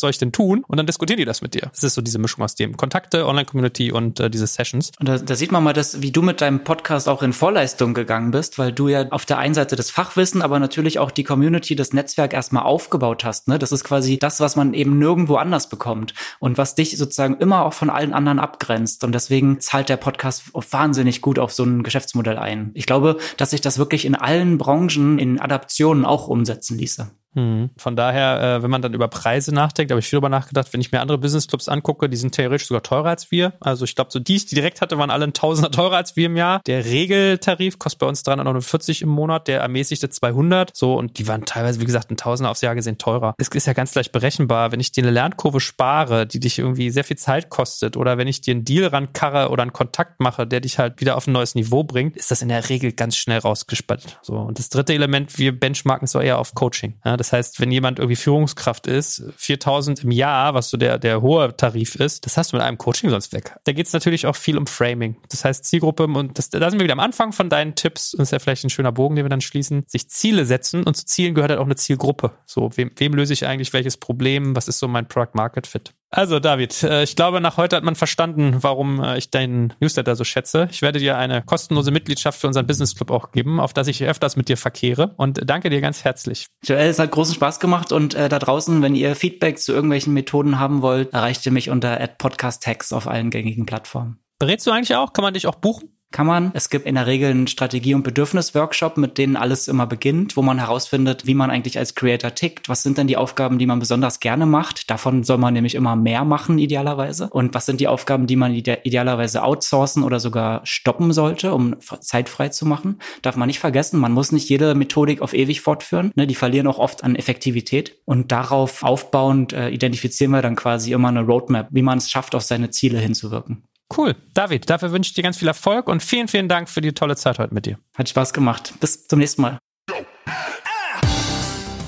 soll 0.00 0.10
ich 0.10 0.18
denn 0.18 0.32
tun? 0.32 0.64
Und 0.66 0.78
dann 0.78 0.86
diskutieren 0.86 1.18
die 1.18 1.24
das 1.24 1.42
mit 1.42 1.54
dir. 1.54 1.68
Das 1.72 1.82
ist 1.82 1.94
so 1.94 2.02
diese 2.02 2.18
Mischung 2.18 2.44
aus 2.44 2.54
dem 2.54 2.76
Kontakte, 2.76 3.26
Online-Community 3.26 3.92
und 3.92 4.20
äh, 4.20 4.30
diese 4.30 4.46
Sessions. 4.46 4.92
Und 4.98 5.08
da, 5.08 5.18
da 5.18 5.34
sieht 5.34 5.52
man 5.52 5.62
mal, 5.62 5.72
dass, 5.72 6.02
wie 6.02 6.10
du 6.10 6.22
mit 6.22 6.40
deinem 6.40 6.64
Podcast 6.64 7.08
auch 7.08 7.22
in 7.22 7.32
Vorleistung 7.32 7.94
gegangen 7.94 8.30
bist, 8.30 8.58
weil 8.58 8.72
du 8.72 8.87
ja 8.88 9.08
auf 9.10 9.26
der 9.26 9.38
einen 9.38 9.54
Seite 9.54 9.76
das 9.76 9.90
Fachwissen, 9.90 10.42
aber 10.42 10.58
natürlich 10.58 10.98
auch 10.98 11.10
die 11.10 11.24
Community, 11.24 11.76
das 11.76 11.92
Netzwerk 11.92 12.32
erstmal 12.32 12.64
aufgebaut 12.64 13.24
hast. 13.24 13.48
Ne? 13.48 13.58
Das 13.58 13.72
ist 13.72 13.84
quasi 13.84 14.18
das, 14.18 14.40
was 14.40 14.56
man 14.56 14.74
eben 14.74 14.98
nirgendwo 14.98 15.36
anders 15.36 15.68
bekommt 15.68 16.14
und 16.38 16.58
was 16.58 16.74
dich 16.74 16.96
sozusagen 16.96 17.36
immer 17.38 17.64
auch 17.64 17.72
von 17.72 17.90
allen 17.90 18.12
anderen 18.12 18.38
abgrenzt. 18.38 19.04
Und 19.04 19.12
deswegen 19.12 19.60
zahlt 19.60 19.88
der 19.88 19.96
Podcast 19.96 20.52
wahnsinnig 20.54 21.20
gut 21.20 21.38
auf 21.38 21.52
so 21.52 21.64
ein 21.64 21.82
Geschäftsmodell 21.82 22.38
ein. 22.38 22.70
Ich 22.74 22.86
glaube, 22.86 23.18
dass 23.36 23.50
sich 23.50 23.60
das 23.60 23.78
wirklich 23.78 24.04
in 24.04 24.14
allen 24.14 24.58
Branchen 24.58 25.18
in 25.18 25.40
Adaptionen 25.40 26.04
auch 26.04 26.28
umsetzen 26.28 26.78
ließe. 26.78 27.10
Mhm. 27.34 27.70
Von 27.76 27.96
daher, 27.96 28.58
äh, 28.58 28.62
wenn 28.62 28.70
man 28.70 28.82
dann 28.82 28.94
über 28.94 29.08
Preise 29.08 29.54
nachdenkt, 29.54 29.90
habe 29.90 30.00
ich 30.00 30.08
viel 30.08 30.16
darüber 30.16 30.28
nachgedacht, 30.28 30.72
wenn 30.72 30.80
ich 30.80 30.92
mir 30.92 31.00
andere 31.00 31.18
Businessclubs 31.18 31.68
angucke, 31.68 32.08
die 32.08 32.16
sind 32.16 32.34
theoretisch 32.34 32.68
sogar 32.68 32.82
teurer 32.82 33.10
als 33.10 33.30
wir. 33.30 33.52
Also 33.60 33.84
ich 33.84 33.94
glaube, 33.94 34.10
so 34.10 34.18
die, 34.18 34.38
die 34.38 34.54
direkt 34.54 34.80
hatte, 34.80 34.98
waren 34.98 35.10
alle 35.10 35.24
ein 35.24 35.32
Tausender 35.32 35.70
teurer 35.70 35.96
als 35.96 36.16
wir 36.16 36.26
im 36.26 36.36
Jahr. 36.36 36.60
Der 36.66 36.84
Regeltarif 36.84 37.78
kostet 37.78 38.00
bei 38.00 38.06
uns 38.06 38.22
349 38.22 39.02
im 39.02 39.08
Monat, 39.08 39.48
der 39.48 39.60
ermäßigte 39.60 40.08
200. 40.10 40.70
So, 40.74 40.94
und 40.94 41.18
die 41.18 41.26
waren 41.28 41.44
teilweise, 41.44 41.80
wie 41.80 41.84
gesagt, 41.84 42.10
ein 42.10 42.16
Tausender 42.16 42.50
aufs 42.50 42.60
Jahr 42.60 42.74
gesehen 42.74 42.98
teurer. 42.98 43.34
Es 43.38 43.48
ist 43.48 43.66
ja 43.66 43.72
ganz 43.72 43.94
leicht 43.94 44.12
berechenbar. 44.12 44.72
Wenn 44.72 44.80
ich 44.80 44.92
dir 44.92 45.02
eine 45.02 45.10
Lernkurve 45.10 45.60
spare, 45.60 46.26
die 46.26 46.40
dich 46.40 46.58
irgendwie 46.58 46.90
sehr 46.90 47.04
viel 47.04 47.18
Zeit 47.18 47.50
kostet, 47.50 47.96
oder 47.96 48.18
wenn 48.18 48.28
ich 48.28 48.40
dir 48.40 48.54
einen 48.54 48.64
Deal 48.64 48.86
rankarre 48.86 49.50
oder 49.50 49.62
einen 49.62 49.72
Kontakt 49.72 50.20
mache, 50.20 50.46
der 50.46 50.60
dich 50.60 50.78
halt 50.78 51.00
wieder 51.00 51.16
auf 51.16 51.26
ein 51.26 51.32
neues 51.32 51.54
Niveau 51.54 51.84
bringt, 51.84 52.16
ist 52.16 52.30
das 52.30 52.42
in 52.42 52.48
der 52.48 52.68
Regel 52.68 52.92
ganz 52.92 53.16
schnell 53.16 53.38
rausgespannt. 53.38 54.18
So. 54.22 54.34
Und 54.34 54.58
das 54.58 54.68
dritte 54.68 54.94
Element, 54.94 55.38
wir 55.38 55.58
benchmarken 55.58 56.06
so 56.06 56.20
eher 56.20 56.38
auf 56.38 56.54
Coaching. 56.54 56.94
Ja, 57.04 57.16
das 57.18 57.32
heißt, 57.32 57.60
wenn 57.60 57.70
jemand 57.70 57.98
irgendwie 57.98 58.16
Führungskraft 58.16 58.86
ist, 58.86 59.22
4000 59.36 60.04
im 60.04 60.10
Jahr, 60.10 60.54
was 60.54 60.70
so 60.70 60.76
der, 60.76 60.98
der 60.98 61.20
hohe 61.20 61.56
Tarif 61.56 61.96
ist, 61.96 62.24
das 62.24 62.36
hast 62.36 62.52
du 62.52 62.56
mit 62.56 62.64
einem 62.64 62.78
Coaching 62.78 63.10
sonst 63.10 63.32
weg. 63.32 63.56
Da 63.64 63.72
geht 63.72 63.86
es 63.86 63.92
natürlich 63.92 64.26
auch 64.26 64.36
viel 64.36 64.56
um 64.56 64.66
Framing. 64.66 65.16
Das 65.28 65.44
heißt 65.44 65.64
Zielgruppe 65.64 66.04
und 66.04 66.38
das, 66.38 66.50
da 66.50 66.70
sind 66.70 66.78
wir 66.78 66.84
wieder 66.84 66.94
am 66.94 67.00
Anfang 67.00 67.32
von 67.32 67.50
deinen 67.50 67.74
Tipps. 67.74 68.12
Das 68.12 68.28
ist 68.28 68.32
ja 68.32 68.38
vielleicht 68.38 68.64
ein 68.64 68.70
schöner 68.70 68.92
Bogen, 68.92 69.16
den 69.16 69.24
wir 69.24 69.30
dann 69.30 69.40
schließen. 69.40 69.84
Sich 69.86 70.08
Ziele 70.08 70.46
setzen 70.46 70.84
und 70.84 70.96
zu 70.96 71.04
Zielen 71.04 71.34
gehört 71.34 71.50
halt 71.50 71.60
auch 71.60 71.66
eine 71.66 71.76
Zielgruppe. 71.76 72.32
So, 72.46 72.70
wem, 72.76 72.90
wem 72.96 73.14
löse 73.14 73.32
ich 73.32 73.46
eigentlich 73.46 73.72
welches 73.72 73.96
Problem? 73.96 74.56
Was 74.56 74.68
ist 74.68 74.78
so 74.78 74.88
mein 74.88 75.06
Product 75.08 75.34
Market 75.34 75.66
Fit? 75.66 75.94
Also 76.10 76.38
David, 76.38 76.82
äh, 76.82 77.02
ich 77.02 77.16
glaube, 77.16 77.40
nach 77.40 77.58
heute 77.58 77.76
hat 77.76 77.84
man 77.84 77.94
verstanden, 77.94 78.58
warum 78.62 79.02
äh, 79.02 79.18
ich 79.18 79.30
deinen 79.30 79.74
Newsletter 79.80 80.16
so 80.16 80.24
schätze. 80.24 80.68
Ich 80.70 80.80
werde 80.80 80.98
dir 80.98 81.18
eine 81.18 81.42
kostenlose 81.42 81.90
Mitgliedschaft 81.90 82.40
für 82.40 82.46
unseren 82.46 82.66
Business 82.66 82.94
Club 82.94 83.10
auch 83.10 83.30
geben, 83.30 83.60
auf 83.60 83.74
das 83.74 83.88
ich 83.88 84.02
öfters 84.02 84.36
mit 84.36 84.48
dir 84.48 84.56
verkehre. 84.56 85.14
Und 85.18 85.40
danke 85.44 85.68
dir 85.68 85.80
ganz 85.82 86.04
herzlich. 86.04 86.46
Joel, 86.64 86.88
es 86.88 86.98
hat 86.98 87.10
großen 87.10 87.34
Spaß 87.34 87.60
gemacht 87.60 87.92
und 87.92 88.14
äh, 88.14 88.28
da 88.30 88.38
draußen, 88.38 88.80
wenn 88.80 88.94
ihr 88.94 89.14
Feedback 89.16 89.58
zu 89.58 89.72
irgendwelchen 89.72 90.14
Methoden 90.14 90.58
haben 90.58 90.80
wollt, 90.80 91.12
erreicht 91.12 91.44
ihr 91.44 91.52
mich 91.52 91.68
unter 91.68 91.96
@podcasttext 92.18 92.94
auf 92.94 93.06
allen 93.06 93.30
gängigen 93.30 93.66
Plattformen. 93.66 94.18
Berätst 94.38 94.66
du 94.66 94.70
eigentlich 94.70 94.96
auch? 94.96 95.12
Kann 95.12 95.24
man 95.24 95.34
dich 95.34 95.46
auch 95.46 95.56
buchen? 95.56 95.97
Kann 96.10 96.26
man. 96.26 96.50
Es 96.54 96.70
gibt 96.70 96.86
in 96.86 96.94
der 96.94 97.06
Regel 97.06 97.30
einen 97.30 97.46
Strategie- 97.46 97.94
und 97.94 98.02
Bedürfnisworkshop, 98.02 98.96
mit 98.96 99.18
denen 99.18 99.36
alles 99.36 99.68
immer 99.68 99.86
beginnt, 99.86 100.36
wo 100.36 100.42
man 100.42 100.58
herausfindet, 100.58 101.26
wie 101.26 101.34
man 101.34 101.50
eigentlich 101.50 101.78
als 101.78 101.94
Creator 101.94 102.34
tickt. 102.34 102.68
Was 102.68 102.82
sind 102.82 102.96
denn 102.96 103.06
die 103.06 103.18
Aufgaben, 103.18 103.58
die 103.58 103.66
man 103.66 103.78
besonders 103.78 104.18
gerne 104.18 104.46
macht? 104.46 104.90
Davon 104.90 105.22
soll 105.22 105.36
man 105.38 105.52
nämlich 105.52 105.74
immer 105.74 105.96
mehr 105.96 106.24
machen, 106.24 106.58
idealerweise. 106.58 107.28
Und 107.30 107.54
was 107.54 107.66
sind 107.66 107.80
die 107.80 107.88
Aufgaben, 107.88 108.26
die 108.26 108.36
man 108.36 108.54
ide 108.54 108.78
idealerweise 108.84 109.42
outsourcen 109.42 110.02
oder 110.02 110.18
sogar 110.18 110.62
stoppen 110.64 111.12
sollte, 111.12 111.52
um 111.52 111.76
Zeit 112.00 112.30
frei 112.30 112.48
zu 112.48 112.64
machen? 112.64 113.00
Darf 113.20 113.36
man 113.36 113.48
nicht 113.48 113.60
vergessen, 113.60 114.00
man 114.00 114.12
muss 114.12 114.32
nicht 114.32 114.48
jede 114.48 114.74
Methodik 114.74 115.20
auf 115.20 115.34
ewig 115.34 115.60
fortführen. 115.60 116.10
Ne? 116.14 116.26
Die 116.26 116.34
verlieren 116.34 116.68
auch 116.68 116.78
oft 116.78 117.04
an 117.04 117.16
Effektivität. 117.16 117.98
Und 118.06 118.32
darauf 118.32 118.82
aufbauend 118.82 119.52
äh, 119.52 119.68
identifizieren 119.68 120.32
wir 120.32 120.40
dann 120.40 120.56
quasi 120.56 120.92
immer 120.92 121.08
eine 121.08 121.20
Roadmap, 121.20 121.68
wie 121.70 121.82
man 121.82 121.98
es 121.98 122.10
schafft, 122.10 122.34
auf 122.34 122.42
seine 122.42 122.70
Ziele 122.70 122.98
hinzuwirken. 122.98 123.67
Cool. 123.96 124.14
David, 124.34 124.68
dafür 124.68 124.92
wünsche 124.92 125.08
ich 125.08 125.14
dir 125.14 125.22
ganz 125.22 125.38
viel 125.38 125.48
Erfolg 125.48 125.88
und 125.88 126.02
vielen, 126.02 126.28
vielen 126.28 126.48
Dank 126.48 126.68
für 126.68 126.80
die 126.80 126.92
tolle 126.92 127.16
Zeit 127.16 127.38
heute 127.38 127.54
mit 127.54 127.66
dir. 127.66 127.78
Hat 127.96 128.08
Spaß 128.08 128.32
gemacht. 128.32 128.74
Bis 128.80 129.06
zum 129.06 129.18
nächsten 129.18 129.42
Mal. 129.42 129.58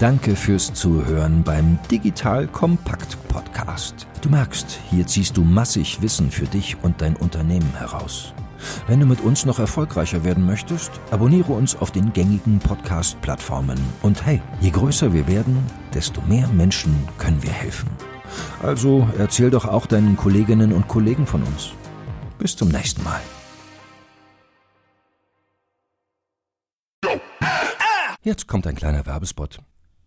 Danke 0.00 0.34
fürs 0.34 0.72
Zuhören 0.72 1.42
beim 1.42 1.78
Digital 1.90 2.46
Kompakt 2.46 3.18
Podcast. 3.28 4.06
Du 4.22 4.30
merkst, 4.30 4.80
hier 4.88 5.06
ziehst 5.06 5.36
du 5.36 5.44
massig 5.44 6.00
Wissen 6.00 6.30
für 6.30 6.46
dich 6.46 6.78
und 6.82 7.02
dein 7.02 7.16
Unternehmen 7.16 7.74
heraus. 7.76 8.32
Wenn 8.86 9.00
du 9.00 9.06
mit 9.06 9.20
uns 9.20 9.44
noch 9.44 9.58
erfolgreicher 9.58 10.24
werden 10.24 10.46
möchtest, 10.46 10.90
abonniere 11.10 11.52
uns 11.52 11.76
auf 11.76 11.90
den 11.90 12.14
gängigen 12.14 12.60
Podcast-Plattformen. 12.60 13.78
Und 14.00 14.24
hey, 14.24 14.40
je 14.60 14.70
größer 14.70 15.12
wir 15.12 15.28
werden, 15.28 15.58
desto 15.92 16.22
mehr 16.22 16.48
Menschen 16.48 16.94
können 17.18 17.42
wir 17.42 17.52
helfen. 17.52 17.90
Also 18.62 19.06
erzähl 19.18 19.50
doch 19.50 19.66
auch 19.66 19.86
deinen 19.86 20.16
Kolleginnen 20.16 20.72
und 20.72 20.88
Kollegen 20.88 21.26
von 21.26 21.42
uns. 21.42 21.72
Bis 22.40 22.56
zum 22.56 22.68
nächsten 22.68 23.04
Mal. 23.04 23.20
Jetzt 28.22 28.48
kommt 28.48 28.66
ein 28.66 28.74
kleiner 28.74 29.04
Werbespot. 29.04 29.58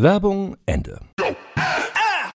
Werbung 0.00 0.56
Ende. 0.64 1.00